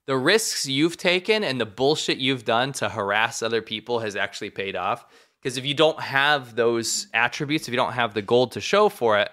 [0.07, 4.49] the risks you've taken and the bullshit you've done to harass other people has actually
[4.49, 5.05] paid off
[5.41, 8.89] because if you don't have those attributes, if you don't have the gold to show
[8.89, 9.31] for it,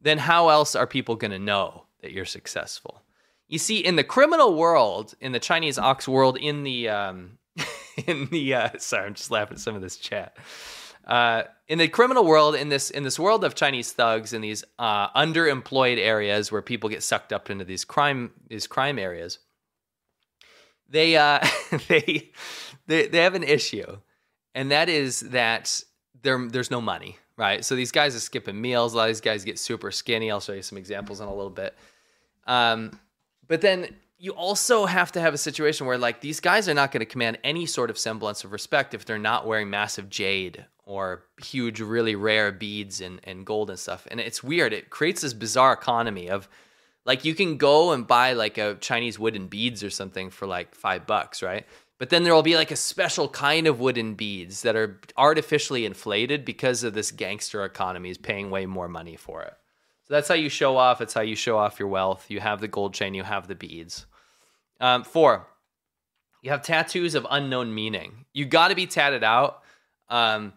[0.00, 3.02] then how else are people going to know that you're successful?
[3.48, 7.38] You see, in the criminal world, in the Chinese ox world, in the um,
[8.06, 10.36] in the uh, sorry, I'm just laughing at some of this chat.
[11.06, 14.64] Uh, in the criminal world, in this in this world of Chinese thugs in these
[14.78, 19.38] uh, underemployed areas where people get sucked up into these crime these crime areas,
[20.88, 21.46] they uh,
[21.88, 22.30] they
[22.86, 23.98] they they have an issue
[24.54, 25.82] and that is that
[26.22, 27.64] there there's no money, right?
[27.64, 28.94] So these guys are skipping meals.
[28.94, 30.30] A lot of these guys get super skinny.
[30.30, 31.76] I'll show you some examples in a little bit.
[32.46, 32.98] Um,
[33.46, 36.92] but then you also have to have a situation where like these guys are not
[36.92, 40.64] going to command any sort of semblance of respect if they're not wearing massive jade
[40.84, 44.06] or huge, really rare beads and, and gold and stuff.
[44.10, 44.72] And it's weird.
[44.72, 46.48] It creates this bizarre economy of
[47.04, 50.74] like you can go and buy like a Chinese wooden beads or something for like
[50.74, 51.66] five bucks, right?
[52.02, 55.86] But then there will be like a special kind of wooden beads that are artificially
[55.86, 59.54] inflated because of this gangster economy is paying way more money for it.
[60.08, 61.00] So that's how you show off.
[61.00, 62.28] It's how you show off your wealth.
[62.28, 64.06] You have the gold chain, you have the beads.
[64.80, 65.46] Um, four,
[66.42, 68.24] you have tattoos of unknown meaning.
[68.32, 69.62] You got to be tatted out.
[70.08, 70.54] Um,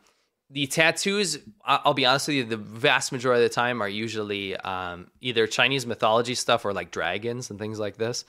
[0.49, 4.55] the tattoos, I'll be honest with you, the vast majority of the time are usually
[4.57, 8.25] um, either Chinese mythology stuff or like dragons and things like this.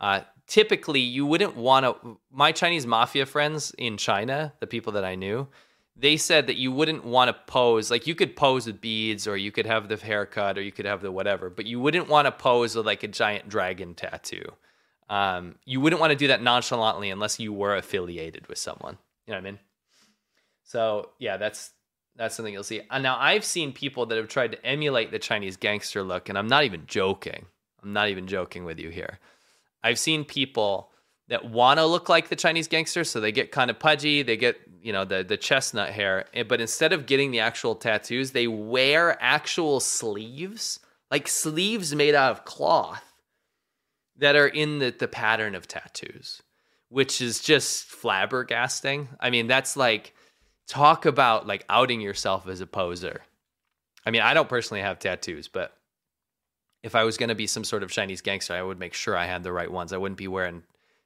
[0.00, 2.18] Uh, typically, you wouldn't want to.
[2.32, 5.48] My Chinese mafia friends in China, the people that I knew,
[5.96, 9.36] they said that you wouldn't want to pose like you could pose with beads or
[9.36, 12.26] you could have the haircut or you could have the whatever, but you wouldn't want
[12.26, 14.44] to pose with like a giant dragon tattoo.
[15.10, 18.96] Um, you wouldn't want to do that nonchalantly unless you were affiliated with someone.
[19.26, 19.58] You know what I mean?
[20.64, 21.72] So yeah, that's
[22.16, 22.82] that's something you'll see.
[22.90, 26.38] And now I've seen people that have tried to emulate the Chinese gangster look, and
[26.38, 27.46] I'm not even joking.
[27.82, 29.18] I'm not even joking with you here.
[29.82, 30.90] I've seen people
[31.28, 34.36] that want to look like the Chinese gangster, so they get kind of pudgy, they
[34.36, 38.32] get you know the the chestnut hair, eh, but instead of getting the actual tattoos,
[38.32, 40.80] they wear actual sleeves,
[41.10, 43.04] like sleeves made out of cloth
[44.16, 46.42] that are in the the pattern of tattoos,
[46.88, 49.08] which is just flabbergasting.
[49.20, 50.14] I mean, that's like
[50.66, 53.22] talk about like outing yourself as a poser.
[54.04, 55.76] I mean, I don't personally have tattoos, but
[56.82, 59.16] if I was going to be some sort of Chinese gangster, I would make sure
[59.16, 59.92] I had the right ones.
[59.92, 60.62] I wouldn't be wearing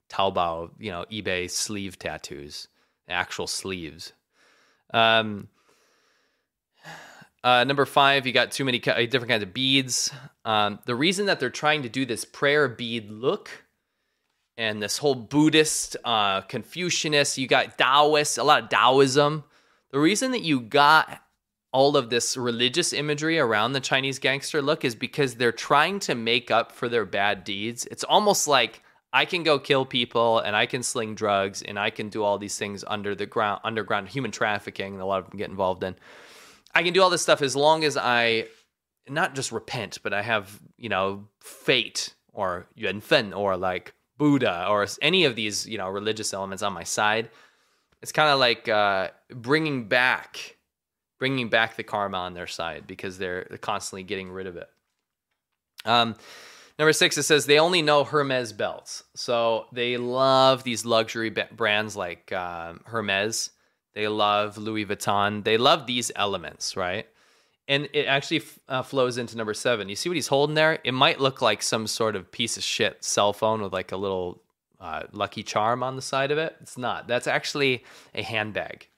[0.08, 2.68] Taobao, you know, eBay sleeve tattoos,
[3.08, 4.12] actual sleeves.
[4.92, 5.48] Um,
[7.44, 10.12] uh, number five, you got too many different kinds of beads.
[10.44, 13.50] Um, the reason that they're trying to do this prayer bead look
[14.56, 19.42] and this whole Buddhist, uh, Confucianist, you got Taoist, a lot of Taoism.
[19.90, 21.23] The reason that you got
[21.74, 26.14] all of this religious imagery around the Chinese gangster look is because they're trying to
[26.14, 27.84] make up for their bad deeds.
[27.90, 28.80] It's almost like
[29.12, 32.38] I can go kill people and I can sling drugs and I can do all
[32.38, 35.96] these things under the ground, underground human trafficking, a lot of them get involved in.
[36.76, 38.46] I can do all this stuff as long as I
[39.08, 44.66] not just repent, but I have, you know, fate or yuan fen or like Buddha
[44.68, 47.30] or any of these, you know, religious elements on my side.
[48.00, 50.56] It's kind of like uh, bringing back,
[51.18, 54.68] bringing back the karma on their side because they're constantly getting rid of it.
[55.84, 56.16] Um,
[56.78, 59.04] Number six, it says they only know Hermes belts.
[59.14, 63.50] So they love these luxury brands like um, Hermes.
[63.94, 65.44] They love Louis Vuitton.
[65.44, 67.06] They love these elements, right?
[67.68, 69.88] And it actually uh, flows into number seven.
[69.88, 70.80] You see what he's holding there?
[70.82, 73.96] It might look like some sort of piece of shit cell phone with like a
[73.96, 74.42] little
[74.80, 76.56] uh, lucky charm on the side of it.
[76.60, 77.06] It's not.
[77.06, 77.84] That's actually
[78.14, 78.88] a handbag.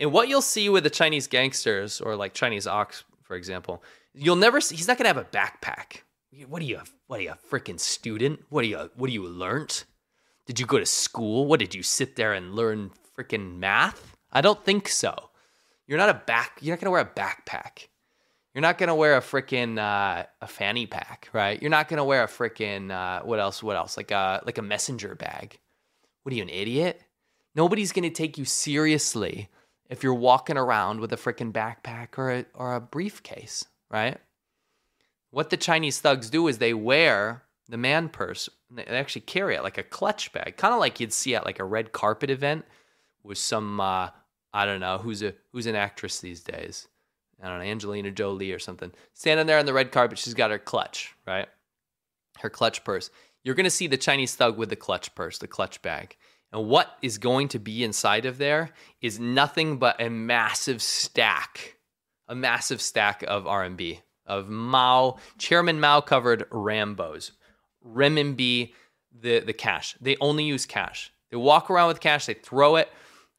[0.00, 4.34] And what you'll see with the Chinese gangsters or like Chinese ox, for example, you'll
[4.34, 6.00] never see, he's not to have a backpack
[6.46, 6.80] what are you?
[7.06, 8.40] What are you, a freaking student?
[8.50, 8.90] What are you?
[8.94, 9.84] What are you learnt?
[10.46, 11.46] Did you go to school?
[11.46, 14.16] What did you sit there and learn freaking math?
[14.32, 15.30] I don't think so.
[15.86, 16.58] You're not a back.
[16.60, 17.88] You're not gonna wear a backpack.
[18.54, 21.60] You're not gonna wear a freaking uh, a fanny pack, right?
[21.60, 23.62] You're not gonna wear a freaking uh, what else?
[23.62, 23.96] What else?
[23.96, 25.58] Like a like a messenger bag.
[26.22, 27.00] What are you, an idiot?
[27.56, 29.48] Nobody's gonna take you seriously
[29.90, 34.16] if you're walking around with a freaking backpack or a, or a briefcase, right?
[35.30, 38.48] What the Chinese thugs do is they wear the man purse.
[38.70, 41.58] They actually carry it like a clutch bag, kind of like you'd see at like
[41.58, 42.64] a red carpet event
[43.24, 44.10] with some uh,
[44.54, 46.86] I don't know who's a who's an actress these days.
[47.42, 50.18] I don't know Angelina Jolie or something standing there on the red carpet.
[50.18, 51.48] She's got her clutch, right?
[52.38, 53.10] Her clutch purse.
[53.42, 56.16] You're gonna see the Chinese thug with the clutch purse, the clutch bag.
[56.52, 58.70] And what is going to be inside of there
[59.00, 61.76] is nothing but a massive stack,
[62.28, 65.18] a massive stack of RMB of Mao.
[65.38, 67.32] Chairman Mao covered Rambos,
[67.86, 68.72] renminbi,
[69.12, 69.96] the the cash.
[70.00, 71.12] They only use cash.
[71.30, 72.26] They walk around with cash.
[72.26, 72.88] They throw it.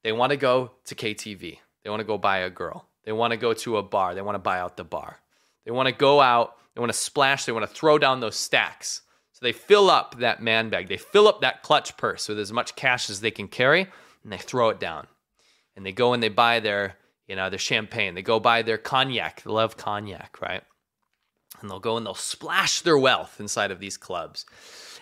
[0.03, 1.57] They want to go to KTV.
[1.83, 2.87] They want to go buy a girl.
[3.03, 4.15] They want to go to a bar.
[4.15, 5.17] They want to buy out the bar.
[5.65, 6.55] They want to go out.
[6.75, 7.45] They want to splash.
[7.45, 9.01] They want to throw down those stacks.
[9.41, 10.87] So they fill up that man bag.
[10.87, 13.87] They fill up that clutch purse with as much cash as they can carry,
[14.23, 15.07] and they throw it down.
[15.75, 16.95] And they go and they buy their,
[17.27, 18.13] you know, their champagne.
[18.13, 19.41] They go buy their cognac.
[19.41, 20.63] They love cognac, right?
[21.61, 24.45] and they'll go and they'll splash their wealth inside of these clubs.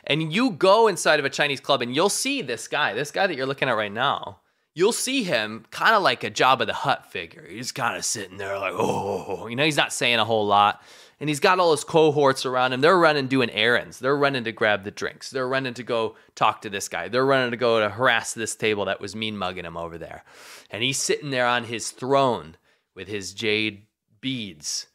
[0.03, 3.27] And you go inside of a Chinese club and you'll see this guy, this guy
[3.27, 4.39] that you're looking at right now.
[4.75, 7.45] You'll see him kind of like a Jabba the Hutt figure.
[7.47, 10.81] He's kind of sitting there like, oh, you know, he's not saying a whole lot.
[11.19, 12.81] And he's got all his cohorts around him.
[12.81, 13.99] They're running doing errands.
[13.99, 15.29] They're running to grab the drinks.
[15.29, 17.09] They're running to go talk to this guy.
[17.09, 20.23] They're running to go to harass this table that was mean mugging him over there.
[20.71, 22.55] And he's sitting there on his throne
[22.95, 23.83] with his jade
[24.21, 24.87] beads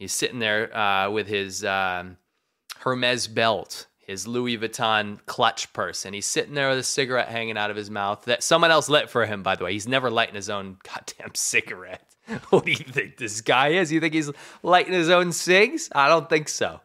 [0.00, 2.16] He's sitting there uh, with his um,
[2.78, 7.58] Hermes belt, his Louis Vuitton clutch purse, and he's sitting there with a cigarette hanging
[7.58, 9.74] out of his mouth that someone else lit for him, by the way.
[9.74, 12.09] He's never lighting his own goddamn cigarette.
[12.50, 13.92] what do you think this guy is?
[13.92, 14.30] You think he's
[14.62, 15.88] lighting his own cigs?
[15.94, 16.80] I don't think so.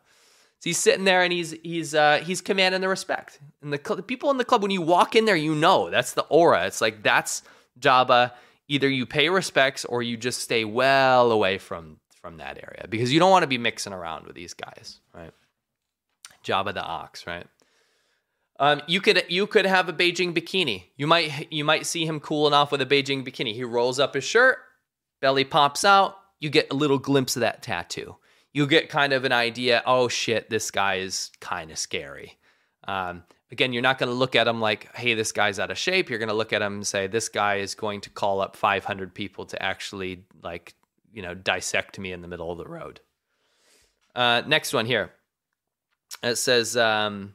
[0.59, 3.39] So he's sitting there and he's he's uh, he's commanding the respect.
[3.61, 5.89] And the, cl- the people in the club, when you walk in there, you know
[5.89, 6.65] that's the aura.
[6.65, 7.43] It's like that's
[7.79, 8.31] Jabba.
[8.67, 13.13] Either you pay respects or you just stay well away from from that area because
[13.13, 15.31] you don't want to be mixing around with these guys, right?
[16.43, 17.45] Jabba the Ox, right?
[18.57, 20.85] Um, you could you could have a Beijing bikini.
[20.95, 23.53] You might you might see him cooling off with a Beijing bikini.
[23.53, 24.59] He rolls up his shirt
[25.21, 28.17] belly pops out, you get a little glimpse of that tattoo.
[28.53, 32.37] You get kind of an idea, oh shit, this guy is kind of scary.
[32.87, 35.77] Um, again, you're not going to look at him like, hey, this guy's out of
[35.77, 36.09] shape.
[36.09, 38.55] You're going to look at him and say, this guy is going to call up
[38.55, 40.73] 500 people to actually, like,
[41.11, 42.99] you know, dissect me in the middle of the road.
[44.13, 45.11] Uh, next one here.
[46.23, 47.33] It says, um,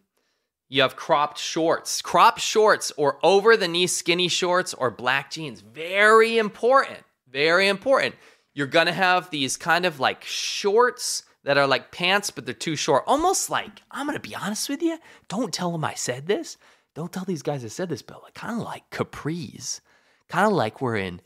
[0.68, 2.00] you have cropped shorts.
[2.00, 5.60] Cropped shorts or over the knee skinny shorts or black jeans.
[5.60, 7.00] Very important.
[7.30, 8.14] Very important.
[8.54, 12.54] You're going to have these kind of like shorts that are like pants, but they're
[12.54, 13.04] too short.
[13.06, 14.98] Almost like, I'm going to be honest with you.
[15.28, 16.56] Don't tell them I said this.
[16.94, 19.80] Don't tell these guys I said this, but like, kind of like capris.
[20.28, 21.20] Kind of like we're in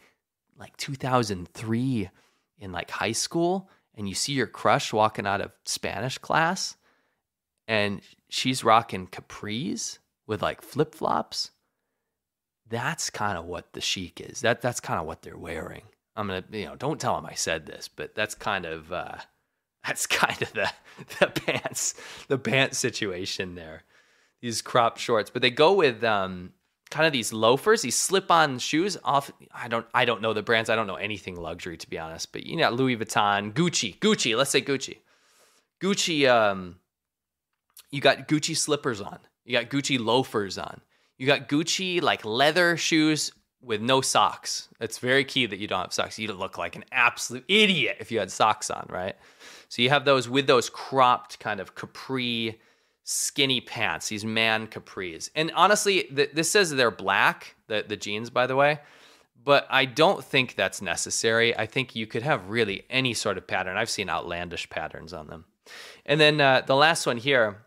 [0.58, 2.10] like 2003
[2.58, 6.76] in like high school and you see your crush walking out of Spanish class
[7.66, 11.50] and she's rocking capris with like flip flops.
[12.68, 14.40] That's kind of what the chic is.
[14.40, 15.82] That that's kind of what they're wearing.
[16.16, 19.16] I'm gonna, you know, don't tell him I said this, but that's kind of uh,
[19.86, 20.70] that's kind of the
[21.20, 21.94] the pants
[22.28, 23.82] the pants situation there.
[24.40, 26.52] These crop shorts, but they go with um,
[26.90, 28.98] kind of these loafers, these slip-on shoes.
[29.02, 30.68] Off, I don't I don't know the brands.
[30.68, 32.32] I don't know anything luxury to be honest.
[32.32, 34.36] But you know, Louis Vuitton, Gucci, Gucci.
[34.36, 34.98] Let's say Gucci,
[35.82, 36.28] Gucci.
[36.28, 36.76] Um,
[37.90, 39.18] you got Gucci slippers on.
[39.44, 40.80] You got Gucci loafers on.
[41.16, 43.32] You got Gucci like leather shoes
[43.64, 44.68] with no socks.
[44.80, 46.18] It's very key that you don't have socks.
[46.18, 49.16] You'd look like an absolute idiot if you had socks on, right?
[49.68, 52.60] So you have those with those cropped kind of capri
[53.04, 55.30] skinny pants, these man capris.
[55.34, 58.80] And honestly, th- this says they're black, the, the jeans, by the way,
[59.44, 61.56] but I don't think that's necessary.
[61.56, 63.76] I think you could have really any sort of pattern.
[63.76, 65.44] I've seen outlandish patterns on them.
[66.06, 67.58] And then uh, the last one here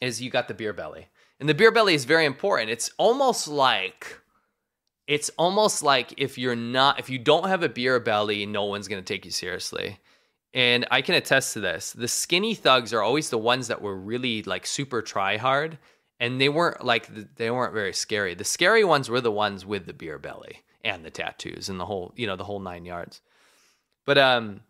[0.00, 1.06] is you got the beer belly.
[1.38, 2.70] And the beer belly is very important.
[2.70, 4.20] It's almost like
[5.06, 8.88] it's almost like if you're not if you don't have a beer belly, no one's
[8.88, 9.98] going to take you seriously.
[10.52, 11.92] And I can attest to this.
[11.92, 15.78] The skinny thugs are always the ones that were really like super try hard
[16.20, 18.34] and they weren't like they weren't very scary.
[18.34, 21.86] The scary ones were the ones with the beer belly and the tattoos and the
[21.86, 23.20] whole, you know, the whole 9 yards.
[24.06, 24.60] But um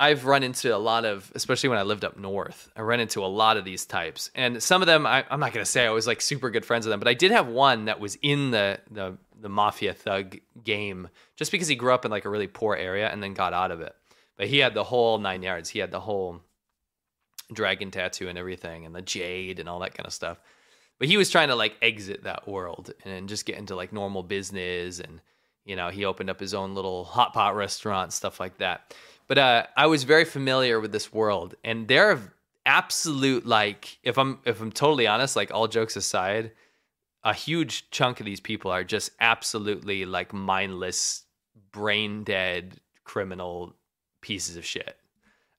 [0.00, 3.24] I've run into a lot of, especially when I lived up north, I ran into
[3.24, 4.30] a lot of these types.
[4.32, 6.64] And some of them, I, am not going to say I was like super good
[6.64, 9.94] friends with them, but I did have one that was in the, the, the mafia
[9.94, 13.34] thug game just because he grew up in like a really poor area and then
[13.34, 13.94] got out of it.
[14.36, 15.68] But he had the whole nine yards.
[15.68, 16.40] He had the whole
[17.52, 20.38] dragon tattoo and everything and the jade and all that kind of stuff.
[20.98, 24.22] But he was trying to like exit that world and just get into like normal
[24.22, 24.98] business.
[25.00, 25.20] And,
[25.64, 28.94] you know, he opened up his own little hot pot restaurant, stuff like that.
[29.28, 32.32] But uh, I was very familiar with this world, and there are
[32.64, 36.52] absolute like if I'm if I'm totally honest, like all jokes aside,
[37.24, 41.24] a huge chunk of these people are just absolutely like mindless,
[41.72, 43.74] brain dead criminal
[44.20, 44.96] pieces of shit.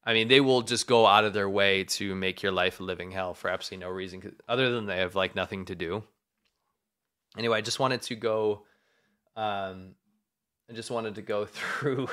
[0.03, 2.83] I mean, they will just go out of their way to make your life a
[2.83, 6.03] living hell for absolutely no reason, other than they have like nothing to do.
[7.37, 8.63] Anyway, I just wanted to go.
[9.35, 9.95] Um,
[10.69, 12.07] I just wanted to go through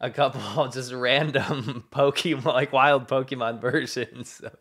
[0.00, 4.40] a couple just random Pokemon, like wild Pokemon versions.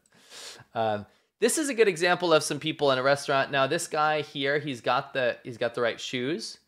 [0.74, 1.06] Um,
[1.44, 3.52] this is a good example of some people in a restaurant.
[3.52, 6.60] Now, this guy here, he's got the he's got the right shoes.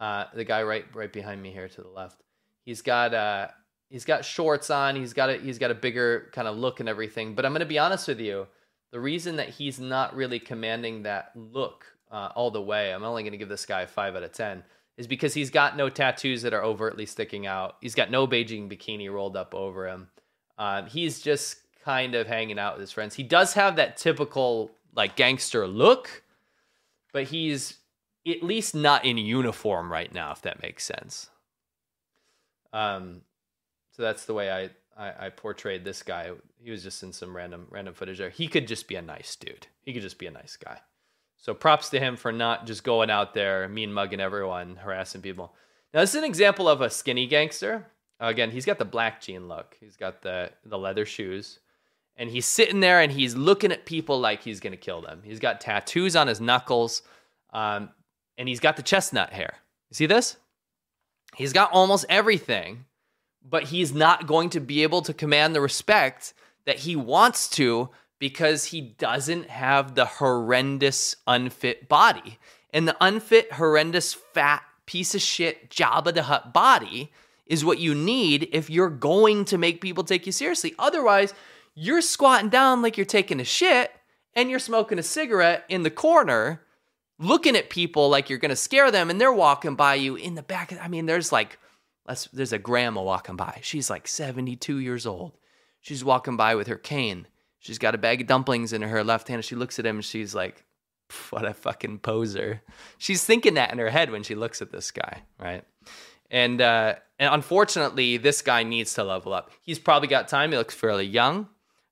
[0.00, 2.24] Uh, the guy right right behind me here to the left,
[2.64, 3.46] he's got uh
[3.88, 4.96] he's got shorts on.
[4.96, 7.36] He's got a he's got a bigger kind of look and everything.
[7.36, 8.48] But I'm gonna be honest with you,
[8.90, 13.22] the reason that he's not really commanding that look uh, all the way, I'm only
[13.22, 14.64] gonna give this guy five out of ten
[14.96, 17.76] is because he's got no tattoos that are overtly sticking out.
[17.80, 20.08] He's got no Beijing bikini rolled up over him.
[20.58, 23.14] Um, he's just kind of hanging out with his friends.
[23.14, 26.24] He does have that typical like gangster look,
[27.12, 27.78] but he's
[28.26, 31.30] at least not in uniform right now, if that makes sense.
[32.72, 33.20] Um,
[33.92, 36.32] so that's the way I, I, I portrayed this guy.
[36.58, 38.30] He was just in some random random footage there.
[38.30, 39.68] He could just be a nice dude.
[39.82, 40.80] He could just be a nice guy.
[41.36, 45.54] So props to him for not just going out there, mean mugging everyone, harassing people.
[45.94, 47.86] Now this is an example of a skinny gangster.
[48.18, 49.76] Again, he's got the black jean look.
[49.78, 51.60] He's got the the leather shoes,
[52.16, 55.22] and he's sitting there and he's looking at people like he's gonna kill them.
[55.24, 57.02] He's got tattoos on his knuckles,
[57.52, 57.90] um,
[58.38, 59.54] and he's got the chestnut hair.
[59.90, 60.36] You see this?
[61.34, 62.86] He's got almost everything,
[63.42, 66.32] but he's not going to be able to command the respect
[66.64, 72.38] that he wants to because he doesn't have the horrendous unfit body.
[72.72, 77.12] And the unfit, horrendous, fat piece of shit Jabba the Hutt body
[77.46, 80.74] is what you need if you're going to make people take you seriously.
[80.78, 81.34] Otherwise,
[81.76, 83.92] you're squatting down like you're taking a shit
[84.34, 86.62] and you're smoking a cigarette in the corner,
[87.18, 90.42] looking at people like you're to scare them and they're walking by you in the
[90.42, 90.76] back.
[90.80, 91.58] I mean, there's like
[92.32, 93.60] there's a grandma walking by.
[93.62, 95.32] She's like 72 years old.
[95.80, 97.28] She's walking by with her cane.
[97.58, 99.44] She's got a bag of dumplings in her left hand.
[99.44, 100.64] She looks at him and she's like,
[101.30, 102.62] what a fucking poser.
[102.96, 105.64] She's thinking that in her head when she looks at this guy, right?
[106.30, 109.50] And uh, and unfortunately, this guy needs to level up.
[109.62, 110.50] He's probably got time.
[110.50, 111.48] He looks fairly young,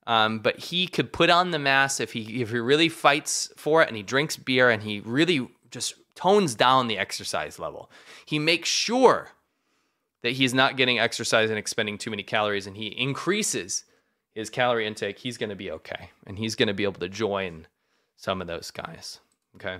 [0.06, 3.82] um, but he could put on the mass if he if he really fights for
[3.82, 7.90] it and he drinks beer and he really just tones down the exercise level.
[8.24, 9.30] He makes sure
[10.22, 13.84] that he's not getting exercise and expending too many calories, and he increases
[14.34, 15.18] his calorie intake.
[15.18, 17.66] He's going to be okay, and he's going to be able to join
[18.16, 19.20] some of those guys.
[19.56, 19.78] Okay.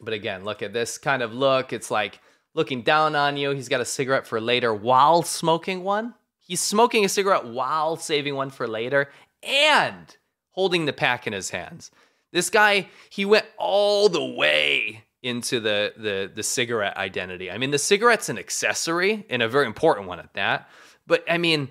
[0.00, 1.72] But again, look at this kind of look.
[1.72, 2.20] It's like
[2.54, 3.50] looking down on you.
[3.50, 6.14] He's got a cigarette for later while smoking one.
[6.46, 9.10] He's smoking a cigarette while saving one for later
[9.42, 10.16] and
[10.50, 11.90] holding the pack in his hands.
[12.32, 17.50] This guy, he went all the way into the the the cigarette identity.
[17.50, 20.68] I mean, the cigarette's an accessory and a very important one at that.
[21.06, 21.68] But I mean,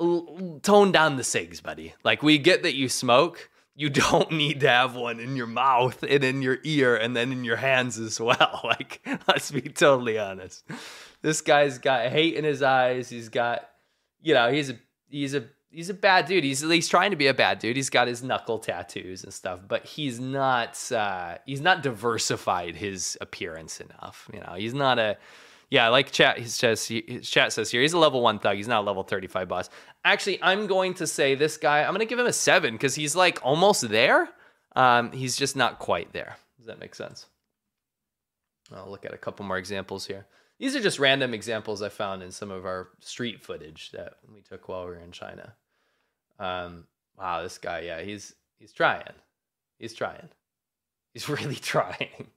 [0.00, 1.94] l- tone down the cigs, buddy.
[2.04, 6.02] Like we get that you smoke, you don't need to have one in your mouth
[6.02, 8.60] and in your ear and then in your hands as well.
[8.64, 10.64] Like, let's be totally honest.
[11.22, 13.08] This guy's got hate in his eyes.
[13.08, 13.66] He's got,
[14.22, 14.78] you know, he's a
[15.08, 16.44] he's a he's a bad dude.
[16.44, 17.76] He's at least trying to be a bad dude.
[17.76, 23.18] He's got his knuckle tattoos and stuff, but he's not uh he's not diversified his
[23.20, 24.28] appearance enough.
[24.32, 25.16] You know, he's not a
[25.70, 28.56] yeah, like chat his chat, his chat says here, he's a level one thug.
[28.56, 29.70] He's not a level 35 boss.
[30.04, 32.94] Actually, I'm going to say this guy, I'm going to give him a seven because
[32.94, 34.30] he's like almost there.
[34.74, 36.36] Um, he's just not quite there.
[36.56, 37.26] Does that make sense?
[38.72, 40.26] I'll look at a couple more examples here.
[40.58, 44.40] These are just random examples I found in some of our street footage that we
[44.40, 45.54] took while we were in China.
[46.38, 46.86] Um,
[47.16, 49.14] wow, this guy, yeah, he's he's trying.
[49.78, 50.28] He's trying.
[51.12, 52.28] He's really trying.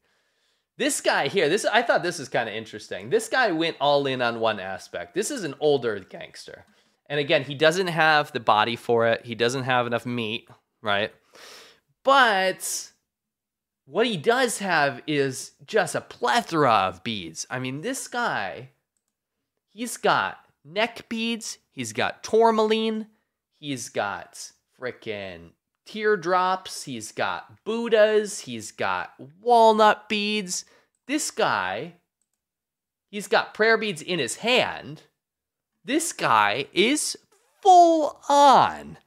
[0.77, 3.09] This guy here, this I thought this is kind of interesting.
[3.09, 5.13] This guy went all in on one aspect.
[5.13, 6.65] This is an older gangster.
[7.09, 9.25] And again, he doesn't have the body for it.
[9.25, 10.47] He doesn't have enough meat,
[10.81, 11.11] right?
[12.03, 12.90] But
[13.85, 17.45] what he does have is just a plethora of beads.
[17.49, 18.69] I mean, this guy,
[19.69, 23.07] he's got neck beads, he's got tourmaline,
[23.59, 25.51] he's got freaking
[25.85, 30.65] teardrops, he's got Buddhas, he's got walnut beads.
[31.07, 31.95] This guy,
[33.09, 35.03] he's got prayer beads in his hand.
[35.83, 37.17] This guy is
[37.61, 38.97] full on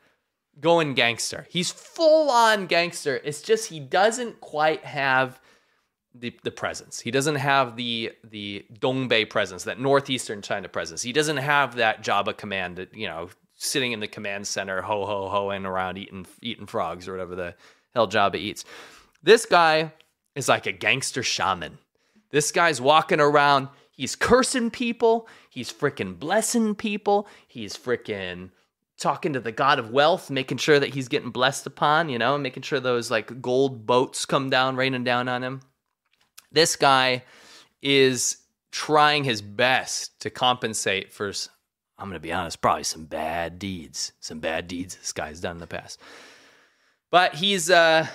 [0.60, 1.46] going gangster.
[1.50, 3.20] He's full on gangster.
[3.24, 5.40] It's just he doesn't quite have
[6.14, 7.00] the, the presence.
[7.00, 11.02] He doesn't have the the Dongbei presence, that northeastern China presence.
[11.02, 15.28] He doesn't have that Jabba command, you know, sitting in the command center, ho ho
[15.28, 17.54] ho, and around eating eating frogs or whatever the
[17.94, 18.64] hell Jabba eats.
[19.22, 19.92] This guy
[20.34, 21.78] is like a gangster shaman.
[22.30, 23.68] This guy's walking around.
[23.90, 25.28] He's cursing people.
[25.50, 27.28] He's freaking blessing people.
[27.46, 28.50] He's freaking
[28.98, 32.38] talking to the god of wealth, making sure that he's getting blessed upon, you know,
[32.38, 35.60] making sure those like gold boats come down, raining down on him.
[36.52, 37.24] This guy
[37.82, 38.38] is
[38.70, 41.32] trying his best to compensate for
[41.96, 45.56] I'm going to be honest, probably some bad deeds, some bad deeds this guy's done
[45.56, 46.00] in the past.
[47.10, 48.06] But he's uh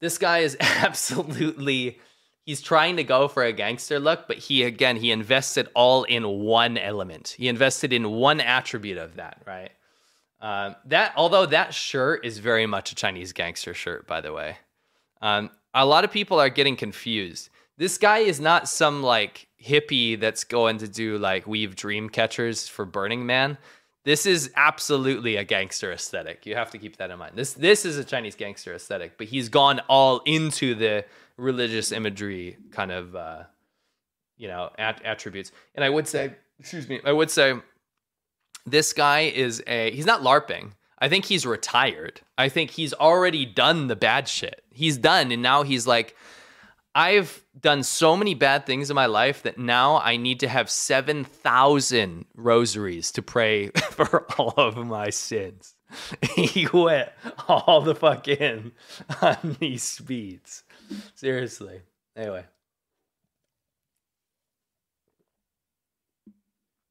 [0.00, 1.98] this guy is absolutely
[2.44, 6.26] he's trying to go for a gangster look, but he again he invested all in
[6.26, 7.34] one element.
[7.36, 9.70] He invested in one attribute of that, right?
[10.40, 14.56] Um, that although that shirt is very much a Chinese gangster shirt, by the way.
[15.20, 17.50] Um, a lot of people are getting confused.
[17.76, 22.68] This guy is not some like hippie that's going to do like weave dream catchers
[22.68, 23.58] for Burning Man.
[24.04, 26.46] This is absolutely a gangster aesthetic.
[26.46, 27.36] You have to keep that in mind.
[27.36, 31.04] This this is a Chinese gangster aesthetic, but he's gone all into the
[31.36, 33.42] religious imagery kind of uh,
[34.38, 35.52] you know at- attributes.
[35.74, 37.54] And I would say, excuse me, I would say
[38.70, 40.72] this guy is a he's not larping.
[40.98, 42.20] I think he's retired.
[42.36, 44.62] I think he's already done the bad shit.
[44.70, 46.16] He's done and now he's like
[46.94, 50.68] I've done so many bad things in my life that now I need to have
[50.68, 55.74] 7,000 rosaries to pray for all of my sins.
[56.34, 57.10] he went
[57.48, 58.72] all the fuck in
[59.22, 60.64] on these speeds.
[61.14, 61.82] Seriously.
[62.16, 62.44] Anyway.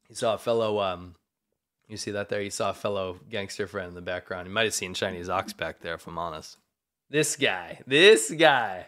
[0.07, 1.15] He saw a fellow, um,
[1.89, 2.41] you see that there?
[2.41, 4.47] You saw a fellow gangster friend in the background.
[4.47, 6.57] You might have seen Chinese Ox back there, if I'm honest.
[7.09, 8.87] This guy, this guy.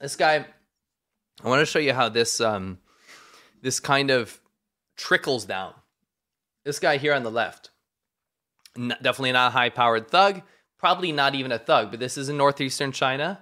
[0.00, 0.44] this guy
[1.44, 2.76] i want to show you how this um
[3.62, 4.40] this kind of
[4.96, 5.72] trickles down
[6.64, 7.70] this guy here on the left
[8.74, 10.42] definitely not a high powered thug
[10.82, 13.40] probably not even a thug, but this is in northeastern China.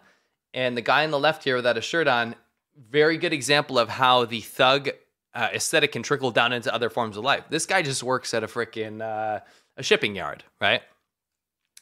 [0.52, 2.34] And the guy on the left here without a shirt on,
[2.90, 4.90] very good example of how the thug
[5.34, 7.44] uh, aesthetic can trickle down into other forms of life.
[7.50, 9.40] This guy just works at a freaking uh,
[9.76, 10.82] a shipping yard, right?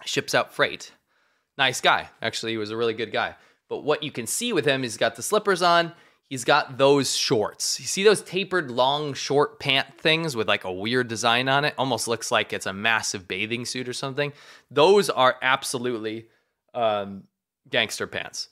[0.05, 0.93] Ships out freight.
[1.57, 2.09] Nice guy.
[2.23, 3.35] Actually, he was a really good guy.
[3.69, 5.93] But what you can see with him, he's got the slippers on.
[6.29, 7.81] He's got those shorts.
[7.81, 11.75] You see those tapered, long, short pant things with like a weird design on it?
[11.79, 14.33] Almost looks like it's a massive bathing suit or something.
[14.71, 16.27] Those are absolutely
[16.75, 17.25] um,
[17.69, 18.51] gangster pants.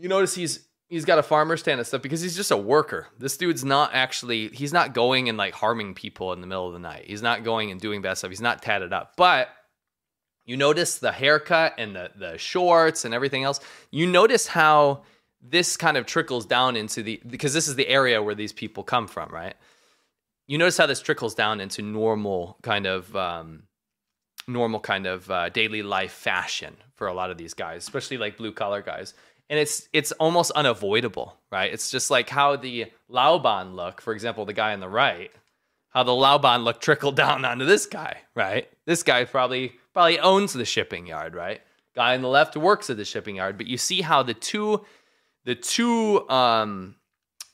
[0.00, 3.06] You notice he's he's got a farmer stand and stuff because he's just a worker.
[3.18, 6.72] This dude's not actually he's not going and like harming people in the middle of
[6.72, 7.04] the night.
[7.06, 8.30] He's not going and doing bad stuff.
[8.30, 9.12] He's not tatted up.
[9.16, 9.48] But
[10.44, 13.60] you notice the haircut and the the shorts and everything else.
[13.90, 15.02] You notice how
[15.42, 18.82] this kind of trickles down into the because this is the area where these people
[18.82, 19.54] come from, right?
[20.46, 23.64] You notice how this trickles down into normal kind of um,
[24.48, 28.36] normal kind of uh, daily life fashion for a lot of these guys, especially like
[28.36, 29.14] blue collar guys.
[29.50, 31.70] And it's it's almost unavoidable, right?
[31.70, 35.30] It's just like how the Laoban look, for example, the guy on the right,
[35.90, 38.70] how the Laoban look trickled down onto this guy, right?
[38.86, 41.60] This guy probably probably owns the shipping yard, right?
[41.94, 44.86] Guy on the left works at the shipping yard, but you see how the two
[45.44, 46.94] the two um,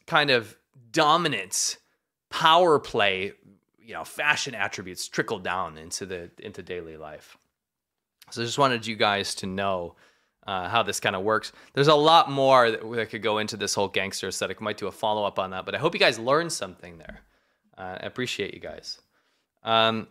[0.06, 0.56] kind of
[0.90, 1.78] dominant
[2.30, 3.32] power play,
[3.78, 7.36] you know, fashion attributes trickle down into the into daily life.
[8.30, 9.94] So I just wanted you guys to know
[10.46, 11.52] uh, how this kind of works.
[11.74, 14.60] There's a lot more that, that could go into this whole gangster aesthetic.
[14.60, 17.20] Might do a follow up on that, but I hope you guys learned something there.
[17.76, 19.00] Uh, I appreciate you guys.
[19.62, 20.08] Um,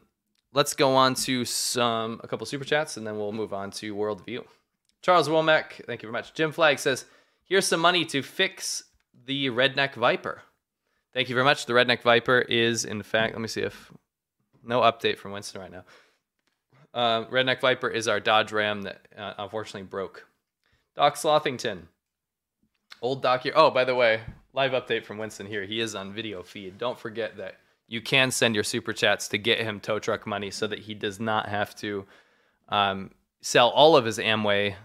[0.54, 3.96] let's go on to some a couple super chats, and then we'll move on to
[3.96, 4.44] worldview.
[5.02, 6.34] Charles Womack, thank you very much.
[6.34, 7.06] Jim Flag says,
[7.44, 8.86] Here's some money to fix
[9.26, 10.42] the Redneck Viper.
[11.14, 11.68] Thank you very much.
[11.68, 13.92] The Redneck Viper is, in fact, let me see if
[14.64, 15.84] no update from Winston right now.
[16.96, 20.26] Uh, Redneck Viper is our Dodge Ram that uh, unfortunately broke.
[20.96, 21.82] Doc Slothington,
[23.02, 23.52] old Doc here.
[23.54, 24.22] Oh, by the way,
[24.54, 25.66] live update from Winston here.
[25.66, 26.78] He is on video feed.
[26.78, 27.56] Don't forget that
[27.90, 30.94] you can send your super chats to get him tow truck money so that he
[30.94, 32.06] does not have to
[32.70, 33.12] um,
[33.42, 34.76] sell all of his Amway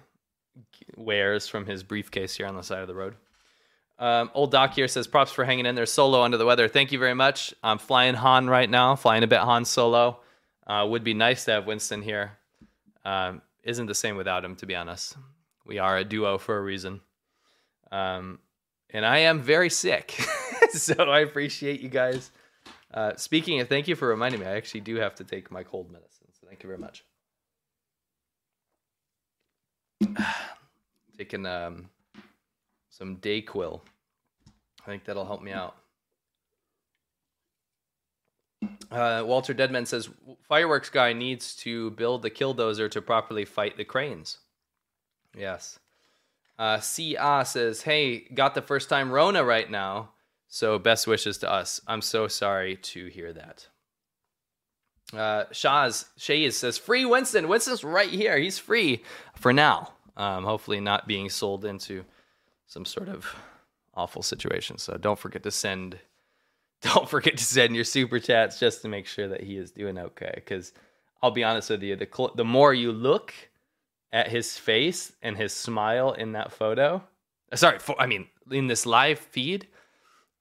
[0.97, 3.15] wares from his briefcase here on the side of the road.
[4.01, 6.67] Um, old Doc here says props for hanging in there solo under the weather.
[6.67, 7.55] Thank you very much.
[7.63, 10.21] I'm flying Han right now, flying a bit Han solo.
[10.71, 12.39] Uh, would be nice to have Winston here.
[13.05, 15.17] Um, isn't the same without him, to be honest.
[15.67, 17.01] We are a duo for a reason.
[17.91, 18.39] Um,
[18.91, 20.13] and I am very sick,
[20.71, 22.31] so I appreciate you guys.
[22.95, 24.47] Uh, speaking of, thank you for reminding me.
[24.47, 27.05] I actually do have to take my cold medicine, so thank you very much.
[31.19, 31.91] taking um,
[32.91, 33.81] some Dayquil.
[34.83, 35.75] I think that'll help me out.
[38.91, 40.09] Uh, Walter Deadman says
[40.43, 44.39] fireworks guy needs to build the killdozer to properly fight the cranes.
[45.37, 45.79] Yes.
[46.59, 47.45] Uh, C.A.
[47.47, 50.11] says, hey, got the first time Rona right now.
[50.49, 51.81] So best wishes to us.
[51.87, 53.69] I'm so sorry to hear that.
[55.13, 57.49] Uh, Shaz Shays says, free Winston.
[57.49, 58.39] Winston's right here.
[58.39, 59.03] He's free
[59.37, 62.05] for now um, hopefully not being sold into
[62.67, 63.35] some sort of
[63.95, 64.79] awful situation.
[64.79, 65.99] So don't forget to send
[66.95, 69.99] don't forget to send your super chats just to make sure that he is doing
[69.99, 70.33] okay.
[70.35, 70.73] Because
[71.23, 73.35] I'll be honest with you, the cl- the more you look
[74.13, 77.03] at his face and his smile in that photo,
[77.53, 79.69] uh, sorry, for, I mean in this live feed,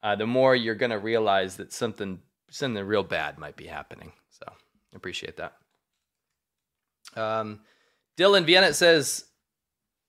[0.01, 4.13] uh, the more you're gonna realize that something something real bad might be happening.
[4.29, 4.45] So
[4.95, 5.55] appreciate that.
[7.15, 7.61] Um,
[8.17, 9.25] Dylan Vienna says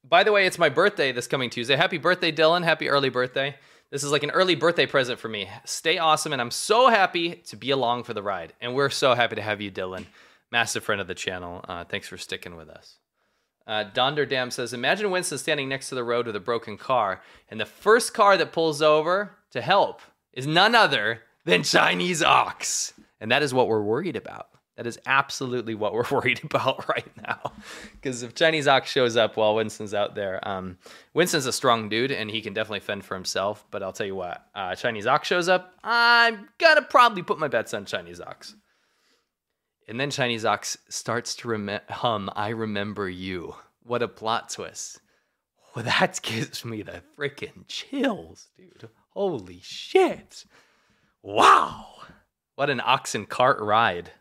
[0.09, 1.77] by the way, it's my birthday this coming Tuesday.
[1.77, 2.65] Happy birthday, Dylan.
[2.65, 3.57] Happy early birthday.
[3.91, 5.51] This is like an early birthday present for me.
[5.65, 8.53] Stay awesome, and I'm so happy to be along for the ride.
[8.61, 10.07] And we're so happy to have you, Dylan.
[10.53, 11.65] Massive friend of the channel.
[11.69, 12.99] Uh, thanks for sticking with us.
[13.67, 17.21] Uh, Donder Dam says, Imagine Winston standing next to the road with a broken car,
[17.49, 20.03] and the first car that pulls over to help
[20.33, 22.95] is none other than Chinese Ox.
[23.21, 24.51] And that is what we're worried about.
[24.77, 27.53] That is absolutely what we're worried about right now.
[27.93, 30.79] Because if Chinese Ox shows up while Winston's out there, um,
[31.13, 33.65] Winston's a strong dude and he can definitely fend for himself.
[33.71, 37.49] But I'll tell you what, uh, Chinese Ox shows up, I'm gonna probably put my
[37.49, 38.55] bets on Chinese Ox.
[39.89, 43.57] And then Chinese Ox starts to rem- hum, I remember you.
[43.83, 45.01] What a plot twist.
[45.75, 48.89] Well, that gives me the freaking chills, dude.
[49.15, 50.45] Holy shit.
[51.23, 51.87] Wow.
[52.55, 54.13] What an ox and cart ride.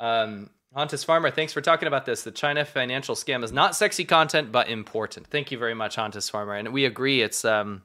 [0.00, 2.22] Um, Hontus Farmer, thanks for talking about this.
[2.22, 5.28] The China financial scam is not sexy content, but important.
[5.28, 6.54] Thank you very much, Hontus Farmer.
[6.54, 7.22] And we agree.
[7.22, 7.82] It's um,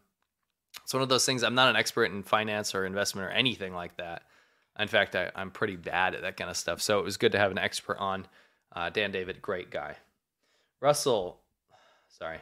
[0.84, 1.44] it's one of those things.
[1.44, 4.24] I'm not an expert in finance or investment or anything like that.
[4.80, 6.82] In fact, I, am pretty bad at that kind of stuff.
[6.82, 8.26] So it was good to have an expert on.
[8.72, 9.98] Uh, Dan David, great guy.
[10.80, 11.40] Russell,
[12.08, 12.40] sorry.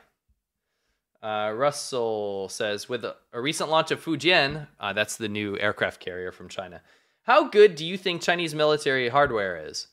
[1.22, 6.00] Uh, Russell says, with a, a recent launch of Fujian, uh, that's the new aircraft
[6.00, 6.82] carrier from China.
[7.28, 9.88] How good do you think Chinese military hardware is?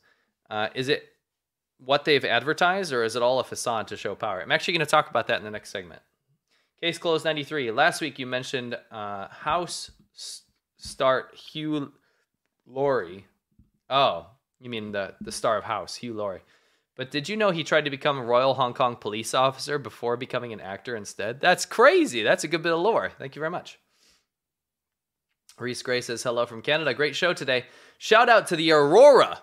[0.48, 1.02] Uh, is it
[1.78, 4.40] what they've advertised, or is it all a facade to show power?
[4.40, 6.00] I'm actually going to talk about that in the next segment.
[6.80, 7.72] Case closed 93.
[7.72, 9.90] Last week you mentioned uh, House
[10.76, 11.92] start Hugh
[12.68, 13.26] Laurie.
[13.90, 14.26] Oh,
[14.60, 16.42] you mean the, the star of House, Hugh Laurie.
[16.94, 20.16] But did you know he tried to become a Royal Hong Kong police officer before
[20.16, 21.40] becoming an actor instead?
[21.40, 22.22] That's crazy.
[22.22, 23.10] That's a good bit of lore.
[23.18, 23.80] Thank you very much.
[25.58, 26.92] Reese Gray says, hello from Canada.
[26.94, 27.66] Great show today.
[27.98, 29.40] Shout out to the Aurora.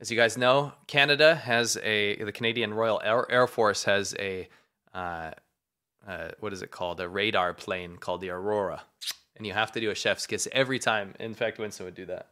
[0.00, 4.48] As you guys know, Canada has a, the Canadian Royal Air, Force has a,
[4.94, 5.32] uh,
[6.06, 7.00] uh, what is it called?
[7.00, 8.82] A radar plane called the Aurora.
[9.36, 11.14] And you have to do a chef's kiss every time.
[11.18, 12.28] In fact, Winston would do that.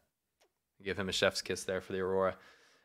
[0.85, 2.37] Give him a chef's kiss there for the Aurora.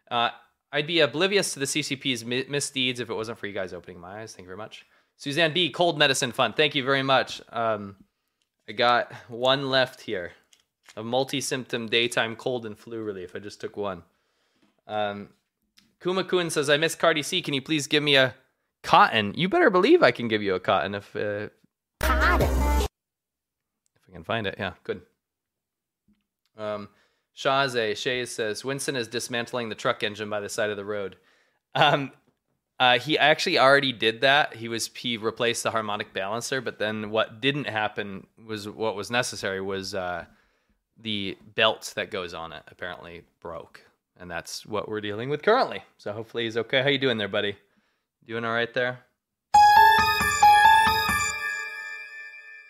[0.09, 0.29] Uh,
[0.71, 4.21] I'd be oblivious to the CCP's misdeeds if it wasn't for you guys opening my
[4.21, 4.33] eyes.
[4.33, 4.85] Thank you very much.
[5.17, 6.55] Suzanne B, Cold Medicine Fund.
[6.55, 7.41] Thank you very much.
[7.51, 7.95] Um,
[8.67, 10.31] I got one left here.
[10.95, 13.35] A multi-symptom daytime cold and flu relief.
[13.35, 14.03] I just took one.
[14.87, 15.29] Um,
[16.01, 17.41] Kuma says, I miss Cardi C.
[17.41, 18.35] Can you please give me a
[18.83, 19.33] cotton?
[19.35, 21.49] You better believe I can give you a cotton if uh,
[22.01, 22.09] if
[24.09, 24.55] I can find it.
[24.57, 25.01] Yeah, good.
[26.57, 26.89] Um,
[27.35, 31.17] Shaze Shays says Winston is dismantling the truck engine by the side of the road.
[31.75, 32.11] Um,
[32.79, 34.53] uh, he actually already did that.
[34.53, 39.09] He was he replaced the harmonic balancer, but then what didn't happen was what was
[39.09, 40.25] necessary was uh,
[40.99, 43.81] the belt that goes on it apparently broke,
[44.19, 45.83] and that's what we're dealing with currently.
[45.97, 46.83] So hopefully he's okay.
[46.83, 47.57] How you doing there, buddy?
[48.27, 48.99] Doing all right there?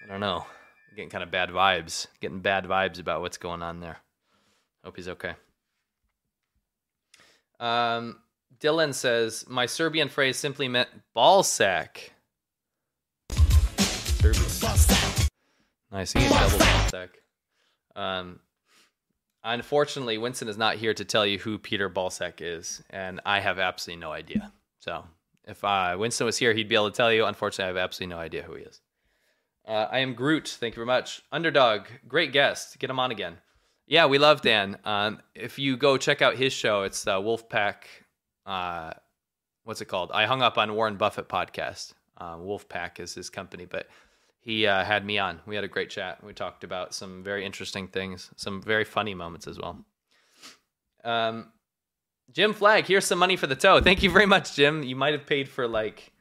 [0.08, 0.46] I don't know.
[0.90, 2.08] I'm getting kind of bad vibes.
[2.22, 3.98] Getting bad vibes about what's going on there.
[4.86, 5.34] Hope he's okay.
[7.60, 8.20] Um,
[8.60, 12.14] Dylan says, My Serbian phrase simply meant ball sack.
[13.30, 14.44] Serbian.
[15.92, 16.12] Nice.
[16.12, 17.10] He double ball sack.
[17.96, 18.40] Um,
[19.44, 23.60] unfortunately, Winston is not here to tell you who Peter Balsack is, and I have
[23.60, 24.52] absolutely no idea.
[24.80, 25.04] So
[25.46, 27.26] if uh, Winston was here, he'd be able to tell you.
[27.26, 28.82] Unfortunately, I have absolutely no idea who he is.
[29.68, 30.48] Uh, I am Groot.
[30.48, 31.22] Thank you very much.
[31.32, 32.80] Underdog, great guest.
[32.80, 33.38] Get him on again.
[33.86, 34.78] Yeah, we love Dan.
[34.84, 37.84] Um, if you go check out his show, it's the Wolfpack.
[38.48, 38.94] Uh,
[39.66, 40.12] what's it called?
[40.14, 41.94] I hung up on Warren Buffett podcast.
[42.18, 43.88] Uh, Wolfpack is his company, but
[44.40, 45.42] he uh, had me on.
[45.46, 46.24] We had a great chat.
[46.24, 49.86] We talked about some very interesting things, some very funny moments as well.
[51.04, 51.52] Um,
[52.32, 53.82] Jim Flag, here's some money for the toe.
[53.82, 54.84] Thank you very much, Jim.
[54.84, 56.12] You might have paid for like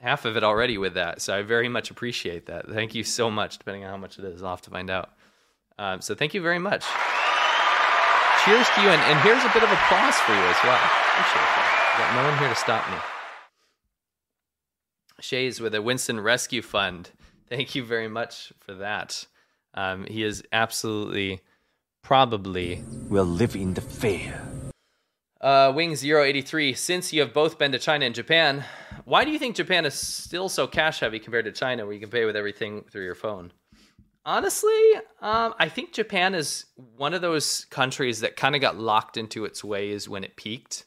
[0.00, 2.68] half of it already with that, so I very much appreciate that.
[2.68, 3.58] Thank you so much.
[3.58, 5.10] Depending on how much it is, I'll have to find out.
[5.78, 6.84] Um, so thank you very much.
[8.44, 10.80] Cheers to you, and, and here's a bit of applause for you as well.
[11.12, 11.96] Appreciate that.
[11.98, 12.96] Got no one here to stop me.
[15.20, 17.10] Shays with a Winston Rescue Fund.
[17.48, 19.26] Thank you very much for that.
[19.74, 21.40] Um, he is absolutely,
[22.02, 24.40] probably will live in the fear.
[25.42, 28.64] uh, Wing 083, since you have both been to China and Japan,
[29.04, 32.00] why do you think Japan is still so cash heavy compared to China, where you
[32.00, 33.52] can pay with everything through your phone?
[34.24, 36.66] Honestly, um, I think Japan is
[36.96, 40.84] one of those countries that kind of got locked into its ways when it peaked.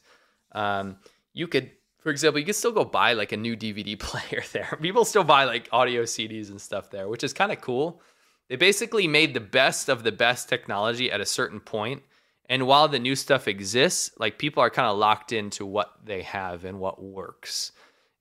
[0.52, 0.98] Um,
[1.32, 4.78] you could, for example, you could still go buy like a new DVD player there.
[4.80, 8.00] People still buy like audio CDs and stuff there, which is kind of cool.
[8.48, 12.02] They basically made the best of the best technology at a certain point,
[12.46, 16.22] and while the new stuff exists, like people are kind of locked into what they
[16.22, 17.72] have and what works.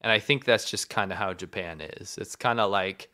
[0.01, 2.17] And I think that's just kind of how Japan is.
[2.17, 3.09] It's kind of like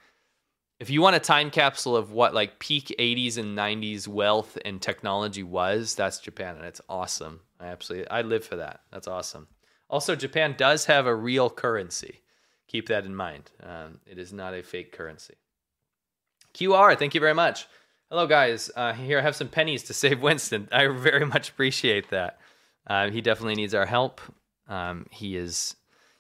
[0.79, 4.81] if you want a time capsule of what like peak 80s and 90s wealth and
[4.81, 7.41] technology was, that's Japan and it's awesome.
[7.59, 8.81] I absolutely I live for that.
[8.91, 9.47] That's awesome.
[9.89, 12.21] Also, Japan does have a real currency.
[12.67, 13.51] Keep that in mind.
[13.61, 15.33] Um, it is not a fake currency.
[16.53, 17.67] QR, thank you very much.
[18.09, 18.71] Hello, guys.
[18.75, 20.69] Uh, here, I have some pennies to save Winston.
[20.71, 22.39] I very much appreciate that.
[22.87, 24.21] Uh, he definitely needs our help.
[24.67, 25.75] Um, he is,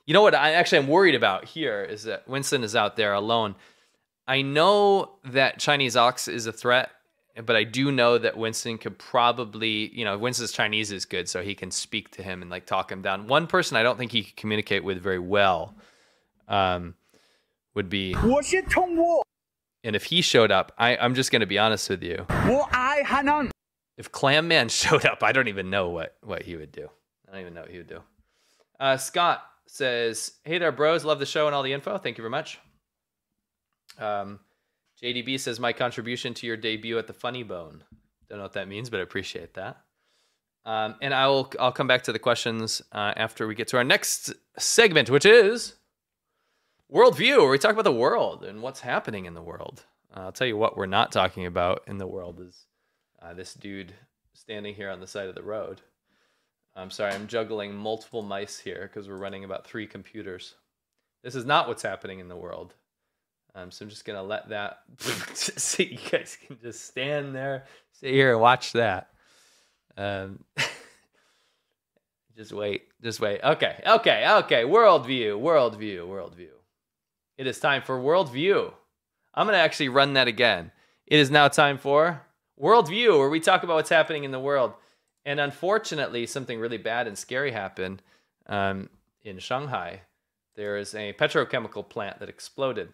[0.05, 0.35] you know what?
[0.35, 3.55] I actually am worried about here is that Winston is out there alone.
[4.29, 6.91] I know that Chinese ox is a threat,
[7.47, 11.41] but I do know that Winston could probably, you know, Winston's Chinese is good, so
[11.41, 13.25] he can speak to him and like talk him down.
[13.25, 15.73] One person I don't think he could communicate with very well
[16.47, 16.93] um,
[17.73, 18.13] would be.
[19.83, 22.27] And if he showed up, I, I'm just going to be honest with you.
[23.97, 26.87] If Clam Man showed up, I don't even know what, what he would do.
[27.27, 28.03] I don't even know what he would do.
[28.79, 31.03] Uh, Scott says, Hey there, bros.
[31.03, 31.97] Love the show and all the info.
[31.97, 32.59] Thank you very much.
[33.99, 34.39] Um,
[35.01, 37.83] JDB says, My contribution to your debut at the Funny Bone.
[38.29, 39.77] Don't know what that means, but I appreciate that.
[40.65, 43.77] Um, and I will I'll come back to the questions uh, after we get to
[43.77, 45.75] our next segment, which is
[46.91, 49.85] worldview, where we talk about the world and what's happening in the world.
[50.15, 52.65] Uh, I'll tell you what we're not talking about in the world is
[53.21, 53.93] uh, this dude
[54.33, 55.81] standing here on the side of the road.
[56.75, 60.55] I'm sorry, I'm juggling multiple mice here because we're running about three computers.
[61.23, 62.73] This is not what's happening in the world.
[63.55, 64.79] Um, so I'm just gonna let that.
[65.33, 69.09] so you guys can just stand there, sit here, and watch that.
[69.97, 70.43] Um,
[72.37, 73.41] just wait, just wait.
[73.43, 74.63] Okay, okay, okay.
[74.63, 76.49] Worldview, worldview, worldview.
[77.37, 78.71] It is time for worldview.
[79.33, 80.71] I'm gonna actually run that again.
[81.07, 82.21] It is now time for
[82.59, 84.73] worldview, where we talk about what's happening in the world.
[85.25, 88.01] And unfortunately, something really bad and scary happened
[88.47, 88.89] um,
[89.23, 90.01] in Shanghai.
[90.55, 92.89] There is a petrochemical plant that exploded.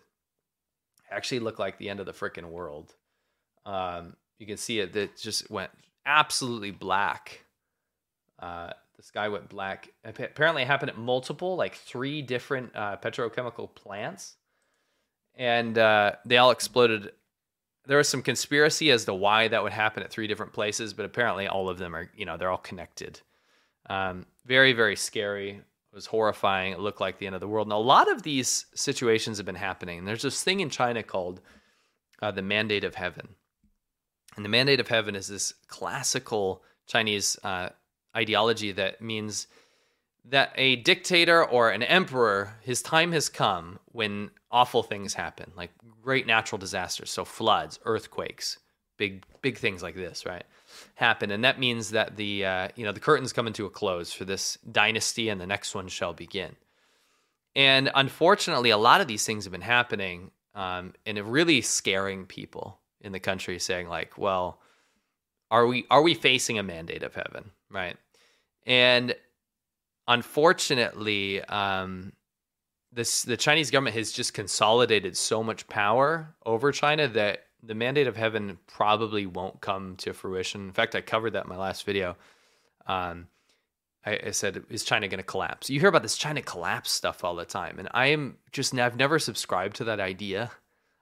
[1.15, 2.93] Actually, looked like the end of the freaking world.
[3.65, 4.93] Um, you can see it.
[4.93, 5.71] That just went
[6.05, 7.45] absolutely black.
[8.39, 9.89] Uh, the sky went black.
[10.03, 14.35] Apparently, it happened at multiple, like three different uh, petrochemical plants,
[15.35, 17.11] and uh, they all exploded.
[17.87, 21.05] There was some conspiracy as to why that would happen at three different places, but
[21.05, 23.21] apparently, all of them are, you know, they're all connected.
[23.89, 25.61] Um, very, very scary.
[25.95, 26.73] Was horrifying.
[26.73, 27.67] It looked like the end of the world.
[27.67, 30.05] And a lot of these situations have been happening.
[30.05, 31.39] There's this thing in China called
[32.21, 33.29] uh, the Mandate of Heaven
[34.35, 37.69] and the mandate of heaven is this classical Chinese uh,
[38.15, 39.47] ideology that means
[40.25, 45.71] that a dictator or an emperor, his time has come when awful things happen, like
[46.01, 48.57] great natural disasters, so floods, earthquakes,
[48.97, 50.43] big big things like this, right?
[50.95, 54.13] Happen, and that means that the uh, you know the curtains come into a close
[54.13, 56.55] for this dynasty, and the next one shall begin.
[57.55, 62.79] And unfortunately, a lot of these things have been happening, um, and really scaring people
[63.01, 64.59] in the country saying like, well,
[65.51, 67.97] are we are we facing a mandate of heaven, right?
[68.65, 69.15] And
[70.07, 72.13] unfortunately, um,
[72.91, 78.07] this the Chinese government has just consolidated so much power over China that the mandate
[78.07, 80.61] of heaven probably won't come to fruition.
[80.61, 82.15] In fact, I covered that in my last video.
[82.87, 83.27] Um,
[84.05, 85.69] I, I said, is China going to collapse?
[85.69, 88.97] You hear about this China collapse stuff all the time, and I am just I've
[88.97, 90.51] never subscribed to that idea.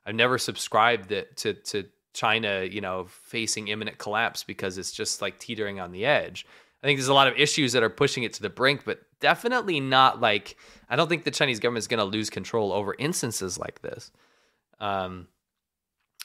[0.06, 5.22] I've never subscribed that to to China, you know, facing imminent collapse because it's just
[5.22, 6.46] like teetering on the edge.
[6.82, 9.02] I think there's a lot of issues that are pushing it to the brink, but
[9.20, 10.58] definitely not like
[10.90, 14.12] I don't think the Chinese government is going to lose control over instances like this.
[14.80, 15.28] Um,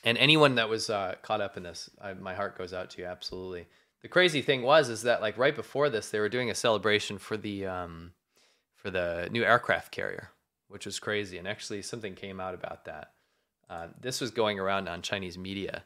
[0.04, 3.02] and anyone that was uh, caught up in this, I, my heart goes out to
[3.02, 3.66] you absolutely.
[4.02, 7.18] The crazy thing was is that like right before this, they were doing a celebration
[7.18, 8.12] for the um,
[8.76, 10.30] for the new aircraft carrier,
[10.68, 11.36] which was crazy.
[11.38, 13.12] And actually, something came out about that.
[13.68, 15.82] Uh, this was going around on Chinese media,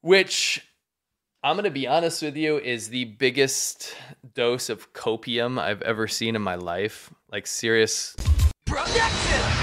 [0.00, 0.64] which
[1.42, 3.96] I'm going to be honest with you is the biggest
[4.34, 7.12] dose of copium I've ever seen in my life.
[7.32, 8.14] Like serious
[8.64, 9.61] projection.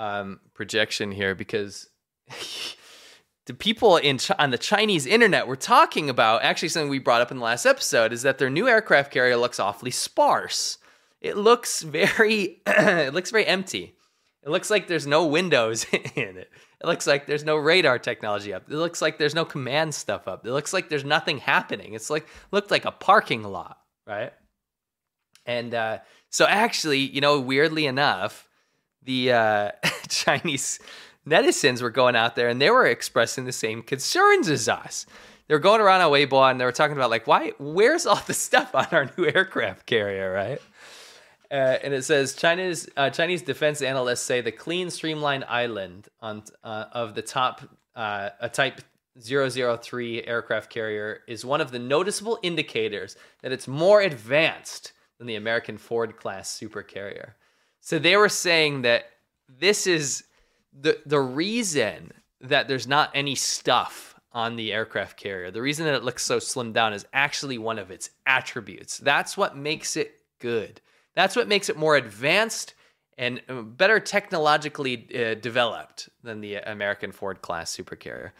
[0.00, 1.90] Um, projection here because
[3.46, 7.30] the people in on the Chinese internet were talking about actually something we brought up
[7.30, 10.78] in the last episode is that their new aircraft carrier looks awfully sparse.
[11.20, 13.94] It looks very it looks very empty.
[14.42, 16.50] It looks like there's no windows in it.
[16.80, 18.70] It looks like there's no radar technology up.
[18.70, 20.46] It looks like there's no command stuff up.
[20.46, 21.92] It looks like there's nothing happening.
[21.92, 24.32] It's like looked like a parking lot, right?
[25.44, 25.98] And uh,
[26.30, 28.48] so actually, you know, weirdly enough,
[29.10, 29.70] the uh,
[30.08, 30.78] Chinese
[31.26, 35.04] netizens were going out there and they were expressing the same concerns as us.
[35.48, 37.52] They were going around on Weibo and they were talking about like, why?
[37.58, 40.60] Where's all the stuff on our new aircraft carrier, right?
[41.50, 46.44] Uh, and it says China's uh, Chinese defense analysts say the clean, streamlined island on
[46.62, 47.62] uh, of the top
[47.96, 48.80] uh, a Type
[49.20, 55.34] 003 aircraft carrier is one of the noticeable indicators that it's more advanced than the
[55.34, 57.32] American Ford class supercarrier.
[57.80, 59.06] So they were saying that
[59.48, 60.24] this is
[60.78, 65.50] the the reason that there's not any stuff on the aircraft carrier.
[65.50, 68.98] The reason that it looks so slimmed down is actually one of its attributes.
[68.98, 70.80] That's what makes it good.
[71.14, 72.74] That's what makes it more advanced
[73.18, 78.30] and uh, better technologically uh, developed than the American Ford class supercarrier,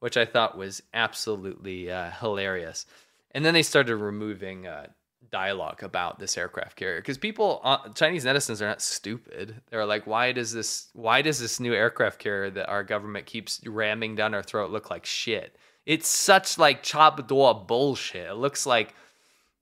[0.00, 2.86] which I thought was absolutely uh, hilarious.
[3.32, 4.86] And then they started removing uh,
[5.32, 9.60] dialogue about this aircraft carrier because people, uh, Chinese netizens, are not stupid.
[9.70, 10.88] They're like, why does this?
[10.92, 14.90] Why does this new aircraft carrier that our government keeps ramming down our throat look
[14.90, 15.56] like shit?
[15.84, 18.30] It's such like chabuduo bullshit.
[18.30, 18.94] It looks like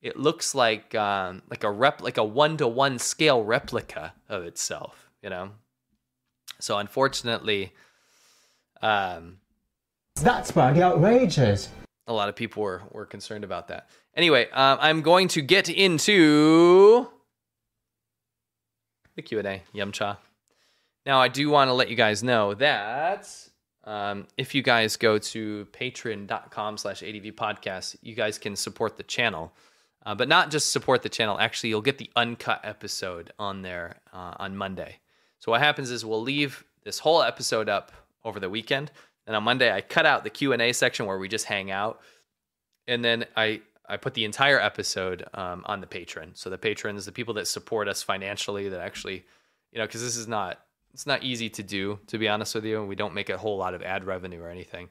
[0.02, 4.44] it looks like um, like a rep like a one to one scale replica of
[4.44, 5.50] itself you know
[6.58, 7.74] so unfortunately
[8.80, 9.36] um
[10.22, 11.68] that's bloody outrageous
[12.10, 13.88] a lot of people were were concerned about that.
[14.16, 17.08] Anyway, um, I'm going to get into
[19.16, 19.62] the Q and A.
[19.72, 20.18] Yum cha.
[21.06, 23.28] Now, I do want to let you guys know that
[23.84, 29.02] um, if you guys go to patreon.com slash ADV podcast, you guys can support the
[29.02, 29.52] channel.
[30.04, 31.38] Uh, but not just support the channel.
[31.38, 34.96] Actually, you'll get the uncut episode on there uh, on Monday.
[35.40, 37.92] So what happens is we'll leave this whole episode up
[38.24, 38.90] over the weekend,
[39.26, 41.70] and on Monday I cut out the Q and A section where we just hang
[41.70, 42.00] out,
[42.86, 43.60] and then I
[43.90, 46.30] I put the entire episode um, on the patron.
[46.34, 49.24] So the patrons, the people that support us financially, that actually,
[49.72, 50.60] you know, because this is not
[50.92, 52.80] it's not easy to do, to be honest with you.
[52.80, 54.88] And we don't make a whole lot of ad revenue or anything.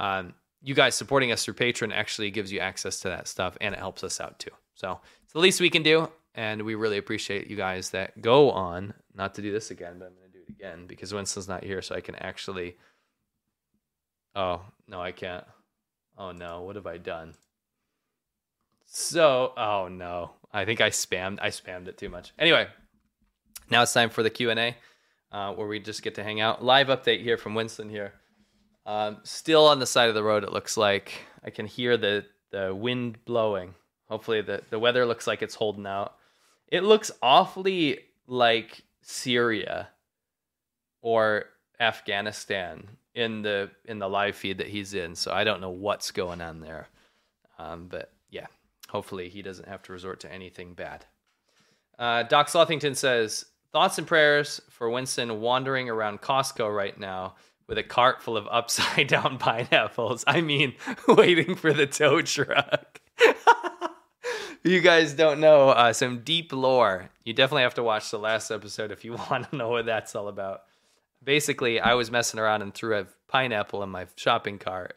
[0.00, 3.74] Um, you guys supporting us through Patreon actually gives you access to that stuff and
[3.74, 4.50] it helps us out too.
[4.74, 6.08] So it's the least we can do.
[6.34, 10.06] And we really appreciate you guys that go on, not to do this again, but
[10.06, 11.80] I'm going to do it again because Winston's not here.
[11.80, 12.76] So I can actually.
[14.34, 15.44] Oh, no, I can't.
[16.18, 16.62] Oh, no.
[16.62, 17.34] What have I done?
[18.96, 20.30] So, oh, no.
[20.52, 21.40] I think I spammed.
[21.42, 22.32] I spammed it too much.
[22.38, 22.68] Anyway,
[23.68, 24.76] now it's time for the Q&A
[25.32, 26.64] uh, where we just get to hang out.
[26.64, 28.12] Live update here from Winston here.
[28.86, 31.12] Um, still on the side of the road, it looks like.
[31.44, 33.74] I can hear the, the wind blowing.
[34.08, 36.14] Hopefully, the, the weather looks like it's holding out.
[36.68, 37.98] It looks awfully
[38.28, 39.88] like Syria
[41.02, 41.46] or
[41.80, 45.16] Afghanistan in the in the live feed that he's in.
[45.16, 46.86] So I don't know what's going on there.
[47.58, 48.46] Um, but yeah,
[48.94, 51.04] hopefully he doesn't have to resort to anything bad.
[51.98, 57.34] Uh, Doc Slothington says thoughts and prayers for Winston wandering around Costco right now
[57.66, 60.22] with a cart full of upside down pineapples.
[60.28, 60.74] I mean,
[61.08, 63.00] waiting for the tow truck.
[64.62, 67.10] you guys don't know uh, some deep lore.
[67.24, 70.14] You definitely have to watch the last episode if you want to know what that's
[70.14, 70.62] all about.
[71.24, 74.96] Basically, I was messing around and threw a pineapple in my shopping cart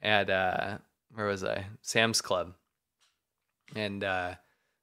[0.00, 0.78] at uh,
[1.12, 1.66] where was I?
[1.82, 2.54] Sam's Club,
[3.74, 4.34] and uh,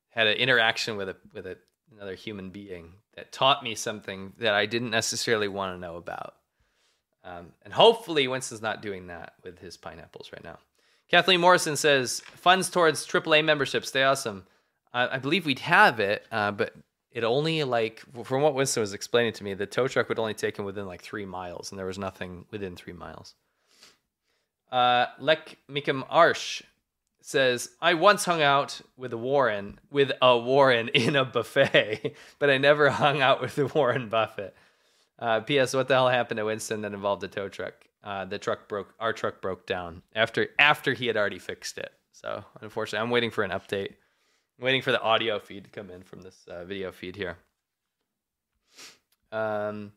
[0.10, 1.58] had an interaction with a with a,
[1.92, 6.36] another human being that taught me something that I didn't necessarily want to know about.
[7.24, 10.58] Um, and hopefully, Winston's not doing that with his pineapples right now.
[11.10, 13.86] Kathleen Morrison says funds towards AAA membership.
[13.86, 14.46] Stay awesome.
[14.96, 16.76] I, believe we'd have it, uh, but
[17.12, 20.36] it only like from what Winston was explaining to me, the tow truck would only
[20.36, 23.34] take him within like three miles, and there was nothing within three miles.
[24.72, 26.62] Uh, Lek Mikim Arsh
[27.26, 32.50] says, I once hung out with a Warren with a Warren in a buffet, but
[32.50, 34.56] I never hung out with the Warren Buffett.
[35.18, 35.74] Uh, P.S.
[35.74, 37.74] What the hell happened to Winston that involved a tow truck?
[38.04, 38.94] Uh, the truck broke.
[39.00, 41.94] Our truck broke down after after he had already fixed it.
[42.12, 43.94] So unfortunately, I'm waiting for an update.
[44.60, 47.38] I'm waiting for the audio feed to come in from this uh, video feed here.
[49.32, 49.94] Um,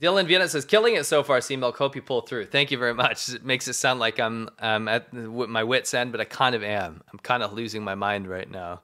[0.00, 1.76] Dylan Vienna says, "Killing it so far, C Milk.
[1.76, 2.46] Hope you pull through.
[2.46, 3.28] Thank you very much.
[3.28, 6.62] It makes it sound like I'm um, at my wits' end, but I kind of
[6.62, 7.02] am.
[7.12, 8.82] I'm kind of losing my mind right now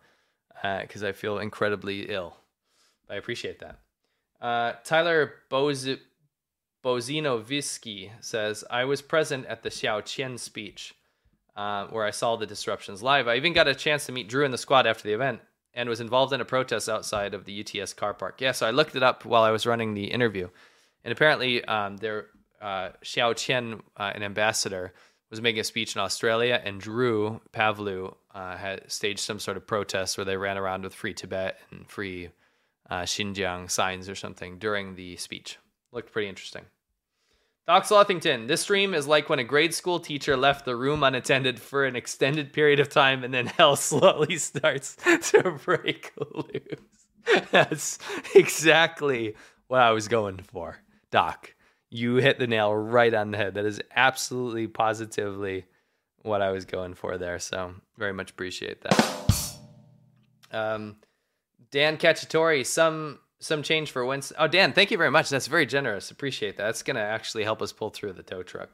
[0.81, 2.37] because uh, I feel incredibly ill.
[3.09, 3.79] I appreciate that."
[4.41, 5.99] Uh, Tyler Boz-
[6.85, 10.95] Bozinovisky says, "I was present at the Xiao Qian speech."
[11.57, 13.29] Uh, where I saw the disruptions live.
[13.29, 15.41] I even got a chance to meet Drew and the squad after the event
[15.73, 18.41] and was involved in a protest outside of the UTS car park.
[18.41, 20.49] Yeah, so I looked it up while I was running the interview.
[21.05, 21.99] And apparently, um,
[22.61, 24.93] uh, Xiao Qian, uh, an ambassador,
[25.31, 29.67] was making a speech in Australia, and Drew Pavlou uh, had staged some sort of
[29.67, 32.31] protest where they ran around with free Tibet and free
[32.89, 35.59] uh, Xinjiang signs or something during the speech.
[35.93, 36.65] Looked pretty interesting.
[37.67, 41.59] Doc Slothington, this stream is like when a grade school teacher left the room unattended
[41.59, 44.97] for an extended period of time and then hell slowly starts
[45.31, 46.79] to break loose.
[47.51, 47.99] That's
[48.35, 49.35] exactly
[49.69, 50.77] what I was going for.
[51.15, 51.55] Doc,
[51.91, 53.55] you hit the nail right on the head.
[53.55, 55.65] That is absolutely positively
[56.23, 57.39] what I was going for there.
[57.39, 59.57] So, very much appreciate that.
[60.51, 60.97] Um,
[61.71, 64.37] Dan Cacciatore, some some change for Winston.
[64.41, 65.29] Oh, Dan, thank you very much.
[65.29, 66.11] That's very generous.
[66.11, 66.65] Appreciate that.
[66.65, 68.71] That's going to actually help us pull through the tow truck.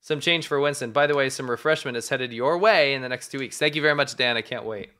[0.00, 0.92] Some change for Winston.
[0.92, 3.58] By the way, some refreshment is headed your way in the next two weeks.
[3.58, 4.36] Thank you very much, Dan.
[4.36, 4.90] I can't wait.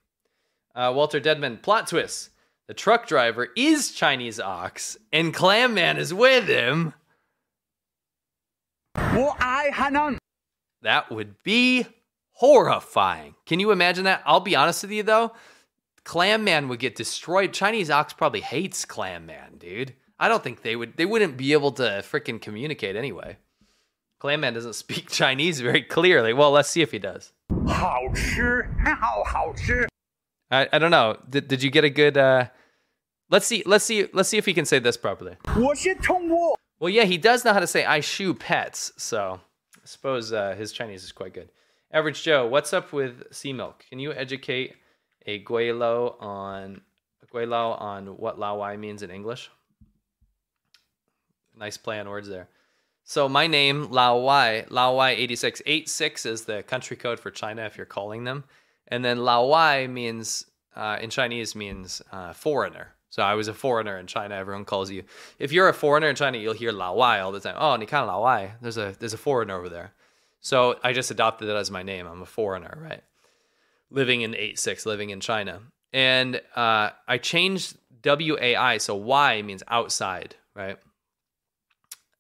[0.75, 2.31] Uh, Walter Deadman, plot twist
[2.70, 6.94] The truck driver is Chinese Ox, and Clam Man is with him.
[10.82, 11.86] That would be
[12.34, 13.36] horrifying.
[13.46, 14.24] Can you imagine that?
[14.26, 15.34] I'll be honest with you, though.
[16.04, 17.54] Clam Man would get destroyed.
[17.54, 19.94] Chinese Ox probably hates Clam Man, dude.
[20.20, 20.98] I don't think they would.
[20.98, 23.38] They wouldn't be able to freaking communicate anyway.
[24.20, 26.34] Clam Man doesn't speak Chinese very clearly.
[26.34, 27.32] Well, let's see if he does.
[27.68, 28.68] 好吃，
[29.00, 29.88] 好好吃。
[30.52, 31.18] I, I don't know.
[31.30, 32.18] Did, did you get a good?
[32.18, 32.48] uh
[33.31, 33.63] Let's see.
[33.65, 34.07] Let's see.
[34.13, 35.37] Let's see if he can say this properly.
[36.81, 39.41] Well, yeah, he does know how to say "I shoe pets," so
[39.77, 41.51] I suppose uh, his Chinese is quite good.
[41.93, 43.85] Average Joe, what's up with sea milk?
[43.89, 44.75] Can you educate
[45.27, 46.83] a Guaylo on
[47.33, 49.51] guilao on what lao wai means in English?
[51.57, 52.49] Nice play on words there.
[53.05, 57.63] So my name Lao Wai, Lao Wai 86, 86 is the country code for China
[57.63, 58.45] if you're calling them,
[58.89, 60.45] and then Lao Wai means
[60.77, 62.95] uh, in Chinese means uh, foreigner.
[63.11, 64.37] So I was a foreigner in China.
[64.37, 65.03] Everyone calls you.
[65.39, 67.57] If you're a foreigner in China, you'll hear Lao Wai all the time.
[67.59, 68.53] Oh, Nikan Lao Wai.
[68.63, 69.93] There's a there's a foreigner over there.
[70.41, 72.07] So I just adopted that as my name.
[72.07, 73.03] I'm a foreigner, right?
[73.91, 75.61] Living in eight six, living in China,
[75.93, 78.79] and uh, I changed W A I.
[78.79, 80.79] So Y means outside, right?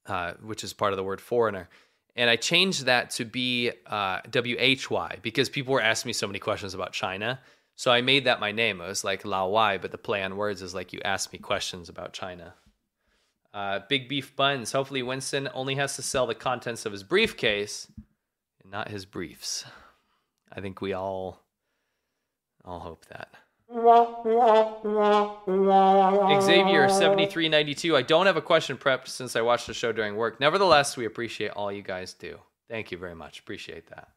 [0.07, 1.69] Uh, which is part of the word foreigner.
[2.17, 6.13] And I changed that to be uh, W H Y because people were asking me
[6.15, 7.39] so many questions about China
[7.81, 8.83] so I made that my name.
[8.83, 11.39] It was like Lao Wai, but the play on words is like you ask me
[11.39, 12.53] questions about China.
[13.55, 14.73] Uh, Big Beef Buns.
[14.73, 17.91] Hopefully, Winston only has to sell the contents of his briefcase
[18.63, 19.65] and not his briefs.
[20.53, 21.41] I think we all
[22.67, 23.31] all hope that.
[26.43, 27.97] Xavier seventy three ninety two.
[27.97, 30.39] I don't have a question prepped since I watched the show during work.
[30.39, 32.41] Nevertheless, we appreciate all you guys do.
[32.69, 33.39] Thank you very much.
[33.39, 34.09] Appreciate that.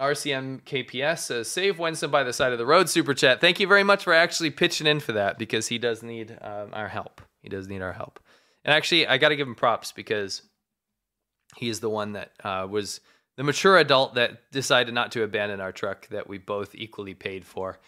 [0.00, 3.40] RCM KPS says save Winston by the side of the road super chat.
[3.40, 6.70] Thank you very much for actually pitching in for that because he does need um,
[6.72, 7.20] our help.
[7.42, 8.18] He does need our help.
[8.64, 10.42] And actually, I got to give him props because
[11.56, 13.00] he is the one that uh, was
[13.36, 17.44] the mature adult that decided not to abandon our truck that we both equally paid
[17.44, 17.78] for.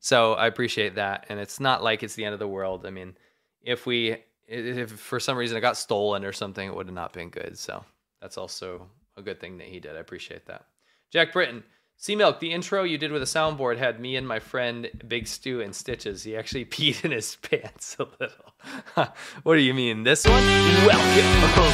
[0.00, 1.26] So I appreciate that.
[1.28, 2.84] And it's not like it's the end of the world.
[2.84, 3.16] I mean,
[3.62, 4.16] if we,
[4.46, 7.58] if for some reason it got stolen or something, it would have not been good.
[7.58, 7.84] So
[8.20, 8.86] that's also
[9.16, 9.96] a good thing that he did.
[9.96, 10.66] I appreciate that.
[11.14, 11.62] Jack Britton,
[11.96, 15.28] Sea Milk, the intro you did with a soundboard had me and my friend Big
[15.28, 16.24] Stu in stitches.
[16.24, 18.52] He actually peed in his pants a little.
[19.44, 20.44] what do you mean, this one?
[20.84, 21.70] Welcome.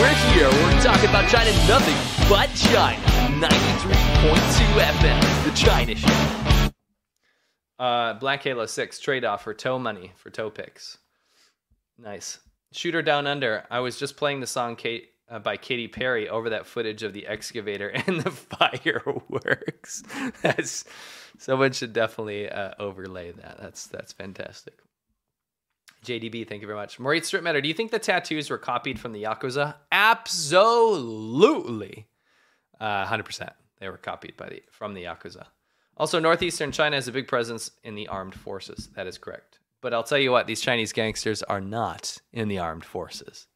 [0.00, 0.48] We're here.
[0.48, 1.94] We're talking about China, nothing
[2.26, 3.02] but China.
[3.38, 6.70] 93.2 FM, The China Show.
[7.78, 10.96] Uh, Black Halo 6 trade off for toe money for toe picks.
[11.98, 12.38] Nice.
[12.72, 13.66] Shooter Down Under.
[13.70, 17.12] I was just playing the song Kate uh, by Katy Perry over that footage of
[17.12, 20.02] the excavator and the fireworks.
[20.42, 20.84] That's
[21.38, 23.58] someone should definitely uh, overlay that.
[23.60, 24.74] That's that's fantastic.
[26.04, 26.98] JDB, thank you very much.
[26.98, 29.74] Maurice Strip Matter, do you think the tattoos were copied from the Yakuza?
[29.92, 32.06] Absolutely.
[32.80, 33.50] Uh, 100%.
[33.80, 35.44] They were copied by the from the Yakuza.
[35.98, 38.88] Also, northeastern China has a big presence in the armed forces.
[38.96, 39.58] That is correct.
[39.82, 43.46] But I'll tell you what, these Chinese gangsters are not in the armed forces.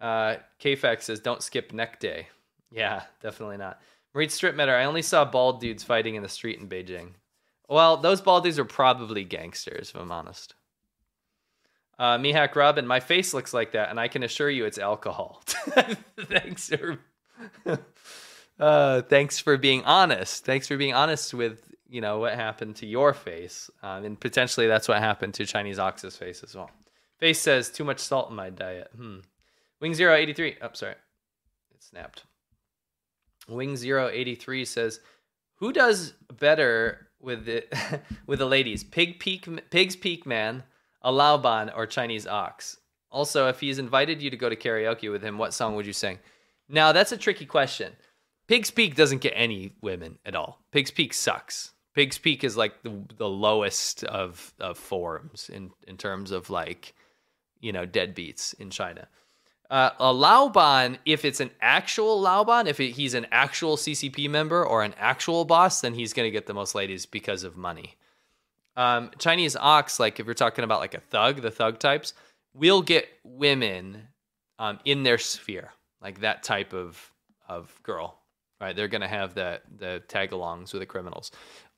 [0.00, 2.28] Uh, KFAX says, don't skip neck day.
[2.70, 3.80] Yeah, definitely not.
[4.14, 7.10] Read Strip Matter, I only saw bald dudes fighting in the street in Beijing.
[7.68, 10.54] Well, those bald dudes are probably gangsters, if I'm honest.
[11.98, 15.42] Uh, Mihak Robin, my face looks like that, and I can assure you it's alcohol.
[16.20, 16.98] thanks for,
[18.60, 20.44] uh, thanks for being honest.
[20.44, 24.66] Thanks for being honest with you know what happened to your face, um, and potentially
[24.66, 26.70] that's what happened to Chinese Ox's face as well.
[27.18, 28.90] Face says too much salt in my diet.
[28.94, 29.18] Hmm.
[29.80, 30.56] Wing Zero Eighty Three.
[30.62, 30.94] Oh, sorry,
[31.74, 32.24] it snapped.
[33.48, 35.00] Wing Zero Eighty Three says,
[35.56, 37.72] "Who does better with it
[38.26, 38.84] with the ladies?
[38.84, 40.62] Pig Peak, Pig's Peak Man,
[41.02, 42.78] a Laoban, or Chinese Ox?
[43.10, 45.92] Also, if he's invited you to go to karaoke with him, what song would you
[45.92, 46.18] sing?
[46.68, 47.92] Now that's a tricky question.
[48.48, 50.64] Pig's Peak doesn't get any women at all.
[50.72, 51.72] Pig's Peak sucks.
[51.94, 56.94] Pig's Peak is like the the lowest of of forums in in terms of like
[57.60, 59.08] you know deadbeats in China.
[59.68, 64.64] Uh, a Laoban, if it's an actual Laoban, if it, he's an actual CCP member
[64.64, 67.96] or an actual boss, then he's going to get the most ladies because of money.
[68.76, 72.14] Um, Chinese ox, like if you're talking about like a thug, the thug types,
[72.54, 74.08] will get women
[74.58, 77.12] um, in their sphere, like that type of
[77.48, 78.18] of girl,
[78.60, 78.74] right?
[78.74, 81.30] They're going to have the the tag-alongs with the criminals.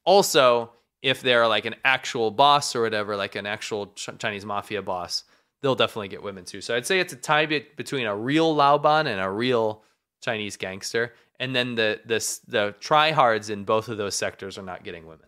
[0.04, 4.82] Also, if they're like an actual boss or whatever, like an actual Ch- Chinese mafia
[4.82, 5.24] boss,
[5.60, 6.60] they'll definitely get women too.
[6.60, 9.82] So I'd say it's a tie between a real Laoban and a real
[10.20, 11.14] Chinese gangster.
[11.40, 12.18] And then the the
[12.48, 15.26] the tryhards in both of those sectors are not getting women.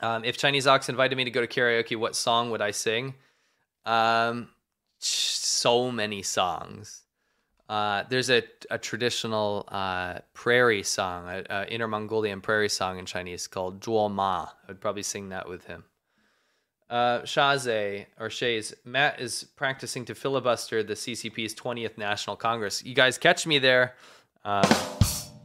[0.00, 3.14] Um, if Chinese Ox invited me to go to karaoke, what song would I sing?
[3.84, 4.48] Um,
[4.98, 7.02] so many songs.
[7.68, 13.46] Uh, there's a, a traditional uh, prairie song, a Inner Mongolian prairie song in Chinese
[13.46, 14.46] called Zhuo Ma.
[14.46, 15.84] I would probably sing that with him.
[16.90, 22.82] Uh, Shaze or Shays, Matt is practicing to filibuster the CCP's 20th National Congress.
[22.82, 23.94] You guys catch me there.
[24.44, 24.64] Um,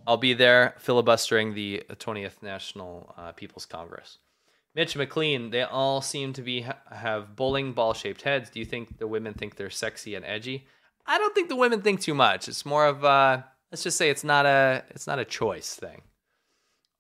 [0.07, 4.19] I'll be there filibustering the 20th National uh, People's Congress.
[4.75, 8.49] Mitch McLean, they all seem to be have bowling ball shaped heads.
[8.49, 10.65] Do you think the women think they're sexy and edgy?
[11.05, 12.47] I don't think the women think too much.
[12.47, 16.01] It's more of uh, let's just say it's not a it's not a choice thing.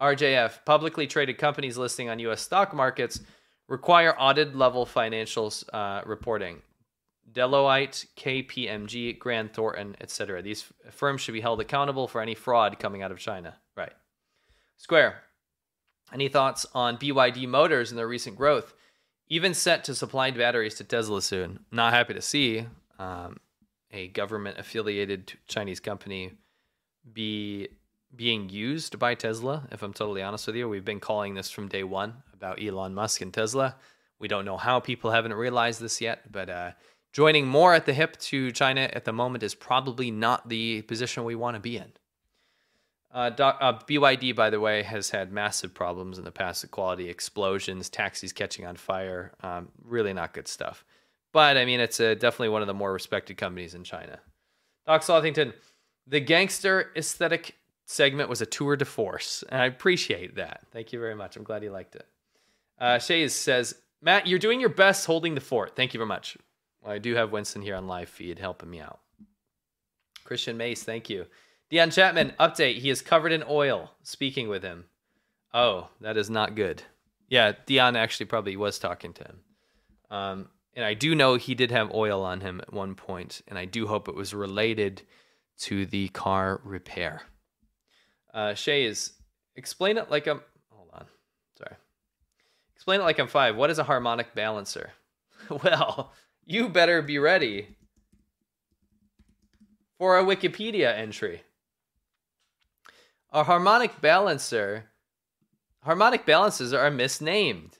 [0.01, 2.41] RJF publicly traded companies listing on U.S.
[2.41, 3.21] stock markets
[3.73, 6.61] require audit level financials uh, reporting.
[7.31, 10.43] Deloitte, KPMG, Grant Thornton, etc.
[10.43, 13.55] These firms should be held accountable for any fraud coming out of China.
[13.75, 13.93] Right.
[14.77, 15.15] Square.
[16.13, 18.75] Any thoughts on BYD Motors and their recent growth?
[19.27, 21.65] Even set to supply batteries to Tesla soon.
[21.71, 22.67] Not happy to see
[22.99, 23.37] um,
[23.89, 26.33] a government affiliated Chinese company
[27.11, 27.69] be
[28.15, 29.67] being used by Tesla.
[29.71, 32.93] If I'm totally honest with you, we've been calling this from day one about Elon
[32.93, 33.75] Musk and Tesla.
[34.19, 36.71] We don't know how people haven't realized this yet, but uh,
[37.11, 41.23] joining more at the hip to China at the moment is probably not the position
[41.23, 41.91] we want to be in.
[43.13, 46.71] Uh, doc, uh, BYD, by the way, has had massive problems in the past with
[46.71, 49.33] quality explosions, taxis catching on fire.
[49.41, 50.83] Um, really not good stuff.
[51.31, 54.19] But I mean, it's a, definitely one of the more respected companies in China.
[54.87, 55.53] Doc Slothington,
[56.07, 57.55] the gangster aesthetic
[57.93, 60.61] segment was a tour de force, and I appreciate that.
[60.71, 61.37] Thank you very much.
[61.37, 62.05] I'm glad you liked it.
[62.79, 65.75] Uh, Shays says, Matt, you're doing your best holding the fort.
[65.75, 66.37] Thank you very much.
[66.85, 68.99] I do have Winston here on live feed helping me out.
[70.25, 71.25] Christian Mace, thank you.
[71.69, 72.79] Dion Chapman, update.
[72.79, 73.91] He is covered in oil.
[74.03, 74.85] Speaking with him.
[75.53, 76.83] Oh, that is not good.
[77.29, 79.39] Yeah, Dion actually probably was talking to him.
[80.09, 83.57] Um, and I do know he did have oil on him at one point, and
[83.57, 85.03] I do hope it was related
[85.59, 87.21] to the car repair.
[88.33, 89.13] Uh, Shay is
[89.55, 90.41] explain it like I'm.
[90.71, 91.05] Hold on,
[91.57, 91.75] sorry.
[92.75, 93.55] Explain it like I'm five.
[93.55, 94.91] What is a harmonic balancer?
[95.63, 96.11] well,
[96.45, 97.75] you better be ready
[99.97, 101.43] for a Wikipedia entry.
[103.31, 104.89] A harmonic balancer.
[105.83, 107.77] Harmonic balances are misnamed.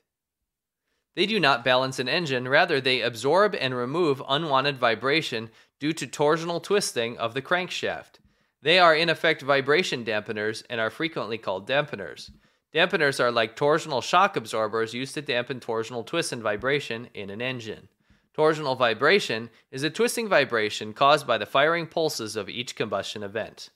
[1.15, 6.07] They do not balance an engine, rather, they absorb and remove unwanted vibration due to
[6.07, 8.19] torsional twisting of the crankshaft.
[8.64, 12.31] They are, in effect, vibration dampeners and are frequently called dampeners.
[12.73, 17.41] Dampeners are like torsional shock absorbers used to dampen torsional twist and vibration in an
[17.41, 17.90] engine.
[18.34, 23.69] Torsional vibration is a twisting vibration caused by the firing pulses of each combustion event.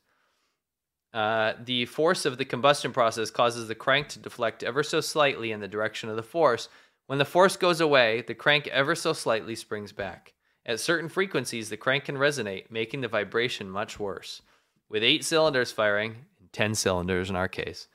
[1.14, 5.52] Uh, the force of the combustion process causes the crank to deflect ever so slightly
[5.52, 6.70] in the direction of the force.
[7.08, 10.34] When the force goes away, the crank ever so slightly springs back.
[10.66, 14.42] At certain frequencies, the crank can resonate, making the vibration much worse.
[14.90, 17.88] With eight cylinders firing, and 10 cylinders in our case,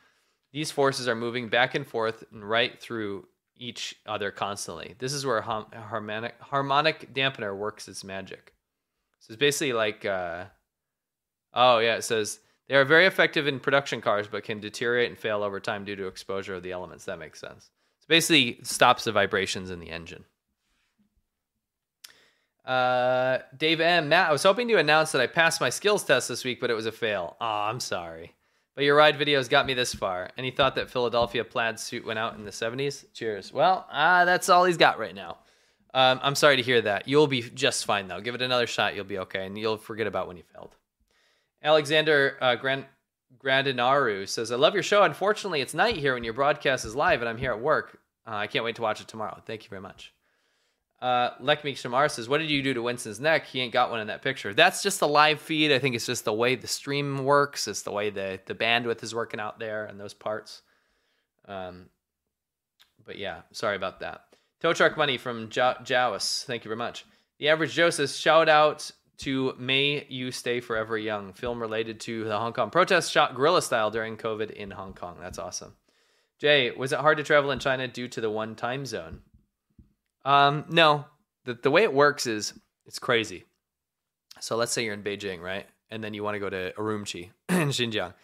[0.52, 4.94] these forces are moving back and forth and right through each other constantly.
[4.98, 8.52] This is where a harmonic, harmonic dampener works its magic.
[9.20, 10.47] So it's basically like, uh,
[11.55, 15.19] oh, yeah, it says they are very effective in production cars, but can deteriorate and
[15.19, 17.05] fail over time due to exposure of the elements.
[17.05, 17.70] That makes sense.
[18.01, 20.24] So basically, stops the vibrations in the engine.
[22.64, 24.09] Uh, Dave M.
[24.09, 26.70] Matt, I was hoping to announce that I passed my skills test this week, but
[26.70, 27.36] it was a fail.
[27.40, 28.34] Oh, I'm sorry.
[28.74, 30.30] But your ride videos got me this far.
[30.39, 33.05] Any thought that Philadelphia plaid suit went out in the 70s?
[33.12, 33.52] Cheers.
[33.52, 35.39] Well, uh, that's all he's got right now.
[35.93, 37.06] Um, I'm sorry to hear that.
[37.06, 38.20] You'll be just fine, though.
[38.20, 38.94] Give it another shot.
[38.94, 40.74] You'll be okay, and you'll forget about when you failed.
[41.62, 42.86] Alexander uh, Grand-
[43.44, 45.02] Grandinaru says, I love your show.
[45.02, 47.98] Unfortunately, it's night here when your broadcast is live, and I'm here at work.
[48.26, 49.43] Uh, I can't wait to watch it tomorrow.
[49.44, 50.14] Thank you very much.
[51.02, 53.46] Uh, Shamar says, What did you do to Winston's neck?
[53.46, 54.54] He ain't got one in that picture.
[54.54, 55.72] That's just the live feed.
[55.72, 57.66] I think it's just the way the stream works.
[57.66, 60.62] It's the way the, the bandwidth is working out there and those parts.
[61.48, 61.86] Um,
[63.04, 64.26] but yeah, sorry about that.
[64.60, 66.44] Tow Truck Money from Jowis.
[66.44, 67.04] Thank you very much.
[67.40, 68.88] The Average Joe says, Shout out
[69.18, 73.62] to May You Stay Forever Young, film related to the Hong Kong protests shot guerrilla
[73.62, 75.16] style during COVID in Hong Kong.
[75.20, 75.74] That's awesome.
[76.38, 79.22] Jay, was it hard to travel in China due to the one time zone?
[80.24, 81.05] Um, no,
[81.44, 82.55] the, the way it works is
[82.86, 83.44] it's crazy.
[84.40, 85.66] So let's say you're in Beijing, right?
[85.90, 88.15] And then you want to go to Urumqi in Xinjiang.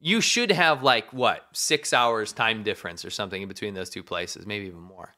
[0.00, 4.02] You should have like what, six hours time difference or something in between those two
[4.02, 5.14] places, maybe even more.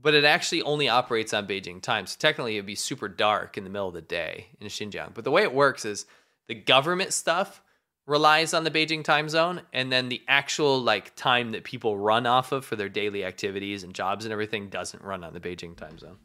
[0.00, 2.06] But it actually only operates on Beijing time.
[2.06, 5.14] So technically it'd be super dark in the middle of the day in Xinjiang.
[5.14, 6.06] But the way it works is
[6.48, 7.62] the government stuff
[8.10, 12.26] relies on the Beijing time zone, and then the actual like time that people run
[12.26, 15.76] off of for their daily activities and jobs and everything doesn't run on the Beijing
[15.76, 16.18] time zone.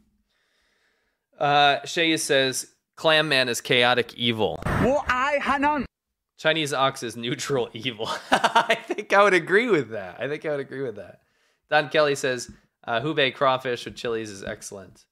[1.39, 4.59] Uh, Shay says, "Clam Man is chaotic evil."
[6.37, 8.09] Chinese ox is neutral evil.
[8.31, 10.19] I think I would agree with that.
[10.19, 11.19] I think I would agree with that.
[11.69, 12.49] Don Kelly says,
[12.85, 15.05] uh, "Hubei crawfish with chilies is excellent."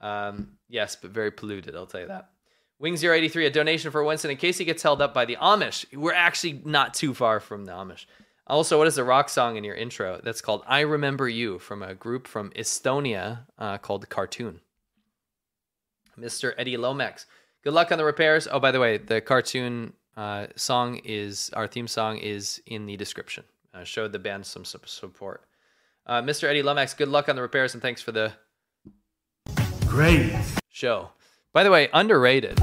[0.00, 1.76] Um, yes, but very polluted.
[1.76, 2.30] I'll tell you that.
[2.78, 5.86] Wing 083, a donation for Winston in case he gets held up by the Amish.
[5.96, 8.04] We're actually not too far from the Amish.
[8.46, 10.20] Also, what is the rock song in your intro?
[10.22, 14.60] That's called I Remember You from a group from Estonia uh, called Cartoon.
[16.18, 16.52] Mr.
[16.56, 17.26] Eddie Lomax.
[17.64, 18.46] Good luck on the repairs.
[18.50, 22.96] Oh, by the way, the cartoon uh, song is our theme song is in the
[22.96, 23.44] description.
[23.74, 25.44] Uh, showed the band some su- support.
[26.06, 26.44] Uh, Mr.
[26.44, 28.32] Eddie Lomax, good luck on the repairs and thanks for the
[29.86, 30.32] Great.
[30.70, 31.10] show.
[31.56, 32.60] By the way, underrated.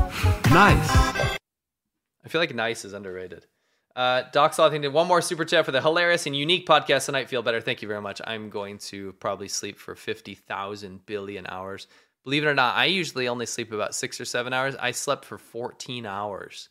[0.52, 0.88] Nice.
[0.96, 3.48] I feel like nice is underrated.
[3.96, 7.28] Uh, Doc Slothington, one more super chat for the hilarious and unique podcast tonight.
[7.28, 7.60] Feel better.
[7.60, 8.22] Thank you very much.
[8.24, 11.88] I'm going to probably sleep for 50,000 billion hours.
[12.24, 14.76] Believe it or not, I usually only sleep about six or seven hours.
[14.80, 16.70] I slept for 14 hours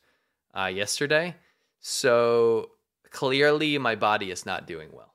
[0.55, 1.35] uh, yesterday.
[1.81, 2.71] So
[3.11, 5.13] clearly, my body is not doing well.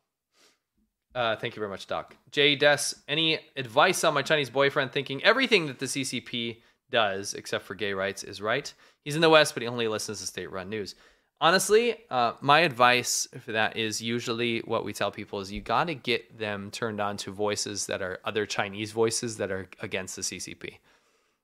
[1.15, 2.17] Uh, thank you very much, Doc.
[2.31, 6.57] Jay Des, any advice on my Chinese boyfriend thinking everything that the CCP
[6.89, 8.72] does, except for gay rights, is right?
[9.03, 10.95] He's in the West, but he only listens to state run news.
[11.39, 15.85] Honestly, uh, my advice for that is usually what we tell people is you got
[15.85, 20.15] to get them turned on to voices that are other Chinese voices that are against
[20.15, 20.77] the CCP.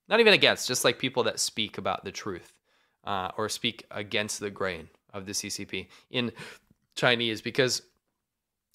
[0.10, 2.54] Not even against, just like people that speak about the truth
[3.04, 6.32] uh, or speak against the grain of the CCP in
[6.96, 7.84] Chinese, because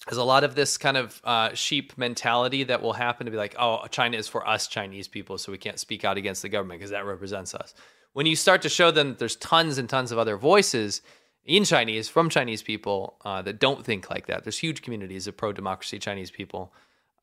[0.07, 3.37] there's a lot of this kind of uh, sheep mentality that will happen to be
[3.37, 6.49] like, oh, China is for us Chinese people, so we can't speak out against the
[6.49, 7.73] government because that represents us.
[8.13, 11.01] When you start to show them that there's tons and tons of other voices
[11.45, 15.37] in Chinese from Chinese people uh, that don't think like that, there's huge communities of
[15.37, 16.73] pro democracy Chinese people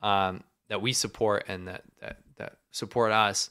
[0.03, 3.51] um, that we support and that, that that support us.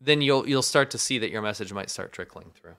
[0.00, 2.74] Then you'll you'll start to see that your message might start trickling through.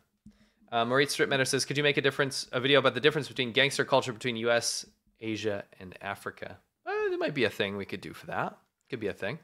[0.72, 2.48] Uh, Marit Stripmatter says, "Could you make a difference?
[2.52, 4.86] A video about the difference between gangster culture between U.S.,
[5.22, 6.57] Asia, and Africa?
[6.85, 8.57] Uh, there might be a thing we could do for that.
[8.89, 9.39] Could be a thing.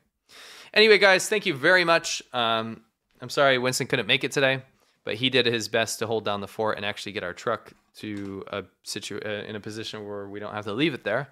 [0.73, 2.21] Anyway, guys, thank you very much.
[2.33, 2.81] Um,
[3.21, 4.61] I'm sorry Winston couldn't make it today,
[5.03, 7.71] but he did his best to hold down the fort and actually get our truck
[7.97, 11.29] to a situ- uh, in a position where we don't have to leave it there.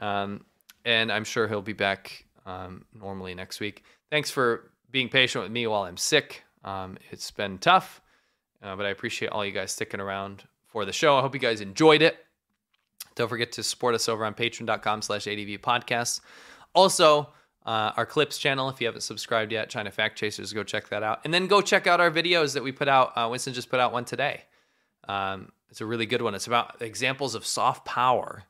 [0.00, 0.44] Um,
[0.84, 3.84] and I'm sure he'll be back um, normally next week.
[4.10, 6.44] Thanks for being patient with me while I'm sick.
[6.64, 8.00] Um, it's been tough,
[8.62, 11.16] uh, but I appreciate all you guys sticking around for the show.
[11.16, 12.18] I hope you guys enjoyed it.
[13.16, 16.20] Don't forget to support us over on patreon.com slash ADV podcasts.
[16.74, 17.30] Also,
[17.64, 21.02] uh, our clips channel, if you haven't subscribed yet, China Fact Chasers, go check that
[21.02, 21.20] out.
[21.24, 23.12] And then go check out our videos that we put out.
[23.16, 24.44] Uh, Winston just put out one today.
[25.08, 26.34] Um, it's a really good one.
[26.34, 28.44] It's about examples of soft power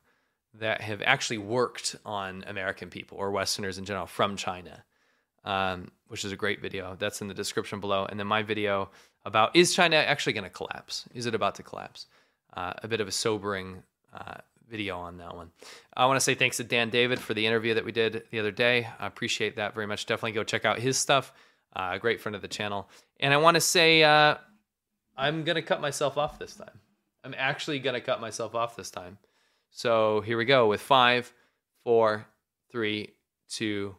[0.53, 4.83] that have actually worked on American people or Westerners in general from China,
[5.45, 6.95] um, which is a great video.
[6.99, 8.05] That's in the description below.
[8.05, 8.91] And then my video
[9.25, 11.05] about is China actually going to collapse?
[11.13, 12.07] Is it about to collapse?
[12.55, 13.83] Uh, a bit of a sobering
[14.13, 14.35] uh,
[14.69, 15.51] video on that one.
[15.95, 18.39] I want to say thanks to Dan David for the interview that we did the
[18.39, 18.87] other day.
[18.99, 20.05] I appreciate that very much.
[20.05, 21.33] Definitely go check out his stuff.
[21.75, 22.89] Uh, great friend of the channel.
[23.19, 24.35] And I want to say uh,
[25.15, 26.79] I'm going to cut myself off this time.
[27.23, 29.17] I'm actually going to cut myself off this time.
[29.71, 31.31] So here we go with five,
[31.83, 32.25] four,
[32.71, 33.13] three,
[33.49, 33.95] two,